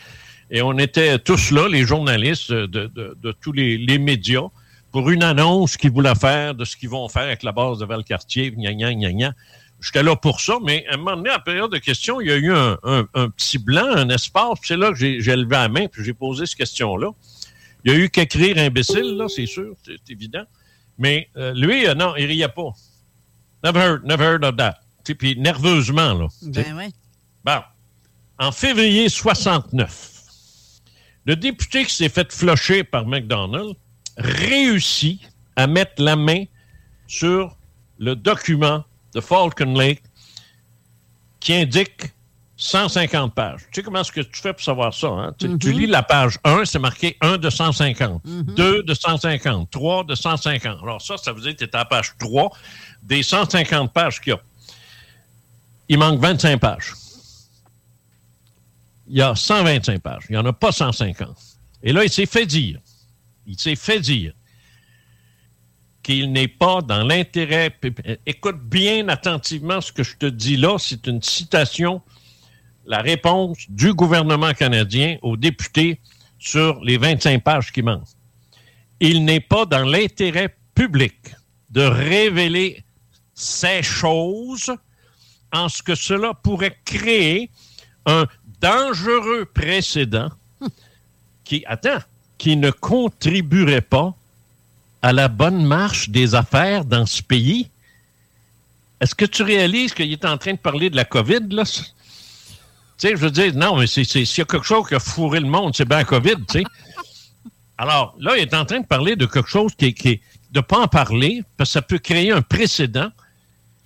[0.49, 4.47] et on était tous là, les journalistes de, de- de tous les, les médias,
[4.93, 7.85] pour une annonce qu'ils voulaient faire de ce qu'ils vont faire avec la base de
[7.85, 9.33] Valcartier, gna gna gna gna.
[9.81, 12.27] J'étais là pour ça, mais à un moment donné, à la période de questions, il
[12.27, 14.59] y a eu un, un- un petit blanc, un espace.
[14.59, 17.09] puis C'est là que j'ai j'ai levé la main puis j'ai posé cette question-là.
[17.83, 20.45] Il y a eu qu'écrire imbécile, là, c'est sûr, c'est évident.
[20.97, 22.69] Mais euh, lui, euh, non, il riait pas.
[23.63, 24.79] Never heard, never heard of that.
[25.17, 26.27] Puis nerveusement, là.
[26.43, 26.93] Ben oui.
[27.43, 27.59] Bon.
[28.39, 30.21] En février 69,
[31.25, 33.75] le député qui s'est fait flocher par McDonald
[34.17, 35.21] réussit
[35.55, 36.45] à mettre la main
[37.07, 37.55] sur
[37.97, 38.83] le document
[39.13, 40.01] de Falcon Lake
[41.39, 42.11] qui indique
[42.55, 43.61] 150 pages.
[43.71, 45.07] Tu sais comment est-ce que tu fais pour savoir ça?
[45.07, 45.33] hein?
[45.37, 50.03] Tu- Tu lis la page 1, c'est marqué 1 de 150, 2 de 150, 3
[50.05, 50.79] de 150.
[50.81, 52.51] Alors ça, ça veut dire que tu es à la page 3
[53.01, 54.39] des 150 pages qu'il y a.
[55.89, 56.93] Il manque 25 pages.
[59.07, 60.23] Il y a 125 pages.
[60.29, 61.35] Il n'y en a pas 150.
[61.83, 62.79] Et là, il s'est fait dire,
[63.45, 64.33] il s'est fait dire
[66.01, 67.75] qu'il n'est pas dans l'intérêt.
[68.25, 70.75] Écoute bien attentivement ce que je te dis là.
[70.77, 72.01] C'est une citation,
[72.85, 75.99] la réponse du gouvernement canadien aux députés
[76.39, 78.03] sur les 25 pages qui manquent.
[78.99, 81.15] Il n'est pas dans l'intérêt public
[81.69, 82.83] de révéler
[83.33, 84.73] ces choses
[85.53, 87.49] en ce que cela pourrait créer
[88.05, 88.27] un
[88.59, 90.29] dangereux précédent
[91.43, 91.99] qui, attends,
[92.43, 94.13] qui ne contribuerait pas
[95.01, 97.69] à la bonne marche des affaires dans ce pays.
[98.99, 101.63] Est-ce que tu réalises qu'il est en train de parler de la COVID, là?
[101.63, 101.83] Tu
[102.97, 105.47] sais, je veux dire, non, mais s'il y a quelque chose qui a fourré le
[105.47, 106.63] monde, c'est bien la COVID, tu sais.
[107.77, 110.21] Alors, là, il est en train de parler de quelque chose qui est,
[110.51, 113.07] de pas en parler, parce que ça peut créer un précédent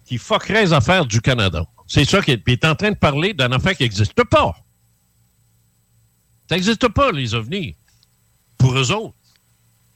[0.08, 1.64] qui fuckerait les affaires du Canada.
[1.86, 4.56] C'est ça qu'il est, il est en train de parler d'une affaire qui n'existe pas.
[6.50, 7.76] Ça n'existe pas, les ovnis,
[8.58, 9.14] pour eux autres.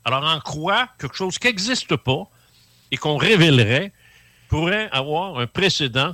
[0.03, 2.23] Alors, en quoi quelque chose qui n'existe pas
[2.91, 3.93] et qu'on révélerait
[4.49, 6.13] pourrait avoir un précédent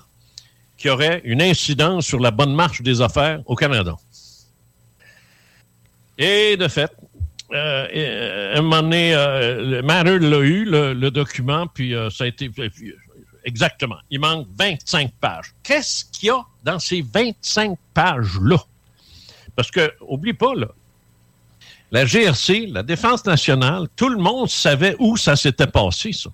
[0.78, 3.95] qui aurait une incidence sur la bonne marche des affaires au Canada.
[6.18, 6.91] Et de fait,
[7.53, 12.26] euh, euh, à un moment donné, euh, Matter l'a eu, le, document, puis euh, ça
[12.26, 12.52] a été...
[13.44, 13.98] Exactement.
[14.10, 15.53] Il manque 25 pages.
[15.64, 18.57] Qu'est-ce qu'il y a dans ces 25 pages-là?
[19.56, 20.68] Parce que, oublie pas, là,
[21.91, 26.30] la GRC, la Défense nationale, tout le monde savait où ça s'était passé, ça.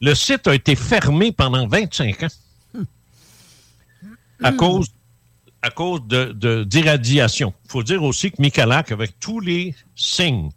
[0.00, 2.28] Le site a été fermé pendant 25 ans
[4.42, 4.86] à cause,
[5.62, 7.52] à cause de, d'irradiation.
[7.64, 10.50] Il faut dire aussi que Michalak, avec tous les signes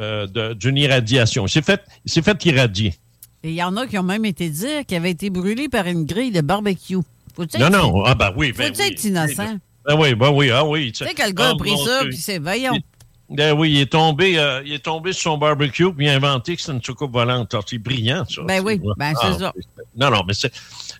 [0.00, 2.94] euh, de- d'une irradiation, il s'est fait, il fait irradier.
[3.42, 5.86] Et il y en a qui ont même été dire qu'il avait été brûlé par
[5.86, 6.96] une grille de barbecue.
[6.96, 8.52] Non, être- non, ah ben oui.
[8.52, 8.88] Ben Faut-tu oui.
[8.92, 9.58] être innocent?
[9.86, 10.92] Ben oui, ben oui, ah oui.
[10.92, 12.78] Tu sais que le gars Ah, a pris mon ça, puis c'est, voyons.
[13.32, 16.14] Ben oui, il est tombé, euh, il est tombé sur son barbecue puis il a
[16.14, 17.54] inventé que c'est une soucoupe volante.
[17.54, 18.42] Alors, C'est brillant, ça.
[18.42, 19.52] Ben oui, ben c'est Ah, ça.
[19.96, 20.52] Non, non, mais c'est.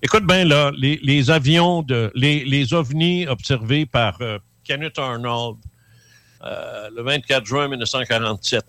[0.03, 5.57] Écoute bien, là, les, les avions, de, les, les ovnis observés par euh, Kenneth Arnold
[6.45, 8.65] euh, le 24 juin 1947,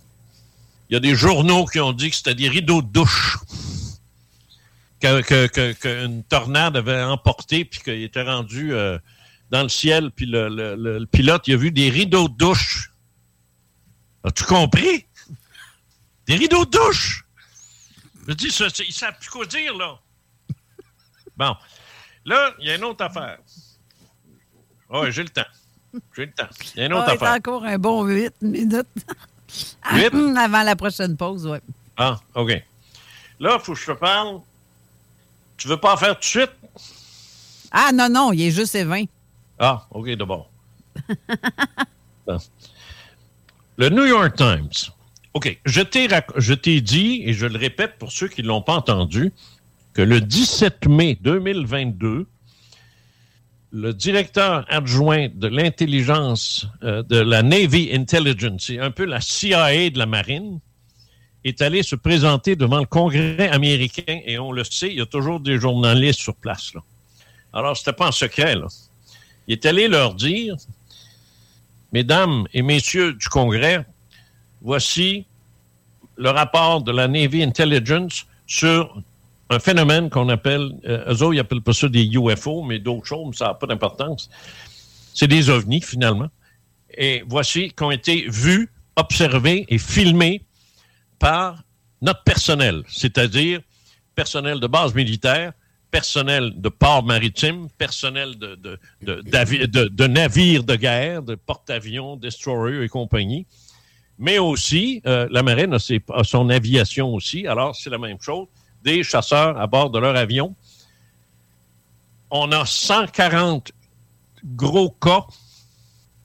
[0.89, 3.37] il y a des journaux qui ont dit que c'était des rideaux de douche
[4.99, 8.71] que- que- que- qu'une tornade avait emporté puis qu'il était rendu
[9.51, 10.11] dans le ciel.
[10.15, 12.90] Puis le, le- le- le pilote, il a vu des rideaux de douche.
[14.23, 15.05] As-tu compris?
[16.27, 17.25] Des rideaux de douche!
[18.27, 19.97] Je dis, ça, ils ne savent plus quoi dire, là.
[21.35, 21.55] Bon.
[22.25, 23.39] Là, il y a une autre affaire.
[24.89, 25.41] Oui, j'ai le temps.
[26.15, 26.47] J'ai le temps.
[26.75, 27.35] Il y a une autre Ah, il est affaire.
[27.35, 28.87] encore un bon 8 minutes.
[29.93, 30.13] Huit?
[30.37, 31.57] Avant la prochaine pause, oui.
[31.97, 32.49] Ah, OK.
[33.39, 34.41] Là, il faut que je te parle.
[35.57, 36.51] Tu veux pas en faire tout de suite?
[37.71, 39.05] Ah non, non, il est juste et 20.
[39.59, 40.49] Ah, OK, d'abord.
[42.27, 42.37] Bon.
[43.81, 44.91] Le New York Times.
[45.33, 45.81] OK, je
[46.53, 49.31] t'ai dit, et je le répète pour ceux qui ne l'ont pas entendu,
[49.95, 52.27] que le 17 mai 2022,
[53.71, 59.89] le directeur adjoint de l'intelligence euh, de la Navy Intelligence, c'est un peu la CIA
[59.89, 60.59] de la marine,
[61.43, 65.07] est allé se présenter devant le Congrès américain et on le sait, il y a
[65.07, 66.71] toujours des journalistes sur place.
[66.75, 66.81] Là.
[67.51, 68.55] Alors, c'était pas en secret.
[69.47, 70.55] Il est allé leur dire,
[71.91, 73.85] Mesdames et Messieurs du Congrès,
[74.61, 75.25] voici
[76.15, 79.01] le rapport de la Navy Intelligence sur
[79.49, 83.05] un phénomène qu'on appelle, euh, eux autres, ils appellent pas ça des UFO, mais d'autres
[83.05, 84.29] choses, ça n'a pas d'importance.
[85.13, 86.29] C'est des ovnis, finalement.
[86.97, 90.43] Et voici qui ont été vus, observés et filmés
[91.19, 91.63] par
[92.01, 93.61] notre personnel, c'est-à-dire
[94.15, 95.53] personnel de base militaire,
[95.91, 102.89] personnel de port maritime, personnel de, de, de, navires de guerre, de porte-avions, destroyers et
[102.89, 103.45] compagnie.
[104.17, 107.45] Mais aussi, euh, la marine a son aviation aussi.
[107.45, 108.47] Alors, c'est la même chose.
[108.83, 110.55] Des chasseurs à bord de leur avion.
[112.29, 113.71] On a 140
[114.43, 115.25] gros cas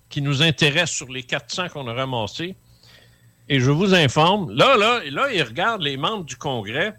[0.09, 2.55] qui nous intéressent sur les 400 qu'on a ramassés.
[3.49, 6.95] Et je vous informe, là, là, là, ils regardent les membres du Congrès,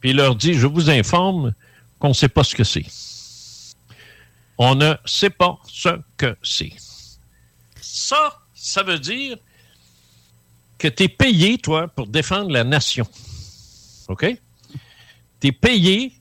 [0.00, 1.54] puis il leur dit, je vous informe
[2.02, 2.84] qu'on ne sait pas ce que c'est.
[4.58, 6.72] On ne sait pas ce que c'est.
[7.80, 9.36] Ça, ça veut dire
[10.78, 13.06] que tu es payé, toi, pour défendre la nation.
[14.08, 14.26] OK?
[15.40, 16.12] Tu es payé.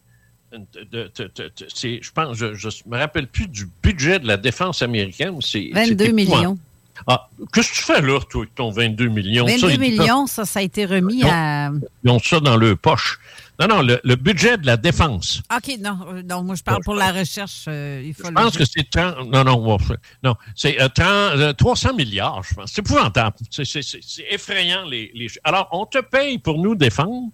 [0.51, 4.81] de- de- de- je pense, je ne me rappelle plus du budget de la défense
[4.81, 5.41] américaine.
[5.41, 6.59] c'est- 22 c'est millions.
[7.07, 9.45] Ah, qu'est-ce que tu fais là, toi, avec ton 22 millions?
[9.45, 11.71] 22 Ça, ils- millions, ça, ça a été remis à.
[12.03, 13.19] Ils ont ça dans leur poche.
[13.59, 15.43] Non, non, le, le budget de la défense.
[15.55, 17.65] OK, non, euh, non, moi, je parle pour la recherche.
[17.67, 19.77] euh, il faut Je pense que c'est 30 Non, non,
[20.23, 22.71] non, c'est euh, 30, euh, 300 milliards, je pense.
[22.73, 23.35] C'est épouvantable.
[23.51, 25.27] C'est- C'est c'est- c'est effrayant, les, les...
[25.43, 27.29] Alors, on te paye pour nous défendre.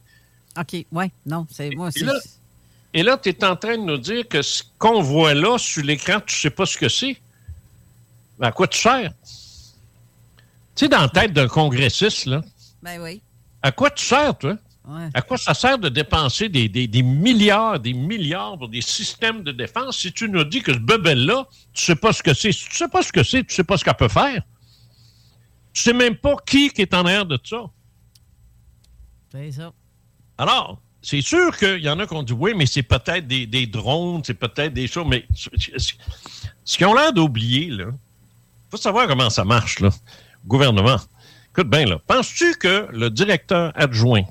[0.60, 2.30] OK, ouais, non, c'est moi Et aussi.
[2.94, 5.84] et là tu es en train de nous dire que ce qu'on voit là sur
[5.84, 7.16] l'écran, tu sais pas ce que c'est.
[8.42, 9.12] À quoi tu sers?
[10.78, 12.42] Tu sais, dans la tête d'un congressiste, là,
[12.84, 13.22] Ben oui.
[13.64, 14.56] à quoi tu sers, toi?
[14.88, 15.10] Ouais.
[15.14, 19.44] À quoi ça sert de dépenser des, des- des milliards, des milliards pour des systèmes
[19.44, 22.54] de défense si tu nous dis que ce bebel-là, tu sais pas ce que c'est?
[22.54, 24.42] Si tu sais pas ce que c'est, tu sais pas ce qu'elle peut faire.
[25.74, 27.64] Tu sais même pas qui, qui est en arrière de ça.
[29.32, 29.74] C'est ça.
[30.38, 33.46] Alors, c'est sûr qu'il y en a qui ont dit oui, mais c'est peut-être des,
[33.46, 35.50] des drones, c'est peut-être des choses, mais ce-
[36.78, 37.88] qu'ils ont l'air d'oublier, là,
[38.70, 39.90] faut savoir comment ça marche, là,
[40.46, 41.00] gouvernement.
[41.52, 44.24] Écoute bien, là, penses-tu que le directeur adjoint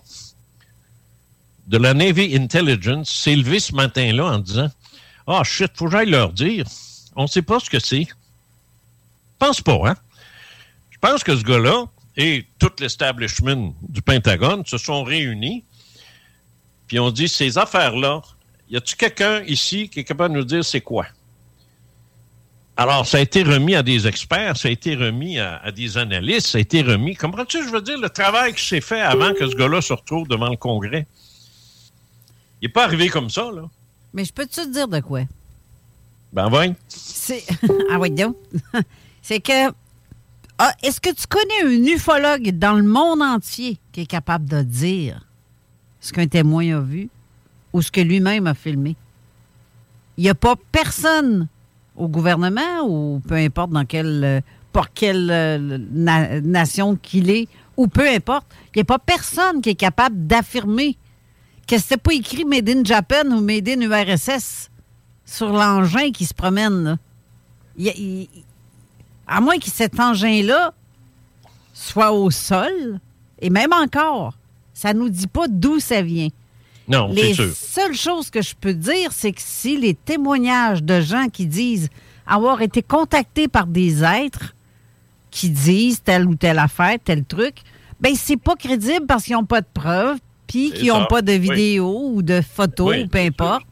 [1.66, 4.70] de la Navy Intelligence s'est levé ce matin-là en disant
[5.26, 6.66] Ah, shit, faut que j'aille leur dire.
[7.16, 8.06] On ne sait pas ce que c'est.
[9.38, 9.96] Pense pas, hein?
[10.90, 15.64] Je pense que ce gars-là et tout l'establishment du Pentagone se sont réunis,
[16.86, 18.22] puis ont dit ces affaires-là,
[18.70, 21.06] y a-tu quelqu'un ici qui est capable de nous dire c'est quoi?
[22.78, 25.96] Alors, ça a été remis à des experts, ça a été remis à, à des
[25.96, 27.16] analystes, ça a été remis.
[27.16, 30.28] Comprends-tu, je veux dire, le travail qui s'est fait avant que ce gars-là se retrouve
[30.28, 31.06] devant le Congrès?
[32.60, 33.62] Il n'est pas arrivé comme ça, là.
[34.12, 35.22] Mais je peux te dire de quoi?
[36.32, 36.76] Ben, voyons.
[36.88, 37.44] C'est.
[37.90, 38.36] ah oui, donc.
[39.22, 39.70] C'est que.
[40.58, 44.62] Ah, Est-ce que tu connais un ufologue dans le monde entier qui est capable de
[44.62, 45.26] dire
[46.00, 47.10] ce qu'un témoin a vu
[47.72, 48.96] ou ce que lui-même a filmé?
[50.16, 51.48] Il n'y a pas personne
[51.96, 54.40] au gouvernement ou peu importe dans quelle, euh,
[54.72, 59.60] pour quelle euh, na- nation qu'il est ou peu importe, il n'y a pas personne
[59.60, 60.96] qui est capable d'affirmer
[61.66, 64.70] que c'était pas écrit Made in Japan ou Made in URSS
[65.24, 66.96] sur l'engin qui se promène.
[69.26, 70.72] À moins que cet engin-là
[71.74, 73.00] soit au sol.
[73.40, 74.34] Et même encore,
[74.72, 76.28] ça nous dit pas d'où ça vient.
[76.88, 77.52] Non, c'est sûr.
[77.54, 81.88] seules choses que je peux dire, c'est que si les témoignages de gens qui disent
[82.26, 84.54] avoir été contactés par des êtres
[85.30, 87.56] qui disent telle ou telle affaire, tel truc,
[88.00, 91.32] ben c'est pas crédible parce qu'ils n'ont pas de preuves, puis qu'ils n'ont pas de
[91.32, 91.38] oui.
[91.38, 93.64] vidéo ou de photos, Oui, ou peu importe.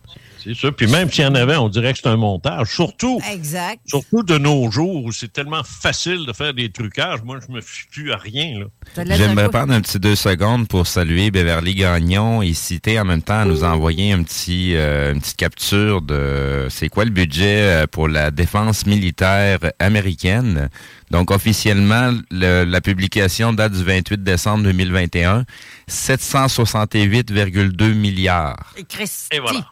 [0.45, 0.71] C'est ça.
[0.73, 2.69] Puis même s'il y en avait, on dirait que c'est un montage.
[2.75, 3.81] Surtout, Exact.
[3.87, 7.23] surtout de nos jours où c'est tellement facile de faire des trucages.
[7.25, 8.61] Moi, je me fie plus à rien.
[8.61, 8.67] Là.
[9.17, 13.41] J'aimerais prendre un petit deux secondes pour saluer Beverly Gagnon et citer en même temps
[13.41, 17.87] à nous envoyer un petit, euh, une petite capture de c'est quoi le budget euh,
[17.87, 20.69] pour la défense militaire américaine.
[21.11, 25.45] Donc officiellement, le- la publication date du 28 décembre 2021,
[25.89, 28.73] 768,2 milliards.
[28.77, 29.29] Et Christy.
[29.33, 29.67] Et voilà.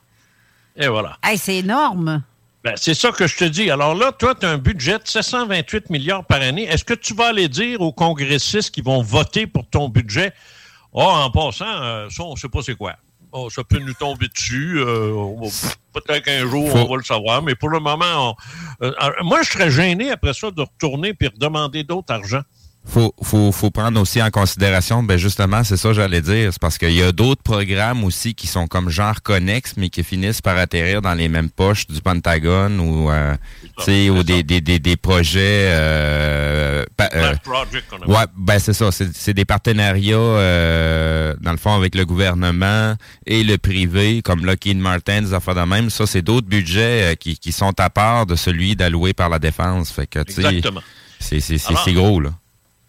[0.76, 1.18] Et voilà.
[1.22, 2.22] Hey, c'est énorme.
[2.64, 3.70] Ben, c'est ça que je te dis.
[3.70, 6.62] Alors là, toi, tu as un budget de 728 milliards par année.
[6.64, 10.32] Est-ce que tu vas aller dire aux congressistes qui vont voter pour ton budget,
[10.92, 12.94] oh, en passant, euh, ça, on ne sait pas c'est quoi.
[13.32, 14.78] Oh, ça peut nous tomber dessus.
[14.78, 15.34] euh,
[15.92, 17.42] Peut-être qu'un jour, on va le savoir.
[17.42, 18.36] Mais pour le moment,
[18.80, 18.92] on- euh,
[19.22, 22.42] moi, je serais gêné après ça de retourner puis redemander d'autres argent.
[22.84, 26.60] Faut, faut, faut prendre aussi en considération, ben justement, c'est ça que j'allais dire, c'est
[26.60, 30.42] parce qu'il y a d'autres programmes aussi qui sont comme genre connexes, mais qui finissent
[30.42, 33.36] par atterrir dans les mêmes poches du Pentagone ou, euh,
[34.10, 35.68] ou des, des, des, des projets...
[35.70, 37.34] Euh, pa- euh,
[38.08, 42.96] ouais, ben c'est ça, c'est des partenariats, euh, dans le fond, avec le gouvernement
[43.26, 45.88] et le privé, comme Lockheed Martin, des affaires de même.
[45.88, 49.92] Ça, c'est d'autres budgets qui, qui sont à part de celui d'alloué par la défense.
[49.92, 50.80] Fait que, Exactement.
[51.20, 52.30] c'est gros, là.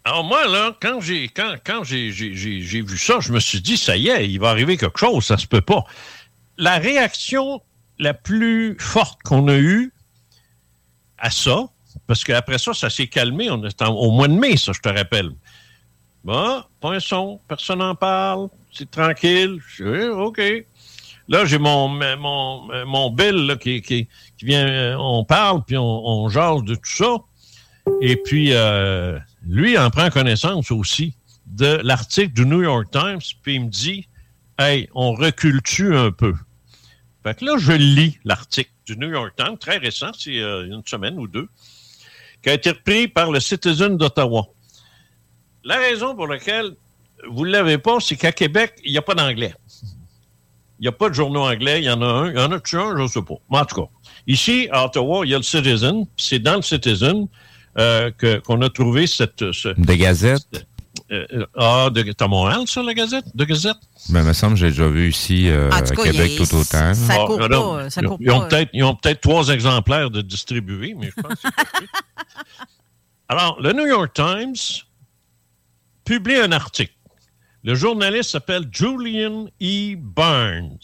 [0.06, 3.96] Alors moi, là, quand j'ai quand, quand j'ai, vu ça, je me suis dit, ça
[3.96, 5.86] y est, il va arriver quelque chose, ça se peut pas.
[6.58, 7.62] La réaction
[8.00, 9.94] la plus forte qu'on a eue
[11.18, 11.70] à ça,
[12.06, 14.90] parce qu'après ça, ça s'est calmé, on est au mois de mai, ça, je te
[14.90, 15.32] rappelle.
[16.26, 20.42] Bon, pas un son, personne n'en parle, c'est tranquille, je OK.
[21.30, 24.08] Là, j'ai mon, mon, mon Bill là, qui, qui,
[24.38, 27.16] qui vient, euh, on parle, puis on, on jase de tout ça.
[28.02, 31.16] Et puis, euh, lui en prend connaissance aussi
[31.46, 34.08] de l'article du New York Times, puis il me dit
[34.58, 36.34] Hey, on recule-tu un peu?
[37.24, 40.84] Fait que là, je lis l'article du New York Times, très récent, c'est euh, une
[40.86, 41.48] semaine ou deux,
[42.42, 44.48] qui a été repris par le Citizen d'Ottawa.
[45.64, 46.76] La raison pour laquelle
[47.30, 49.54] vous ne l'avez pas, c'est qu'à Québec, il n'y a pas d'anglais.
[50.80, 52.30] Il n'y a pas de journaux anglais, il y en a un.
[52.32, 52.98] Il y en a-tu un?
[52.98, 53.36] Je ne sais pas.
[53.50, 53.90] Mais en tout cas,
[54.28, 57.28] ici, à Ottawa, il y a le Citizen, c'est dans le Citizen
[57.78, 58.12] euh,
[58.46, 59.52] qu'on a trouvé cette...
[59.52, 60.66] Ce, De Gazette?
[61.12, 63.26] euh, euh, ah, de, t'as Montréal, ça, la Gazette?
[63.36, 63.78] De Gazette?
[64.10, 66.56] Ben, il me semble que j'ai déjà vu ici euh, à cas, Québec a- tout
[66.56, 66.94] autant.
[66.94, 68.48] ça Ah, court non, pas, ça Ils- court ils, ont pas.
[68.48, 71.48] peut-être, ils ont peut-être trois exemplaires de distribuer, mais je pense que.
[73.30, 74.56] Alors, le New York Times
[76.06, 76.94] publie un article.
[77.64, 79.96] Le journaliste s'appelle Julian E.
[79.98, 80.78] Barnes.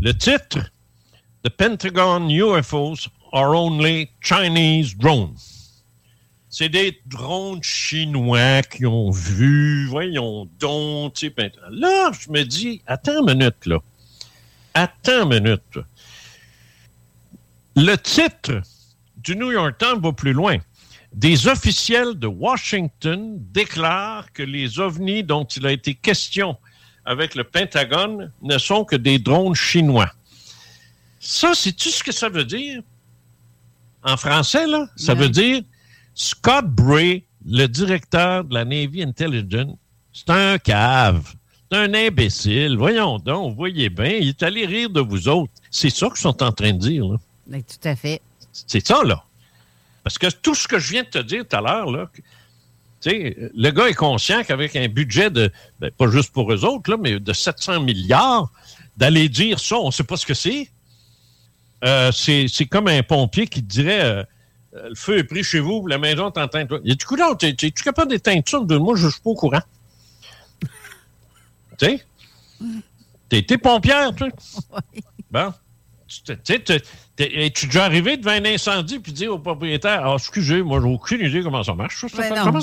[0.00, 0.58] Le titre
[1.44, 5.53] The Pentagon UFOs are only Chinese drones.
[6.56, 12.44] C'est des drones chinois qui ont vu, voyons donc, tu sais, ben, Là, je me
[12.44, 13.78] dis, attends une minute, là.
[14.72, 15.78] Attends une minute.
[17.74, 18.62] Le titre
[19.16, 20.58] du New York Times va plus loin.
[21.12, 26.56] Des officiels de Washington déclarent que les ovnis dont il a été question
[27.04, 30.12] avec le Pentagone ne sont que des drones chinois.
[31.18, 32.80] Ça, sais-tu ce que ça veut dire?
[34.04, 35.64] En français, là, ça veut dire
[36.14, 39.76] Scott Bray, le directeur de la Navy Intelligence,
[40.12, 41.34] c'est un cave.
[41.70, 42.76] C'est un imbécile.
[42.76, 45.52] Voyons donc, vous voyez bien, il est allé rire de vous autres.
[45.70, 47.16] C'est ça qu'ils sont en train de dire, là.
[47.46, 48.22] Ben, tout à fait.
[48.52, 49.22] C'est ça, là.
[50.04, 52.20] Parce que tout ce que je viens de te dire tout à l'heure, là, que-
[53.00, 55.50] tu sais, le gars est conscient qu'avec un budget de,
[55.80, 58.50] ben, pas juste pour eux autres, là, mais de 700 milliards,
[58.96, 60.70] d'aller dire ça, on ne sait pas ce que c'est.
[61.84, 64.24] Euh, c'est c'est comme un pompier qui dirait euh,
[64.74, 66.78] le feu est pris chez vous, la maison est en train de.
[66.78, 68.58] Du coup, là, es-tu capable d'éteindre ça?
[68.60, 69.62] Moi, je ne suis pas au courant.
[71.78, 72.04] tu sais?
[73.28, 74.32] T'es pompière, tu sais.
[75.30, 75.52] Bon.
[76.06, 76.82] Tu sais,
[77.18, 81.26] Es-tu déjà arrivé devant un incendie puis dire au propriétaire Ah, excusez, moi, j'ai aucune
[81.26, 82.04] idée comment ça marche.
[82.06, 82.58] ça, non, comment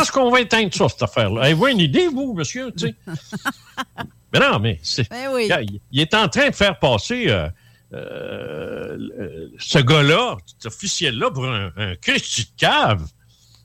[0.00, 1.42] est-ce qu'on va éteindre ça, cette affaire-là?
[1.42, 2.72] Avez-vous une idée, vous, monsieur?
[2.72, 2.94] Tu sais?
[4.32, 5.50] mais non, mais Ben oui.
[5.92, 7.48] il, est en train de faire passer euh, euh,
[7.92, 13.08] euh, ce gars-là, cet officiel-là, pour un, un de cave.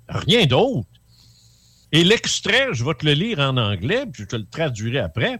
[0.08, 0.88] Rien d'autre.
[1.92, 5.40] Et l'extrait, je vais te le lire en anglais, puis je te le traduirai après.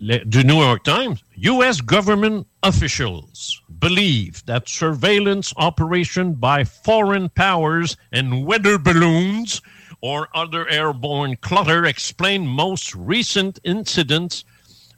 [0.00, 1.80] le- du New York Times, U.S.
[1.80, 9.60] government officials believe that surveillance operation by foreign powers and weather balloons
[10.00, 14.44] or other airborne clutter explain most recent incidents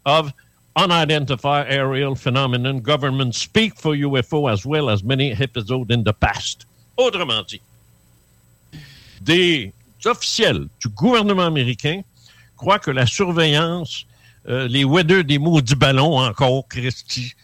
[0.05, 0.33] of
[0.77, 2.81] unidentified aerial phenomenon.
[2.81, 6.67] Government speak for UFO as well as many episodes in the past.
[6.97, 7.61] Autrement dit,
[9.21, 9.73] des
[10.05, 12.03] officiels du gouvernement américain
[12.57, 14.07] croient que la surveillance,
[14.49, 17.35] euh, les weather des maudits ballons encore, Christy,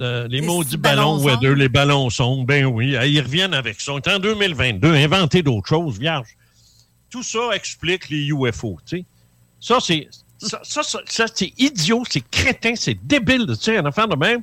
[0.00, 3.92] euh, les maudits ballons, ballons weather, les ballons sont, ben oui, ils reviennent avec ça.
[3.92, 6.28] On est en 2022, inventer d'autres choses, vierge.
[7.10, 9.04] Tout ça explique les UFO, tu sais.
[9.60, 10.08] Ça, c'est
[10.48, 14.16] ça, ça, ça- ça, c'est idiot, c'est crétin, c'est débile de dire une affaire de
[14.16, 14.42] même.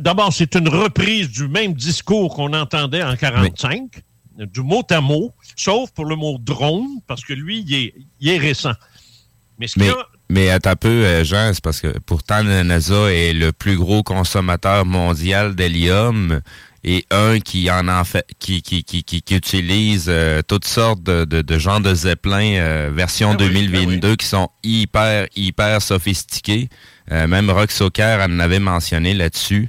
[0.00, 4.02] D'abord, c'est une reprise du même discours qu'on entendait en 45,
[4.38, 8.28] du mot à mot, sauf pour le mot drone, parce que lui, il est, il
[8.28, 8.72] est récent.
[9.58, 12.42] Mais ce qu'il Mais, a, mais attends un peu, euh, Jean, c'est parce que pourtant,
[12.42, 16.40] la NASA est le plus gros consommateur mondial d'hélium
[16.84, 21.24] et un qui en en fait, qui, qui, qui, qui, utilise euh, toutes sortes de,
[21.24, 26.68] de, de genres de Zeppelin euh, version 2022 qui sont hyper, hyper sophistiqués.
[27.10, 29.68] Euh, même Rock Soccer en avait mentionné là-dessus,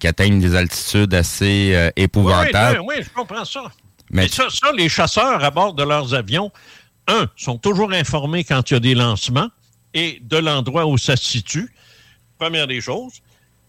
[0.00, 2.80] qui atteignent des altitudes assez épouvantables.
[2.80, 3.62] Oui, oui, je comprends ça.
[4.10, 6.50] Mais- Mais ça, ça, les chasseurs à bord de leurs avions,
[7.08, 9.48] un, sont toujours informés quand il y a des lancements
[9.94, 11.72] et de l'endroit où ça se situe.
[12.38, 13.14] Première des choses.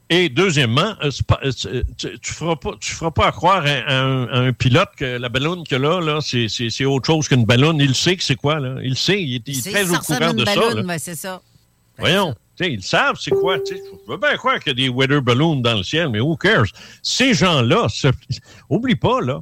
[0.10, 1.52] Et deuxièmement, euh, pas- euh,
[1.98, 5.18] tu ne feras, pas- tu feras pas à croire à, un, à un pilote que
[5.18, 7.78] la ballonne qu'il a là, là c'est- autre chose qu'une ballonne.
[7.80, 8.60] Il sait que c'est quoi.
[8.60, 8.76] Là.
[8.84, 10.56] Il sait, il est, il est C'est très ça au courant de ça.
[10.56, 10.84] ballonne, là.
[10.84, 11.42] ben, c'est ça.
[11.98, 13.60] Voyons, ils savent c'est quoi.
[13.60, 13.82] tu sais.
[14.06, 16.36] Je veux bien croire qu'il y a des weather balloons dans le ciel, mais who
[16.36, 16.66] cares?
[17.02, 17.88] Ces gens-là,
[18.70, 19.42] oublie pas, là,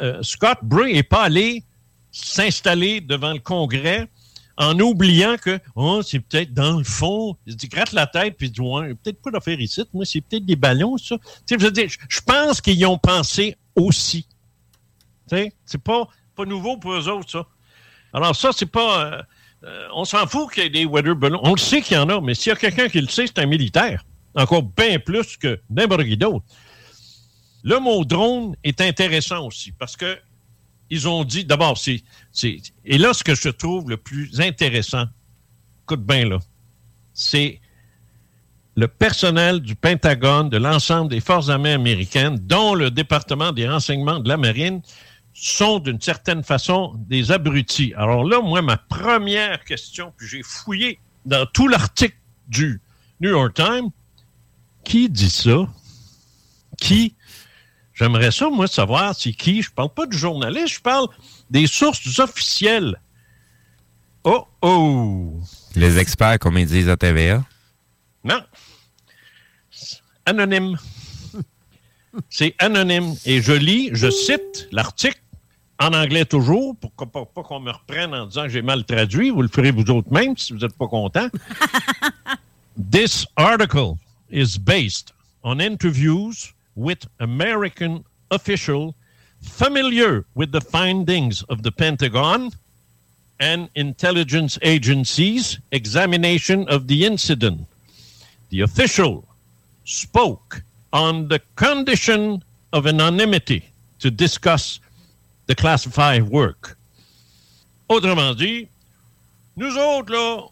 [0.00, 1.62] euh, Scott Bray n'est pas allé
[2.10, 4.08] s'installer devant le Congrès
[4.56, 7.36] en oubliant que oh, c'est peut-être dans le fond.
[7.46, 9.82] Il se dit, gratte la tête, puis il dit, ouais, peut-être pas d'affaires ici.
[9.92, 11.16] Moi, c'est peut-être des ballons, ça.
[11.46, 14.26] Tu je- je pense qu'ils y ont pensé aussi.
[15.28, 16.06] Tu sais, c'est pas,
[16.36, 17.46] pas nouveau pour eux autres, ça.
[18.12, 19.04] Alors, ça, c'est pas.
[19.06, 19.22] euh,
[19.64, 21.40] euh, on s'en fout qu'il y ait des weather balloons.
[21.44, 23.26] On le sait qu'il y en a, mais s'il y a quelqu'un qui le sait,
[23.26, 24.04] c'est un militaire.
[24.34, 26.44] Encore bien plus que n'importe qui d'autre.
[27.62, 30.18] Le mot drone est intéressant aussi parce que
[30.92, 32.02] ils ont dit, d'abord, c'est.
[32.84, 35.06] Et là, ce que je trouve le plus intéressant,
[35.84, 36.38] écoute bien là,
[37.14, 37.60] c'est
[38.76, 44.20] le personnel du Pentagone, de l'ensemble des forces armées américaines, dont le département des renseignements
[44.20, 44.82] de la marine,
[45.32, 47.94] sont d'une certaine façon des abrutis.
[47.96, 52.82] Alors là, moi, ma première question, puis j'ai fouillé dans tout l'article du
[53.22, 53.88] New York Times,
[54.84, 55.66] qui dit ça?
[56.76, 57.14] Qui?
[58.02, 59.62] J'aimerais ça, moi, savoir c'est qui.
[59.62, 61.06] Je parle pas du journaliste, je parle
[61.48, 63.00] des sources officielles.
[64.24, 65.40] Oh, oh!
[65.76, 67.44] Les experts, comme ils disent à TVA.
[68.24, 68.40] Non.
[70.26, 70.76] Anonyme.
[72.28, 73.14] C'est anonyme.
[73.24, 75.22] Et je lis, je cite l'article
[75.78, 78.84] en anglais toujours, pour que- pas, pas qu'on me reprenne en disant que j'ai mal
[78.84, 79.30] traduit.
[79.30, 81.28] Vous le ferez vous autres même si vous n'êtes pas content.
[82.90, 83.94] This article
[84.28, 85.12] is based
[85.44, 88.94] on interviews with American official
[89.42, 92.50] familiar with the findings of the Pentagon
[93.40, 97.66] and intelligence agencies' examination of the incident.
[98.50, 99.26] The official
[99.84, 100.62] spoke
[100.92, 103.68] on the condition of anonymity
[103.98, 104.78] to discuss
[105.46, 106.76] the classified work.
[107.88, 108.68] Autrement dit,
[109.56, 110.51] nous autres, là,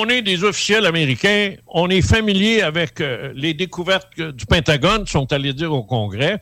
[0.00, 5.06] on est des officiels américains, on est familiers avec euh, les découvertes que- du Pentagone,
[5.06, 6.40] sont allés dire au Congrès,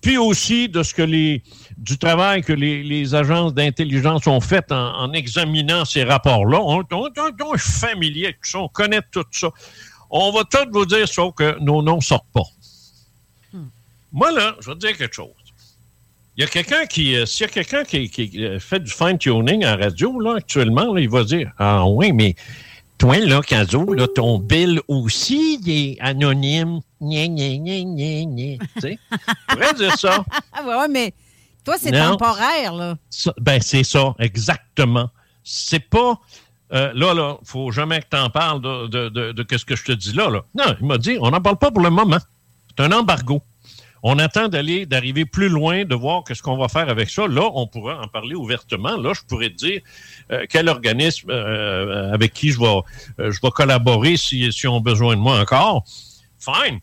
[0.00, 1.42] puis aussi de ce que les
[1.76, 6.58] du travail que les, les agences d'intelligence ont fait en, en examinant ces rapports-là.
[6.60, 9.48] On, on- on- on est familier avec ça, on connaît tout ça.
[10.10, 12.48] On va tout vous dire, sauf que nos noms sortent pas.
[14.12, 15.28] Moi, là, je vais te dire quelque chose.
[16.36, 18.90] Il y a quelqu'un qui, euh, s'il y a quelqu'un qui, qui, euh, fait du
[18.90, 22.34] fine-tuning en radio, là, actuellement, là, il va dire Ah oui, mais
[22.98, 26.80] toi, là, Caso, là, ton bill aussi, il est anonyme.
[27.00, 28.64] Gna, gna.
[28.80, 28.98] Tu
[29.48, 30.24] pourrais dire ça.
[30.52, 31.14] Ah ouais, ouais, mais
[31.64, 32.96] toi, c'est temporaire, là.
[33.10, 35.10] Ça, ben, c'est ça, exactement.
[35.44, 36.18] C'est pas.
[36.72, 39.76] euh, là, là, faut jamais que tu en parles de, de, de, de ce que
[39.76, 40.42] je te dis là, là.
[40.54, 42.18] Non, il m'a dit, on n'en parle pas pour le moment.
[42.76, 43.40] C'est un embargo.
[44.02, 47.26] On attend d'aller, d'arriver plus loin, de voir qu'est-ce qu'on va faire avec ça.
[47.26, 48.96] Là, on pourra en parler ouvertement.
[48.96, 49.80] Là, je pourrais te dire
[50.30, 52.66] euh, quel organisme euh, avec qui je vais,
[53.20, 55.84] euh, je vais collaborer si, si on a besoin de moi encore.
[56.38, 56.78] Fine.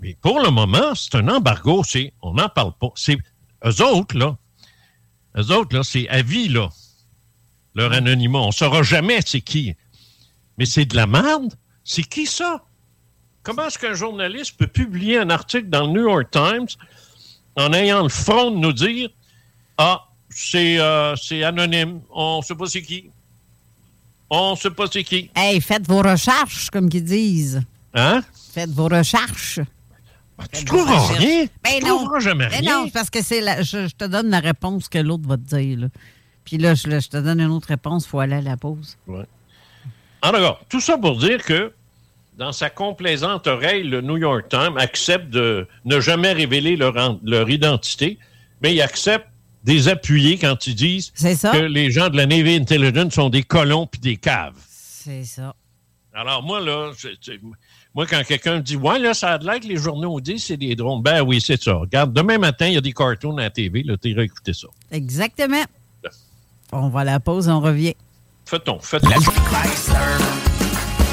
[0.00, 1.82] Mais pour le moment, c'est un embargo.
[1.84, 2.90] C'est, on n'en parle pas.
[2.94, 3.16] C'est
[3.64, 4.36] eux autres, là.
[5.38, 6.68] Eux autres, là, c'est à vie, là.
[7.74, 8.40] Leur anonymat.
[8.40, 9.74] On ne saura jamais c'est qui.
[10.58, 11.54] Mais c'est de la merde?
[11.84, 12.65] C'est qui ça?
[13.46, 16.66] Comment est-ce qu'un journaliste peut publier un article dans le New York Times
[17.54, 19.08] en ayant le front de nous dire
[19.78, 21.14] Ah, c'est euh,
[21.44, 23.08] anonyme, on ne sait pas c'est qui.
[24.28, 25.30] On ne sait pas c'est qui.
[25.36, 27.62] Hey, faites vos recherches, comme qu'ils disent.
[27.94, 28.20] Hein?
[28.52, 29.60] Faites vos recherches.
[30.52, 31.46] tu trouveras rien.
[31.62, 31.98] Ben tu non.
[31.98, 32.82] trouveras jamais Ben rien.
[32.82, 35.42] non, parce que c'est la, je, je te donne la réponse que l'autre va te
[35.56, 35.78] dire.
[35.78, 35.86] là.
[36.44, 38.56] Puis là je, là, je te donne une autre réponse, il faut aller à la
[38.56, 38.96] pause.
[39.06, 39.24] Ouais.
[40.22, 40.60] En d'accord.
[40.68, 41.72] Tout ça pour dire que,
[42.38, 47.18] dans sa complaisante oreille, le New York Times accepte de ne jamais révéler leur, en-
[47.24, 48.18] leur identité,
[48.62, 49.26] mais il accepte
[49.64, 51.12] des appuyés quand ils disent
[51.52, 54.54] que les gens de la Navy Intelligence sont des colons puis des caves.
[54.68, 55.54] C'est ça.
[56.14, 57.40] Alors, moi, là, je- tu-
[57.94, 60.56] moi, quand quelqu'un me dit, ouais, là, ça a l'air que les journaux disent c'est
[60.56, 61.02] des drones.
[61.02, 61.74] Ben oui, c'est ça.
[61.74, 64.52] Regarde, demain matin, il y a des cartoons à la TV, là, tu iras écouter
[64.52, 64.68] ça.
[64.92, 65.64] Exactement.
[66.72, 67.94] On va à la pause on revient.
[68.44, 69.08] Fais-ton, fais-ton.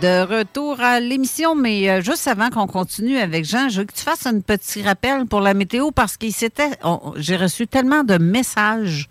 [0.00, 3.92] De retour à l'émission, mais euh, juste avant qu'on continue avec Jean, je veux que
[3.92, 6.70] tu fasses un petit rappel pour la météo parce qu'il s'était.
[7.16, 9.08] J'ai reçu tellement de messages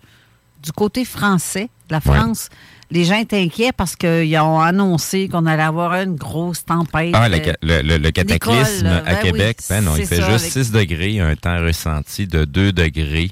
[0.60, 2.48] du côté français, de la France.
[2.90, 7.12] Les gens étaient inquiets parce qu'ils ont annoncé qu'on allait avoir une grosse tempête.
[7.14, 9.96] Ah, le, euh, ca- le- le- le cataclysme Nicole, à ben Québec, oui, ben non,
[9.96, 13.30] il fait ça, juste avec- 6 degrés, un temps ressenti de 2 degrés.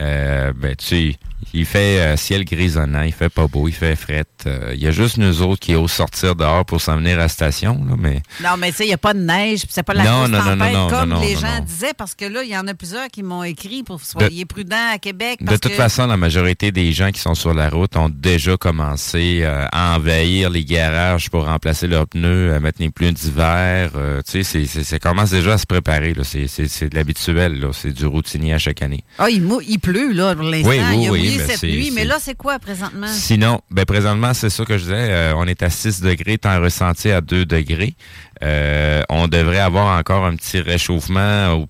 [0.00, 1.16] Euh, ben, tu sais,
[1.54, 4.24] il fait euh, ciel grisonnant, il fait pas beau, il fait fret.
[4.46, 7.22] Euh, Il y a juste nous autres qui osent sortir dehors pour s'en venir à
[7.22, 9.82] la station, là, mais Non, mais tu sais, il n'y a pas de neige, c'est
[9.82, 12.42] pas la Non, non, tempête non, non, comme non, les gens disaient, parce que là,
[12.42, 15.38] il y en a plusieurs qui m'ont écrit pour soyez prudents à Québec.
[15.42, 18.56] de toute que- façon, la majorité des gens qui sont sur la route ont déjà
[18.56, 23.90] commencé euh, à envahir les garages pour remplacer leurs pneus, à mettre les pneus d'hiver.
[24.30, 26.14] tu sais, ça commence déjà à se préparer.
[26.22, 27.68] C'est de l'habituel, là.
[27.72, 29.04] c'est du routinier à chaque année.
[29.18, 30.68] Ah, il, il pleut, là, pour l'instant.
[30.68, 31.90] Oui, oui, oui, mais cette nuit.
[31.94, 33.06] Mais là, c'est quoi présentement?
[33.08, 36.60] Sinon, ben présentement, c'est ça que je disais, euh, on est à 6 degrés, temps
[36.60, 37.94] ressenti à 2 degrés.
[38.42, 41.66] Euh, on devrait avoir encore un petit réchauffement au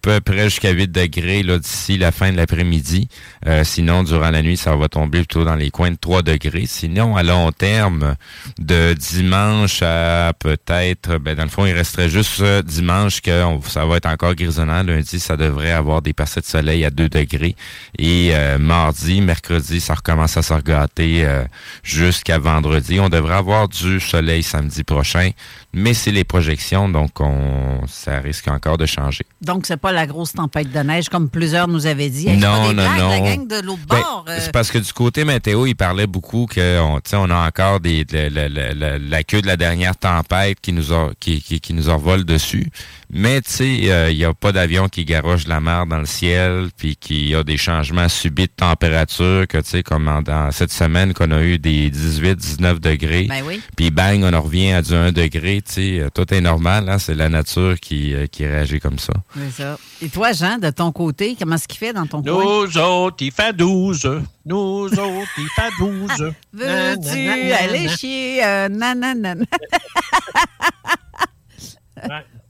[0.00, 3.08] peu près jusqu'à 8 degrés d'ici la fin de l'après-midi.
[3.46, 6.64] Euh, sinon, durant la nuit, ça va tomber plutôt dans les coins de 3 degrés.
[6.66, 8.14] Sinon, à long terme,
[8.58, 13.84] de dimanche à peut-être, ben, dans le fond, il resterait juste euh, dimanche que ça
[13.84, 14.82] va être encore grisonnant.
[14.82, 17.56] Lundi, ça devrait avoir des percées de soleil à 2 degrés.
[17.98, 21.44] Et euh, mardi, mercredi, ça recommence à se regâter euh,
[21.82, 23.00] jusqu'à vendredi.
[23.00, 25.30] On devrait avoir du soleil samedi prochain,
[25.72, 29.24] mais c'est les projections, donc on, ça risque encore de changer.
[29.40, 32.28] Donc, c'est pas la grosse tempête de neige comme plusieurs nous avaient dit.
[32.28, 33.08] Hey, Non, non, blagues, non.
[33.10, 34.24] La gang de l'autre Ben, bord.
[34.28, 38.04] euh, C'est parce que du côté météo, il parlait beaucoup que on, a encore des,
[38.12, 41.60] la, la- la- la- la queue de la dernière tempête qui nous a, qui, qui,
[41.60, 42.70] qui nous envole dessus.
[43.12, 46.06] Mais tu sais, euh, il n'y a pas d'avion qui garoche la mer dans le
[46.06, 50.52] ciel, puis qui a des changements subits de température, que tu sais, comme en- dans
[50.52, 53.26] cette semaine qu'on a eu des 18-19 degrés.
[53.28, 53.60] Ben oui.
[53.76, 56.88] Puis bang, on en revient à du 1 degré, tu sais, euh, tout est normal,
[56.88, 59.12] hein, c'est la nature qui, euh, qui réagit comme ça.
[59.34, 59.76] c'est ça.
[60.02, 62.32] Et toi, Jean, de ton côté, comment est-ce qu'il fait dans ton coin?
[62.32, 64.08] Nous autres, il fait 12.
[64.46, 64.56] Nous
[64.86, 66.32] autres, il fait 12.
[66.52, 68.44] Veux-tu aller chier?
[68.44, 69.34] Euh, nanana.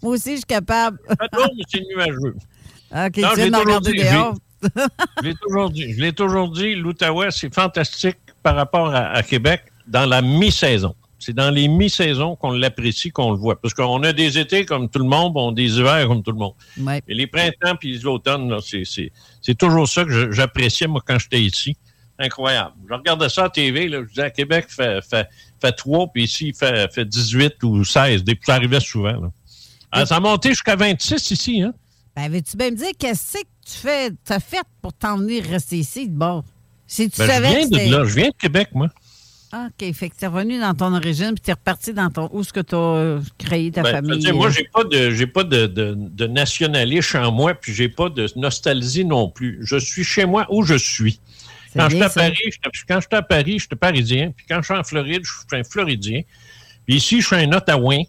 [0.03, 0.99] Moi aussi, je suis capable.
[1.09, 2.35] Beau, mais c'est nuageux.
[2.93, 4.35] OK, Non, tu je viens l'ai de regarder dehors.
[5.23, 5.93] Je l'ai toujours dit.
[5.93, 10.95] Je l'ai toujours dit, l'Outaouais, c'est fantastique par rapport à, à Québec dans la mi-saison.
[11.19, 13.61] C'est dans les mi-saisons qu'on l'apprécie, qu'on le voit.
[13.61, 16.31] Parce qu'on a des étés comme tout le monde, on a des hivers comme tout
[16.33, 16.55] le monde.
[16.79, 17.03] Ouais.
[17.07, 21.77] Mais les printemps puis l'automne, c'est- toujours ça que j'appréciais, moi, quand j'étais ici.
[22.19, 22.73] Incroyable.
[22.89, 25.27] Je regardais ça à TV, là, je disais, à Québec, fait, fait,
[25.61, 28.25] fait 3, puis ici, il fait, fait 18 ou 16.
[28.25, 29.13] Des- Ça arrivait souvent.
[29.13, 29.31] là.
[29.93, 31.73] Ah, ça a monté jusqu'à 26 ici, hein?
[32.17, 35.77] Ben, veux-tu bien me dire qu'est-ce que tu fais, t'as fait pour t'en venir rester
[35.79, 36.45] ici de bord?
[36.87, 38.05] Si tu Ben, je savais viens que c'était- de là.
[38.05, 38.89] Je viens de Québec, moi.
[39.53, 39.93] Ah, OK.
[39.95, 42.29] Fait que t'es revenu dans ton origine, puis t'es reparti dans ton.
[42.33, 44.15] Où est-ce que t'as créé ta Ben, famille?
[44.15, 44.51] je dire, moi, euh?
[44.51, 48.29] j'ai pas de, j'ai pas de, de, de nationalisme en moi, puis j'ai pas de
[48.37, 49.59] nostalgie non plus.
[49.63, 51.19] Je suis chez moi où je suis.
[51.75, 52.11] Quand j'étais à.
[52.11, 54.33] Paris, j'étais- quand j'étais à Paris, j'étais parisien.
[54.37, 56.23] Puis quand je suis en Floride, je suis un Floridien.
[56.87, 58.03] Puis ici, je suis un Ottawien.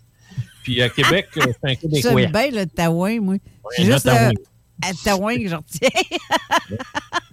[0.63, 2.21] Puis à Québec, euh, je suis un Québécois.
[2.21, 3.35] J'aime bien le taouin, moi.
[3.71, 4.31] C'est juste le
[4.83, 5.89] à taouin que je retiens.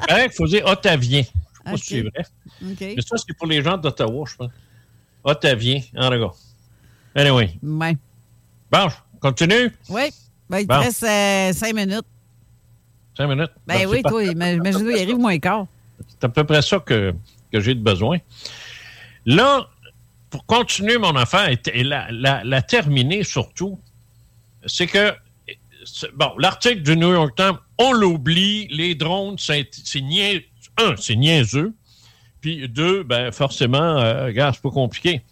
[0.24, 1.22] Il faut dire Ottavien.
[1.22, 2.24] Je sais pas si c'est vrai.
[2.96, 4.50] Mais ça, c'est pour les gens d'Ottawa, je pense.
[5.24, 6.34] Ottavien, en regard.
[7.14, 7.59] Anyway.
[7.62, 7.96] Ouais.
[8.70, 9.72] Bon, je continue.
[9.88, 10.10] Oui.
[10.48, 12.06] Ben, il te reste euh, cinq minutes.
[13.16, 13.50] Cinq minutes?
[13.66, 15.66] Ben c'est oui, toi, imagine-toi, il arrive moins quart.
[16.09, 17.14] C'est à peu près ça que,
[17.52, 18.18] que j'ai de besoin.
[19.26, 19.68] Là,
[20.30, 23.80] pour continuer mon affaire et, la, terminer surtout,
[24.66, 25.12] c'est que,
[26.14, 30.46] bon, l'article du New York Times, on l'oublie, les drones, c'est c'est niais-
[30.76, 31.74] un, c'est niaiseux,
[32.40, 35.22] puis deux, ben forcément, euh, regarde, c'est pas compliqué.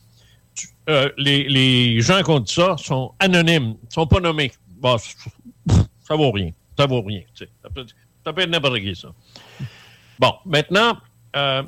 [0.89, 4.53] Euh, les, gens qui ont dit ça sont anonymes, sont pas nommés.
[4.69, 4.97] Bon,
[6.07, 7.23] ça vaut rien, ça vaut rien.
[7.35, 7.87] Ça peut,
[8.25, 9.09] ça peut être n'importe ça.
[10.19, 10.97] Bon, maintenant,
[11.35, 11.63] euh,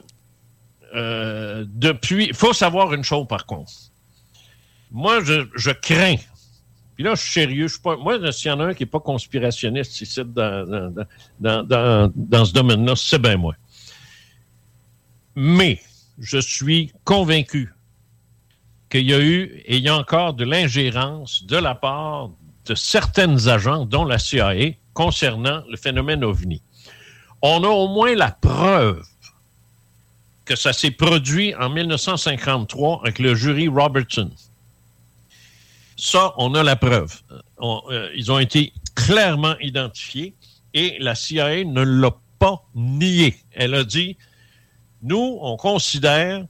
[0.94, 3.72] euh, depuis, il faut savoir une chose par contre.
[4.90, 6.16] Moi, je, crains.
[6.94, 7.68] Puis là, je suis sérieux.
[7.68, 11.04] Je suis pas, moi, s'il y en a un qui n'est pas conspirationniste ici dans,
[11.38, 13.54] dans, dans, dans, ce domaine-là, c'est bien moi.
[15.36, 15.80] Mais
[16.18, 17.72] je suis convaincu
[18.90, 22.30] qu'il y a eu et il y a encore de l'ingérence de la part
[22.64, 26.62] de certaines agents, dont la CIA, concernant le phénomène OVNI.
[27.40, 29.02] On a au moins la preuve
[30.48, 34.30] que ça s'est produit en 1953 avec le jury Robertson.
[35.98, 37.20] Ça, on a la preuve.
[37.60, 40.34] Euh, ils ont été clairement identifiés
[40.72, 43.36] et la CIA ne l'a pas nié.
[43.52, 44.16] Elle a dit,
[45.02, 46.46] nous, on considère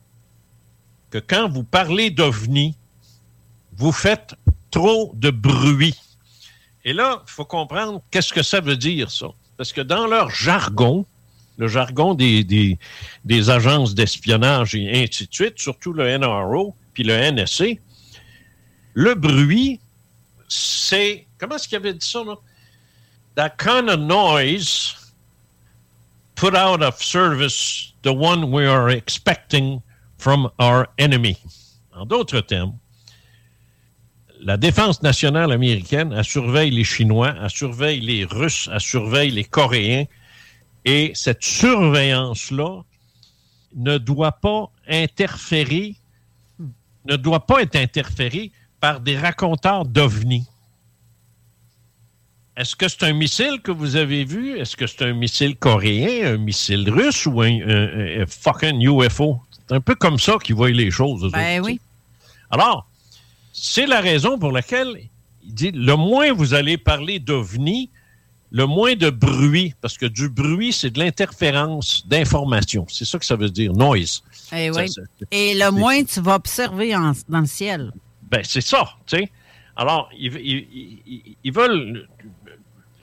[1.10, 2.76] que quand vous parlez d'OVNI,
[3.76, 4.36] vous faites
[4.70, 5.98] trop de bruit.
[6.84, 9.26] Et là, il faut comprendre qu'est-ce que ça veut dire, ça.
[9.56, 11.04] Parce que dans leur jargon,
[11.58, 12.44] le jargon des,
[13.24, 17.80] des, agences d'espionnage et ainsi de suite, surtout le NRO puis le NSC,
[18.94, 19.80] le bruit,
[20.48, 21.26] c'est.
[21.38, 22.34] Comment est-ce qu'il avait dit ça, là?
[23.36, 24.94] That kind of noise
[26.34, 29.80] put out of service the one we are expecting
[30.16, 31.36] from our enemy.
[31.92, 32.78] En d'autres termes,
[34.40, 39.44] la défense nationale américaine, elle surveille les Chinois, elle surveille les Russes, elle surveille les
[39.44, 40.04] Coréens.
[40.84, 42.82] Et cette surveillance-là
[43.74, 45.96] ne doit pas interférer,
[47.04, 48.50] ne doit pas être interférée
[48.80, 50.46] par des raconteurs d'OVNI.
[52.56, 54.58] Est-ce que c'est un missile que vous avez vu?
[54.58, 59.40] Est-ce que c'est un missile coréen, un missile russe ou un, un- un fucking UFO?
[59.68, 61.30] C'est un peu comme ça qu'ils voient les choses.
[61.30, 61.80] Ben oui.
[62.50, 62.88] Alors,
[63.52, 64.88] c'est la raison pour laquelle
[65.44, 67.90] il dit le moins vous allez parler d'OVNI,
[68.50, 72.86] le moins de bruit, parce que du bruit, c'est de l'interférence d'information.
[72.88, 74.22] C'est ça que ça veut dire, noise.
[74.52, 74.88] Eh Ça, oui.
[74.90, 77.92] ça- Et le moins tu vas observer en- dans le ciel.
[78.30, 79.30] ben, c'est ça, tu sais.
[79.76, 82.08] Alors, ils, ils- ils- ils veulent.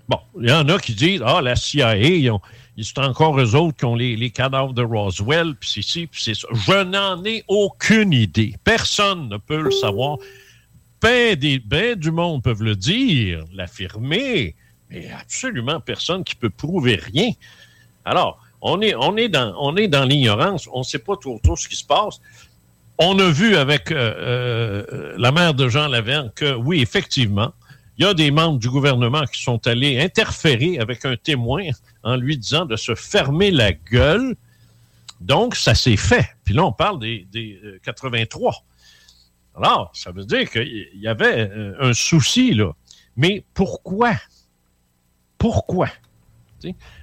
[0.09, 2.41] Bon, il y en a qui disent Ah, la CIA, ils ont-
[2.81, 6.21] sont encore eux autres qui ont les, les cadavres de Roswell, puis c'est ci, puis
[6.21, 6.47] c'est ça.
[6.53, 8.53] Je n'en ai aucune idée.
[8.63, 10.17] Personne ne peut le savoir.
[11.01, 14.55] Ben, des, ben du monde peuvent le dire, l'affirmer,
[14.89, 17.31] mais absolument personne qui peut prouver rien.
[18.03, 20.67] Alors, on est, on est dans, on est dans l'ignorance.
[20.73, 22.19] On ne sait pas trop, trop ce qui se passe.
[22.97, 27.53] On a vu avec euh, euh, la mère de Jean Laverne que oui, effectivement,
[27.97, 31.63] il y a des membres du gouvernement qui sont allés interférer avec un témoin
[32.03, 34.35] en lui disant de se fermer la gueule.
[35.21, 36.27] Donc, ça s'est fait.
[36.43, 38.63] Puis là, on parle des, des, euh, 83.
[39.55, 42.73] Alors, ça veut dire qu'il y avait euh, un souci, là.
[43.15, 44.13] Mais pourquoi?
[45.45, 45.89] Pourquoi?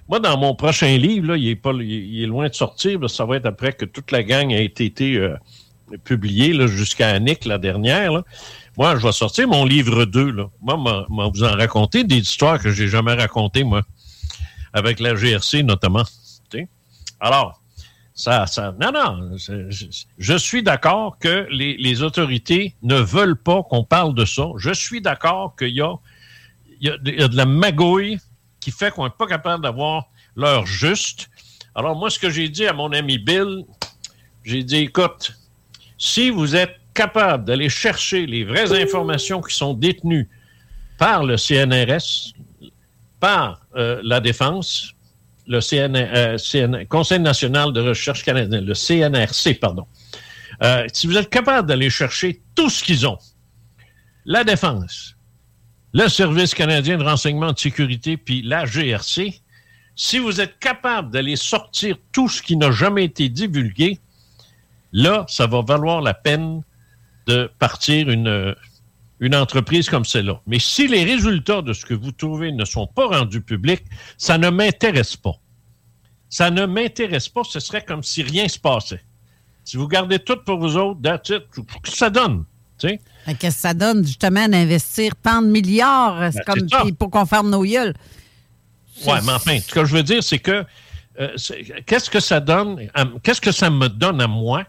[0.09, 3.09] Moi, dans mon prochain livre, là, il, est pas, il est- loin de sortir.
[3.09, 5.37] ça va être après que toute la gang a été, euh,
[6.03, 8.25] publiée jusqu'à Annick, la dernière.
[8.77, 10.33] Moi, je vais sortir mon livre 2.
[10.33, 10.51] Là.
[10.61, 13.83] Moi, m'a- m'a vous en raconter des histoires que j'ai jamais racontées, moi,
[14.73, 16.03] avec la GRC notamment.
[17.21, 17.63] Alors,
[18.13, 19.37] ça, ça, non, non,
[20.19, 24.49] je, suis d'accord que les, autorités ne veulent pas qu'on parle de ça.
[24.57, 25.95] Je suis d'accord qu'il y, a,
[26.81, 28.19] il y a de la magouille
[28.63, 30.07] qui fait qu'on n'est pas capable d'avoir
[30.37, 31.29] l'heure juste.
[31.75, 33.65] Alors, moi, ce que j'ai dit à mon ami Bill,
[34.45, 35.33] j'ai dit, écoute,
[35.99, 40.29] si vous êtes capable d'aller chercher les vraies informations qui sont détenues
[40.97, 42.35] par le CNRS,
[43.19, 44.93] par euh, la Défense,
[45.49, 49.87] le euh, Conseil national de recherche canadien, le CNRC, pardon.
[50.63, 53.19] Euh, si vous êtes capable d'aller chercher tout ce qu'ils ont,
[54.25, 55.17] la Défense,
[55.93, 59.41] le Service canadien de renseignement de sécurité, puis la GRC,
[59.95, 64.01] Si vous êtes capable d'aller sortir tout ce qui n'a jamais été divulgué,
[64.91, 66.63] là, ça va valoir la peine
[67.27, 68.57] de partir une,
[69.35, 70.41] entreprise comme celle-là.
[70.47, 73.85] Mais si les résultats de ce que vous trouvez ne sont pas rendus publics,
[74.17, 75.35] ça ne m'intéresse pas.
[76.31, 77.45] Ça ne m'intéresse pas.
[77.45, 79.05] Ce serait comme si rien se passait.
[79.63, 81.33] Si vous gardez tout pour vous autres, that's
[81.85, 82.45] ça donne?
[82.79, 83.01] tu sais?
[83.39, 86.33] Qu'est-ce que ça donne, justement, d'investir tant de milliards?
[86.33, 87.95] C'est Ben, comme pour qu'on ferme nos gueules.
[89.07, 90.65] Oui, mais enfin, ce que je veux dire, c'est que
[91.21, 91.29] euh,
[91.87, 92.89] qu'est-ce que ça donne,
[93.23, 94.65] qu'est-ce que ça me donne à moi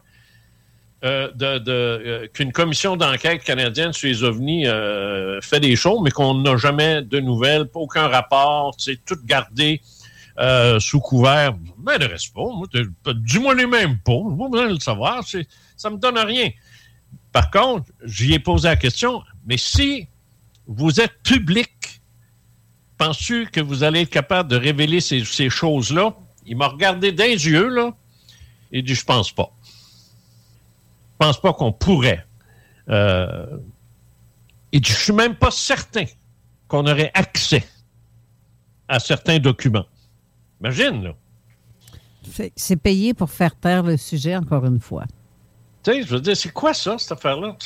[1.04, 4.66] euh, de, de, euh, qu'une commission d'enquête canadienne sur les ovnis
[5.42, 9.82] fait des choses, mais qu'on n'a jamais de nouvelles, pas aucun rapport, c'est tout gardé
[10.80, 11.54] sous couvert.
[11.84, 12.42] M'intéresse pas.
[12.42, 12.84] Moi, t'es-
[13.16, 14.14] dis-moi les mêmes pas.
[14.14, 15.24] J'ai pas besoin de le savoir.
[15.78, 16.50] Ça me donne rien.
[17.34, 20.08] Par contre, j'y ai posé la question, mais si
[20.68, 22.02] vous êtes public,
[22.98, 26.16] penses-tu que vous allez être capable de révéler ces, choses-là?
[26.46, 27.92] Il m'a regardé les yeux, là,
[28.72, 29.52] et dit, je pense pas.
[29.64, 32.26] Je pense pas qu'on pourrait.
[32.90, 33.58] Euh,
[34.72, 36.06] il dit, je suis même pas certain
[36.68, 37.64] qu'on aurait accès
[38.88, 39.86] à certains documents.
[40.62, 41.16] Imagine, là.
[42.56, 45.06] C'est payé pour faire taire le sujet, encore une fois.
[45.84, 47.58] Tu je veux dire, c'est quoi ça, cette affaire-là?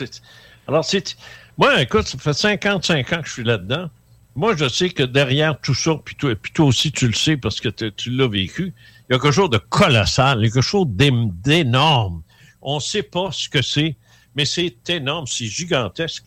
[0.68, 1.15] Alors, c'est.
[1.57, 3.89] Moi, écoute, ça fait 55 ans que je suis là-dedans.
[4.35, 7.38] Moi, je sais que derrière tout ça, puis toi, puis toi aussi, tu le sais
[7.38, 8.73] parce que tu l'as vécu,
[9.10, 12.22] il y a quelque chose de colossal, quelque chose d'énorme.
[12.61, 13.95] On ne sait pas ce que c'est,
[14.35, 16.26] mais c'est énorme, c'est gigantesque.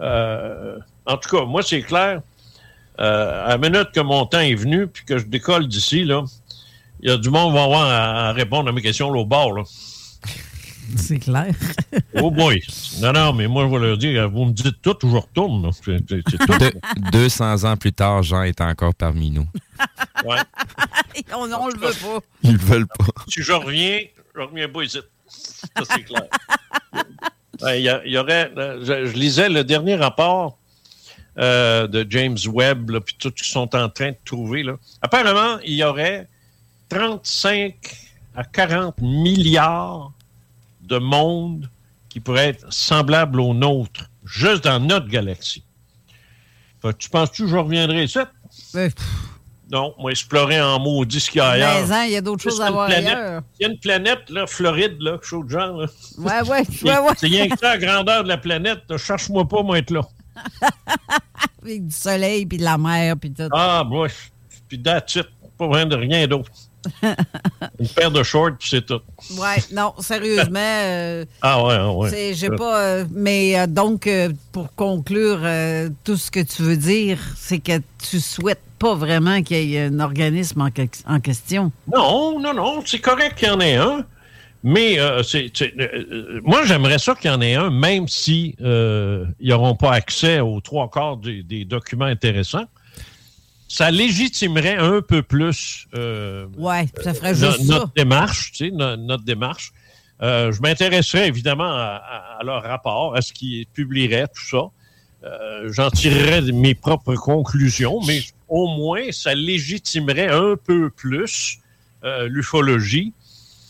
[0.00, 2.22] Euh, en tout cas, moi, c'est clair.
[3.00, 6.24] Euh, à la minute que mon temps est venu, puis que je décolle d'ici, là,
[7.00, 9.20] il y a du monde qui va avoir à, à répondre à mes questions là,
[9.20, 9.52] au bord.
[9.52, 9.62] Là.
[10.96, 11.54] C'est clair.
[12.14, 12.62] Oh boy!
[13.00, 15.70] Non, non, mais moi, je vais leur dire, vous me dites tout ou je retourne.
[15.72, 16.58] c'est tout.
[16.58, 16.72] Deux-
[17.12, 19.46] 200 ans plus tard, Jean est encore parmi nous.
[20.24, 20.36] Ouais.
[21.34, 22.20] on, on le veut pas.
[22.44, 23.06] Ils veulent pas.
[23.26, 23.98] Si je reviens,
[24.36, 25.00] je reviens pas ici.
[25.26, 26.26] Ça, c'est clair.
[27.74, 27.80] Il
[28.12, 30.58] y, aurait, je, je lisais le dernier rapport
[31.38, 34.62] euh, de James Webb, là, puis tout ce qu'ils sont en train de trouver.
[34.62, 34.76] Là.
[35.00, 36.28] Apparemment, il y aurait
[36.88, 37.74] 35
[38.36, 40.12] à 40 milliards
[40.92, 41.70] de mondes
[42.08, 45.64] qui pourraient être semblables aux nôtres, juste dans notre galaxie.
[46.82, 48.18] Fait tu penses-tu que je reviendrai ici?
[49.70, 51.86] Non, moi, explorer en maudit ce qu'il y a ailleurs.
[51.88, 53.16] Mais hein, il y a d'autres choses à voir planète.
[53.16, 53.42] ailleurs.
[53.58, 55.80] Il y a une planète, là, Floride, là, quelque chose de genre.
[55.80, 55.86] là.
[56.18, 57.12] Ouais, ouais, C'est- ouais, ouais.
[57.16, 58.80] C'est rien que ça, la grandeur de la planète.
[58.98, 60.02] Cherche-moi pas, moi, être là.
[61.62, 63.48] Avec du soleil, puis de la mer, puis tout.
[63.52, 64.08] Ah, moi,
[64.68, 65.28] puis it.
[65.56, 66.50] Pas besoin de rien d'autre.
[67.78, 69.00] Une paire de shorts, puis c'est tout.
[69.38, 70.58] Ouais, non, sérieusement.
[70.60, 72.34] euh, Ah ouais, ouais.
[72.34, 72.80] J'ai pas.
[72.80, 74.08] euh, mais euh, donc,
[74.52, 75.40] pour conclure,
[76.04, 79.86] tout ce que tu veux dire, c'est que tu souhaites pas vraiment qu'il y ait
[79.86, 81.70] un organisme en, que- en question.
[81.92, 84.04] Non, non, non, c'est correct qu'il y en ait un.
[84.64, 85.22] Mais euh,
[86.44, 90.60] moi, j'aimerais ça qu'il y en ait un, même si ils n'auront pas accès aux
[90.60, 92.64] trois quarts des, des documents intéressants.
[93.74, 97.72] Ça légitimerait un peu plus euh, Ouais, ça ferait no- juste ça.
[97.74, 99.72] notre démarche, tu sais, no- notre démarche.
[100.20, 104.64] Euh, je m'intéresserais évidemment à, à- à leur rapport, à ce qu'ils publieraient, tout ça.
[105.24, 111.58] Euh, J'en tirerais mes propres conclusions, mais au moins, ça légitimerait un peu plus
[112.04, 113.14] euh, l'ufologie,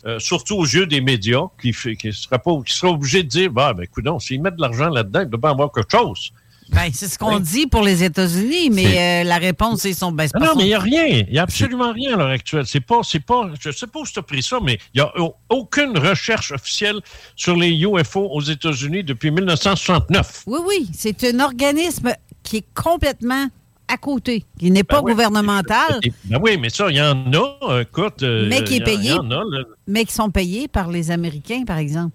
[0.05, 4.43] euh, surtout aux yeux des médias, qui, seraient obligés de dire, bah, ben, écoute, s'ils
[4.43, 6.33] mettent de l'argent là-dedans, il doit bien avoir quelque chose.
[6.71, 7.43] Ben, c'est ce qu'on Oui.
[7.43, 10.11] dit pour les États-Unis, mais euh, la réponse, ils sont.
[10.13, 11.05] Ben, non, son- mais il n'y a rien.
[11.07, 12.65] Il n'y a absolument rien à l'heure actuelle.
[12.67, 15.07] C'est pas, c'est pas, je sais pas où tu as pris ça, mais il n'y
[15.07, 17.01] a au- aucune recherche officielle
[17.37, 20.45] sur les UFO aux États-Unis depuis 1969.
[20.47, 22.13] Oui, oui, c'est un organisme
[22.43, 23.47] qui est complètement
[23.89, 27.81] à côté, qui n'est pas gouvernemental, Ben oui, mais ça, il y en a.
[27.83, 29.11] Écoute, euh, Mais qui est payé.
[29.11, 29.43] A, là,
[29.87, 32.15] mais qui sont payés par les Américains, par exemple.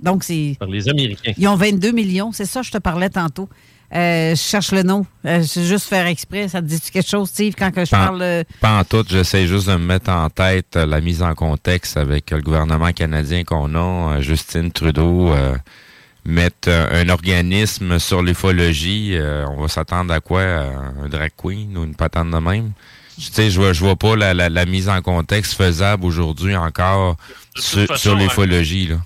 [0.00, 0.56] Donc, c'est.
[0.58, 1.32] par les Américains.
[1.36, 3.48] Ils ont 22 millions, c'est ça, je te parlais tantôt.
[3.94, 5.06] Euh, je cherche le nom.
[5.24, 6.48] Euh, c'est juste faire exprès.
[6.48, 8.22] Ça te dit quelque chose, Steve, quand que je Pas- parle.
[8.22, 11.34] euh, Pas en tout, j'essaie juste de me mettre en tête euh, la mise en
[11.34, 15.54] contexte avec le gouvernement canadien qu'on a, Justine Trudeau, euh,
[16.24, 20.42] mettre un organisme sur l'ufologie, euh, on va s'attendre à quoi?
[20.42, 22.72] Un drag queen ou une patente de même?
[23.16, 26.56] Tu sais, je vois, je vois pas la, la- la mise en contexte faisable aujourd'hui
[26.56, 27.16] encore
[27.54, 28.96] sur, façon, sur l'ufologie, là.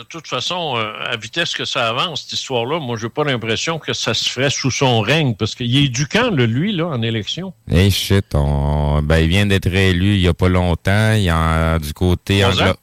[0.00, 3.78] De toute façon, euh, à vitesse que ça avance, cette histoire-là, moi, j'ai pas l'impression
[3.78, 6.86] que ça se ferait sous son règne, parce qu'il est du camp, le, lui, là,
[6.86, 7.52] en élection.
[7.70, 11.12] Hey shit, on, ben, il vient d'être élu il y a pas longtemps.
[11.12, 12.74] Il y a du côté anglo-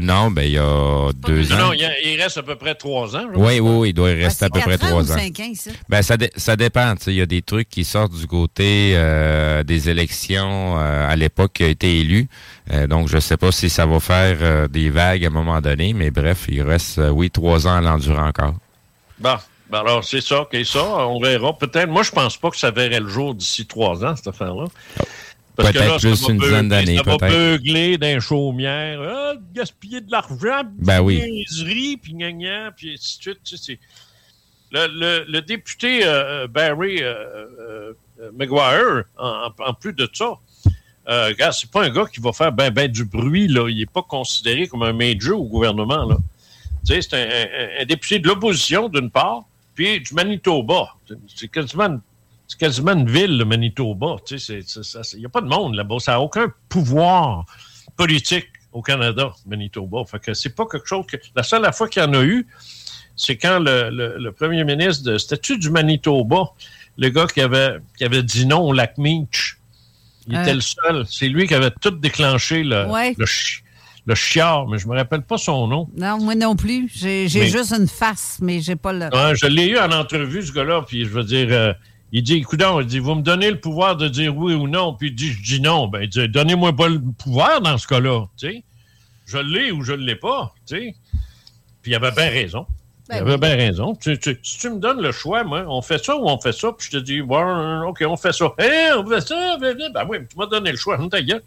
[0.00, 1.58] Non, ben il y a deux Non, ans.
[1.58, 3.26] non, il, y a- il reste à peu près trois ans.
[3.32, 5.16] je Oui, oui, oui, il doit y rester à peu près trois ans.
[5.16, 5.70] cinq ans, ici?
[5.88, 6.94] Ben, ça, dé- ça dépend.
[7.08, 11.52] Il y a des trucs qui sortent du côté euh, des élections euh, à l'époque
[11.54, 12.28] qui a été élu.
[12.72, 15.60] Euh, donc, je sais pas si ça va faire euh, des vagues à un moment
[15.60, 18.54] donné, mais bref, il reste, euh, oui, trois ans à l'endurer encore.
[19.18, 19.36] Bon,
[19.70, 21.58] ben alors c'est ça, OK, ça, on verra.
[21.58, 24.66] Peut-être, moi, je pense pas que ça verrait le jour d'ici trois ans, cette affaire-là.
[24.96, 25.02] Que
[25.56, 27.32] Peut-être plus une dizaine d'années, Ça va peut-être.
[27.32, 29.00] beugler dans les chaumières.
[29.02, 31.44] Ah, gaspiller de l'argent, Ben oui.
[32.02, 33.38] puis gna gna, puis ainsi de suite.
[33.44, 33.78] Tu sais, c'est-
[34.72, 40.34] le, le- le député euh, Barry euh, euh, euh, Maguire, en, en plus de ça,
[41.08, 43.68] euh, c'est pas un gars qui va faire ben, ben du bruit, là.
[43.70, 46.16] Il est pas considéré comme un major au gouvernement, là.
[46.86, 50.94] Tu sais, c'est un, un- un député de l'opposition, d'une part, puis du Manitoba.
[51.08, 52.00] C'est- C'est quasiment, une-
[52.48, 54.16] c'est quasiment une ville, le Manitoba.
[54.30, 55.98] Il n'y a pas de monde là-bas.
[56.00, 57.44] Ça n'a aucun pouvoir
[57.96, 60.04] politique au Canada, Manitoba.
[60.04, 61.16] Fait que c'est pas quelque chose que...
[61.34, 62.46] La seule fois qu'il y en a eu,
[63.16, 65.18] c'est quand le, le- le premier ministre de...
[65.18, 66.50] C'était-tu du Manitoba?
[66.98, 69.58] Le gars qui avait, qui avait dit non au lac Meach.
[70.28, 70.42] Il Euh.
[70.42, 71.04] était le seul.
[71.08, 73.14] C'est lui qui avait tout déclenché le, Ouais.
[73.16, 73.24] le,
[74.06, 75.88] le chiard, mais je me rappelle pas son nom.
[75.96, 76.90] Non, moi non plus.
[76.94, 79.06] J'ai j'ai Mais- juste une face, mais j'ai pas le.
[79.14, 81.72] Ouais, je l'ai eu en entrevue, ce gars-là, puis je veux dire, euh,
[82.12, 84.94] il dit, écoute, il dit, vous me donnez le pouvoir de dire oui ou non,
[84.94, 85.88] puis il dit, je dis non.
[85.88, 88.64] Ben, il dit, donnez-moi pas le pouvoir dans ce cas-là, tu sais.
[89.26, 90.94] Je l'ai ou je ne l'ai pas, tu sais.
[91.82, 92.66] Puis il avait bien raison.
[93.08, 93.94] Ben il avait bien raison.
[93.94, 96.52] Tu- tu- si tu me donnes le choix, moi, on fait ça ou on fait
[96.52, 97.42] ça, puis je te dis, ouais,
[97.86, 98.52] OK, on fait ça.
[98.58, 101.42] Hein, on fait ça, ben, ben, ben oui, tu m'as donné le choix, ta gueule.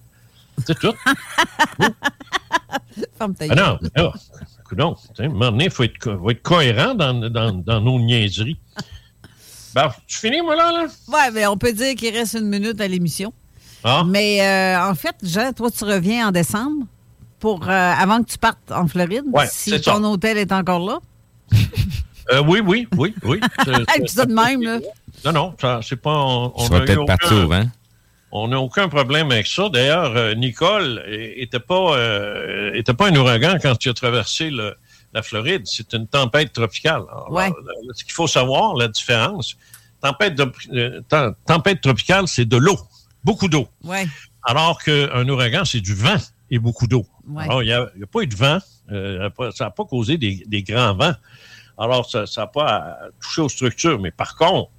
[0.66, 0.94] C'est tout.
[3.18, 3.90] Ferme ta Ah non, mais
[4.66, 7.52] coudonc, tu sais, à un moment donné, il faut être, faut être cohérent dans, dans,
[7.52, 8.58] dans nos niaiseries.
[9.76, 10.72] Ben, tu finis, moi, là?
[10.72, 10.86] là?
[11.08, 13.34] Ouais, mais on peut dire qu'il reste une minute à l'émission.
[13.84, 14.04] Ah.
[14.06, 16.86] Mais euh, en fait, Jean, toi, tu reviens en décembre
[17.40, 20.10] pour euh, avant que tu partes en Floride, Ouais, si ton ça.
[20.10, 21.00] hôtel est encore là.
[22.32, 23.40] Euh, oui, oui, oui, oui.
[23.66, 24.80] C'est- ça de même, là.
[25.26, 26.12] Non, non, ça, c'est pas.
[26.16, 27.64] On, on a peut-être au vent.
[28.32, 29.70] On n'a aucun problème avec ça.
[29.70, 34.76] D'ailleurs, Nicole était pas, euh, était pas un ouragan quand il a traversé le-
[35.14, 35.64] la Floride.
[35.66, 37.04] C'est une tempête tropicale.
[37.10, 37.52] Alors, Ouais.
[37.94, 39.56] ce qu'il faut savoir, la différence,
[40.02, 42.78] tempête, de- euh, tempête tropicale, c'est de l'eau,
[43.24, 43.68] beaucoup d'eau.
[43.84, 44.06] Ouais.
[44.44, 46.18] Alors qu'un ouragan, c'est du vent
[46.50, 47.06] et beaucoup d'eau.
[47.28, 47.44] Ouais.
[47.44, 48.60] Alors, il n'y a, pas eu de vent.
[48.92, 51.14] euh, ça n'a pas causé des, des grands vents.
[51.78, 54.00] Alors, ça n'a pas euh, touché aux structures.
[54.00, 54.72] Mais par contre,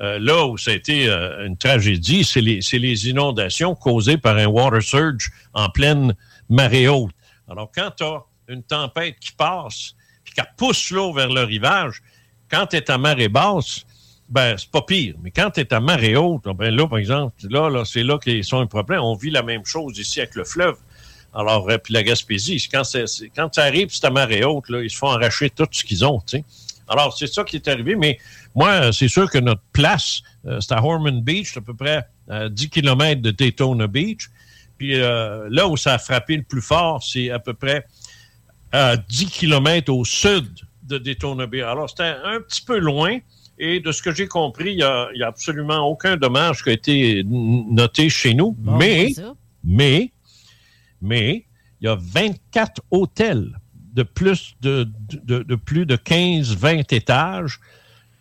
[0.00, 4.16] euh, là où ça a été euh, une tragédie, c'est les, c'est les inondations causées
[4.16, 6.14] par un water surge en pleine
[6.48, 7.10] marée haute.
[7.50, 9.94] Alors, quand tu as une tempête qui passe
[10.24, 12.02] puis qu'elle pousse l'eau vers le rivage,
[12.50, 13.84] quand tu es à marée basse,
[14.28, 15.14] ben, c'est pas pire.
[15.22, 18.18] Mais quand tu es à marée haute, ben là, par exemple, là, là c'est là
[18.18, 19.00] qu'ils sont un problème.
[19.00, 20.76] On vit la même chose ici avec le fleuve.
[21.34, 24.96] Alors, euh, puis la Gaspésie, quand, ça arrive, c'est à marée haute, là, ils se
[24.96, 26.22] font arracher tout ce qu'ils ont.
[26.88, 28.18] Alors, c'est ça qui est arrivé, mais
[28.54, 32.06] moi, euh, c'est sûr que notre place, euh, c'est à Horman Beach, à peu près
[32.28, 34.30] à 10 km de Daytona Beach.
[34.76, 37.84] Puis là où ça a frappé le plus fort, c'est à peu près
[38.72, 40.48] à 10 km au sud
[40.82, 41.64] de Daytona Beach.
[41.64, 43.18] Alors, c'était un petit peu loin.
[43.60, 47.24] Et de ce que j'ai compris, il n'y a, absolument aucun dommage qui a été
[47.26, 48.56] noté chez nous.
[48.62, 49.08] mais,
[49.64, 50.12] mais,
[51.02, 51.44] mais,
[51.80, 53.58] il y a 24 hôtels
[53.94, 54.88] de plus de,
[55.24, 57.58] de, de plus de 15-20 étages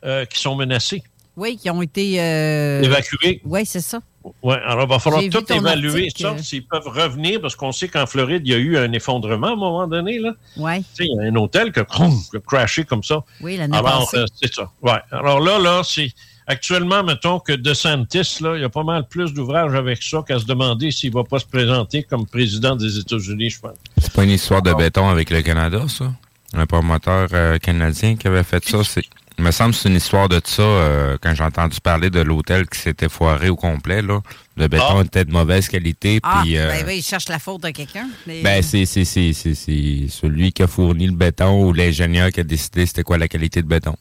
[0.03, 1.03] euh, qui sont menacés.
[1.35, 2.19] Oui, qui ont été.
[2.19, 3.41] euh, Évacués.
[3.45, 4.01] Oui, c'est ça.
[4.43, 8.05] Oui, alors il va falloir tout évaluer ça, s'ils peuvent revenir, parce qu'on sait qu'en
[8.05, 10.19] Floride, il y a eu un effondrement à un moment donné.
[10.19, 10.33] Là.
[10.57, 10.79] Oui.
[10.79, 13.23] Tu sais, il y a un hôtel qui a, crum, qui a crashé comme ça.
[13.41, 14.71] Oui, l'année Alors, euh, c'est ça.
[14.81, 14.99] Ouais.
[15.11, 16.11] Alors là, là, c'est.
[16.49, 20.39] Actuellement, mettons que DeSantis, là, il y a pas mal plus d'ouvrages avec ça qu'à
[20.39, 23.75] se demander s'il va pas se présenter comme président des États-Unis, je pense.
[23.97, 26.13] C'est pas une histoire de béton avec le Canada, ça?
[26.53, 28.81] Un promoteur euh, canadien qui avait fait ça.
[28.85, 29.03] C'est...
[29.37, 32.21] Il me semble que c'est une histoire de ça euh, quand j'ai entendu parler de
[32.21, 34.01] l'hôtel qui s'était foiré au complet.
[34.01, 34.21] Là.
[34.55, 36.19] Le béton était de mauvaise qualité.
[36.23, 38.07] Ah, puis, euh, ben oui, il cherche la faute à quelqu'un.
[38.25, 42.31] mais- ben, c'est, c'est, c'est, c'est, c'est celui qui a fourni le béton ou l'ingénieur
[42.31, 43.95] qui a décidé c'était quoi la qualité de béton.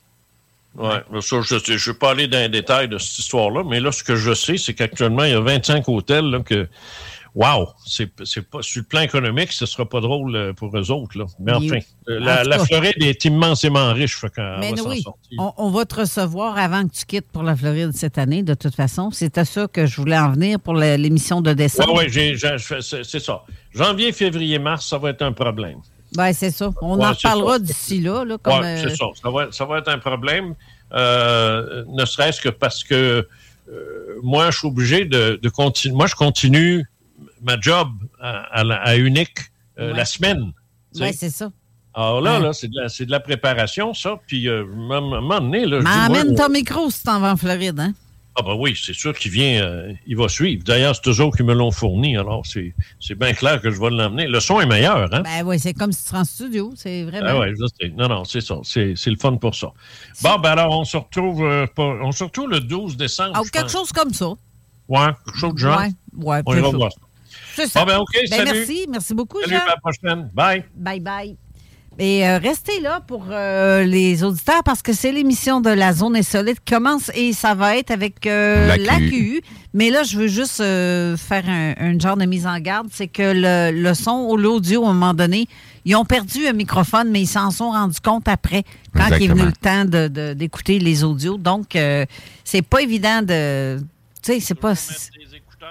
[0.78, 0.90] Oui,
[1.22, 4.04] ça, je ne vais pas aller dans les détails de cette histoire-là, mais là, ce
[4.04, 6.66] que je sais, c'est qu'actuellement, il y a 25 hôtels là, que.
[7.36, 7.68] Wow!
[7.86, 10.90] C'est, c'est pas, sur le plan économique, ce ne sera pas drôle euh, pour eux
[10.90, 11.18] autres.
[11.18, 11.26] Là.
[11.38, 11.66] Mais Oui.
[11.70, 12.58] enfin, euh, la.
[12.60, 14.16] Floride est immensément riche.
[14.16, 15.04] Fait Mais va s'en oui,
[15.38, 18.54] on, on va te recevoir avant que tu quittes pour la Floride cette année, de
[18.54, 19.10] toute façon.
[19.10, 21.94] C'est à ça que je voulais en venir pour l'émission de décembre.
[21.98, 22.38] Oui, oui,
[22.80, 23.42] c'est, ça.
[23.74, 25.78] Janvier, février, mars, ça va être un problème.
[26.14, 26.70] Ben, c'est ça.
[26.80, 27.58] On Ouais, en ça.
[27.58, 28.24] d'ici là.
[28.24, 29.06] là, Oui, euh, c'est ça.
[29.22, 30.54] Ça va, ça va être un problème,
[30.94, 33.28] euh, ne serait-ce que parce que
[33.68, 35.94] euh, moi, je suis obligé de, continuer.
[35.94, 36.86] Moi, je continue
[37.42, 37.88] ma job
[38.20, 39.38] à, à Unique
[39.78, 39.96] euh, Ouais.
[39.98, 40.52] la semaine.
[40.98, 41.50] Oui, c'est ça.
[41.94, 42.46] Alors là, Ouais.
[42.46, 44.16] là c'est de, de la préparation, ça.
[44.26, 47.32] Puis, euh, à un moment donné, là, je Mais moi, ton micro si t'en vas
[47.32, 47.92] en Floride, hein?
[48.38, 50.62] Ah ben oui, c'est sûr qu'il vient, euh, il va suivre.
[50.62, 54.26] D'ailleurs, c'est autres qui me l'ont fourni, alors c'est bien clair que je vais l'emmener.
[54.26, 55.22] Le son est meilleur, hein?
[55.22, 57.28] Ben oui, c'est comme si tu en studio, c'est vraiment.
[57.30, 57.54] Ah ouais,
[57.96, 58.56] non, non, c'est ça.
[58.62, 59.68] C'est le fun pour ça.
[60.22, 63.32] Bon, ben alors, on se retrouve, euh, on se retrouve le 12 décembre.
[63.36, 63.72] Ah, quelque pense.
[63.72, 64.28] chose comme ça.
[64.88, 65.80] Ouais, quelque chose de genre.
[65.80, 66.76] Ouais, ouais, on ça.
[66.76, 66.98] voir ça.
[67.56, 67.80] C'est ça.
[67.80, 68.50] Bon, ben, OK, Ben, salut.
[68.54, 69.62] merci, merci beaucoup, Salut, Jean.
[69.62, 70.30] à la prochaine.
[70.34, 70.64] Bye.
[70.76, 71.36] Bye bye.
[71.98, 76.14] Et euh, restez là pour euh, les auditeurs parce que c'est l'émission de la zone
[76.14, 79.08] insolite qui commence et ça va être avec euh, La la QU.
[79.08, 79.40] QU.
[79.72, 82.88] Mais là, je veux juste euh, faire un, un genre de mise en garde.
[82.92, 85.48] C'est que le, le son ou l'audio, à un moment donné,
[85.86, 88.64] ils ont perdu un microphone, mais ils s'en sont rendus compte après,
[88.94, 91.38] quand il est venu le temps de- de- d'écouter les audios.
[91.38, 92.04] Donc, euh,
[92.44, 93.78] c'est pas évident de.
[94.22, 94.74] Tu sais, c'est pas.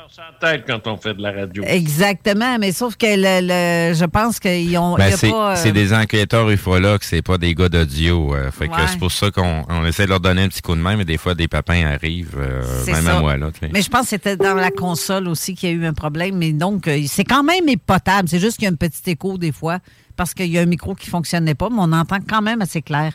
[0.09, 1.63] Sans tête quand on fait de la radio.
[1.65, 4.95] Exactement, mais sauf que le, le- je pense qu'ils ont.
[4.95, 8.35] Ben, c'est euh, c'est des enquêteurs ufologues, c'est pas des gars d'audio.
[8.35, 10.75] euh, fait que c'est pour ça qu'on on essaie de leur donner un petit coup
[10.75, 13.17] de main, mais des fois, des papins arrivent, euh, même ça.
[13.17, 13.37] à moi.
[13.37, 13.49] Là.
[13.73, 16.37] Mais je pense que c'était dans la console aussi qu'il y a eu un problème.
[16.37, 18.29] Mais donc, euh, c'est quand même potable.
[18.29, 19.79] C'est juste qu'il y a un petit écho des fois
[20.15, 22.61] parce qu'il y a un micro qui ne fonctionnait pas, mais on entend quand même
[22.61, 23.13] assez clair.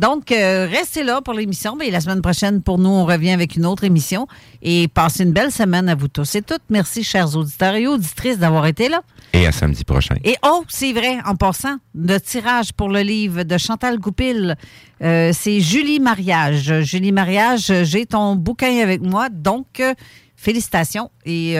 [0.00, 1.78] Donc, euh, restez là pour l'émission.
[1.78, 4.26] Et la semaine prochaine, pour nous, on revient avec une autre émission.
[4.62, 6.62] Et passez une belle semaine à vous tous et toutes.
[6.70, 9.02] Merci, chers auditeurs et auditrices, d'avoir été là.
[9.34, 10.14] Et à samedi prochain.
[10.24, 14.56] Et oh, c'est vrai, en passant, le tirage pour le livre de Chantal Goupil,
[15.02, 16.80] euh, c'est Julie Mariage.
[16.80, 19.92] Julie Mariage, j'ai ton bouquin avec moi, donc euh,
[20.34, 21.10] félicitations.
[21.26, 21.56] Et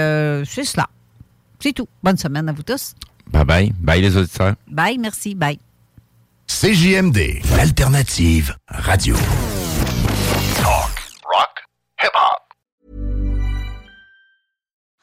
[0.47, 0.89] c'est cela.
[1.59, 1.89] C'est tout.
[2.03, 2.95] Bonne semaine à vous tous.
[3.31, 3.73] Bye bye.
[3.79, 4.55] Bye les auditeurs.
[4.67, 5.59] Bye, merci, bye.
[6.51, 8.51] CJMD, l'alternative
[8.87, 9.15] radio.
[11.25, 11.61] Rock,
[12.01, 12.43] hip hop.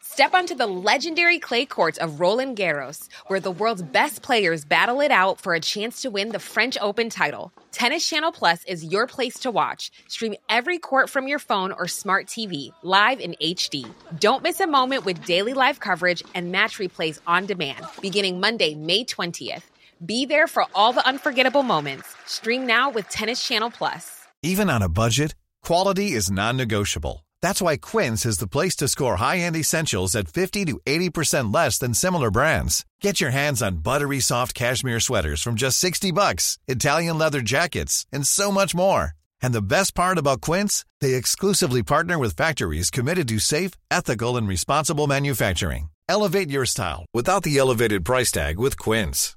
[0.02, 5.00] Step onto the legendary clay courts of Roland Garros, where the world's best players battle
[5.00, 7.54] it out for a chance to win the French Open title.
[7.72, 9.90] Tennis Channel Plus is your place to watch.
[10.10, 13.90] Stream every court from your phone or smart TV, live in HD.
[14.20, 18.76] Don't miss a moment with daily live coverage and match replays on demand, beginning Monday,
[18.76, 19.64] May 20th.
[20.06, 22.08] Be there for all the unforgettable moments.
[22.26, 24.28] Stream now with Tennis Channel Plus.
[24.44, 25.34] Even on a budget,
[25.64, 27.26] quality is non-negotiable.
[27.42, 31.80] That's why Quince is the place to score high-end essentials at 50 to 80% less
[31.80, 32.86] than similar brands.
[33.02, 38.06] Get your hands on buttery soft cashmere sweaters from just 60 bucks, Italian leather jackets,
[38.12, 39.14] and so much more.
[39.42, 44.38] And the best part about Quince, they exclusively partner with factories committed to safe, ethical,
[44.38, 45.90] and responsible manufacturing.
[46.10, 49.37] Elevate your style without the elevated price tag with Quince.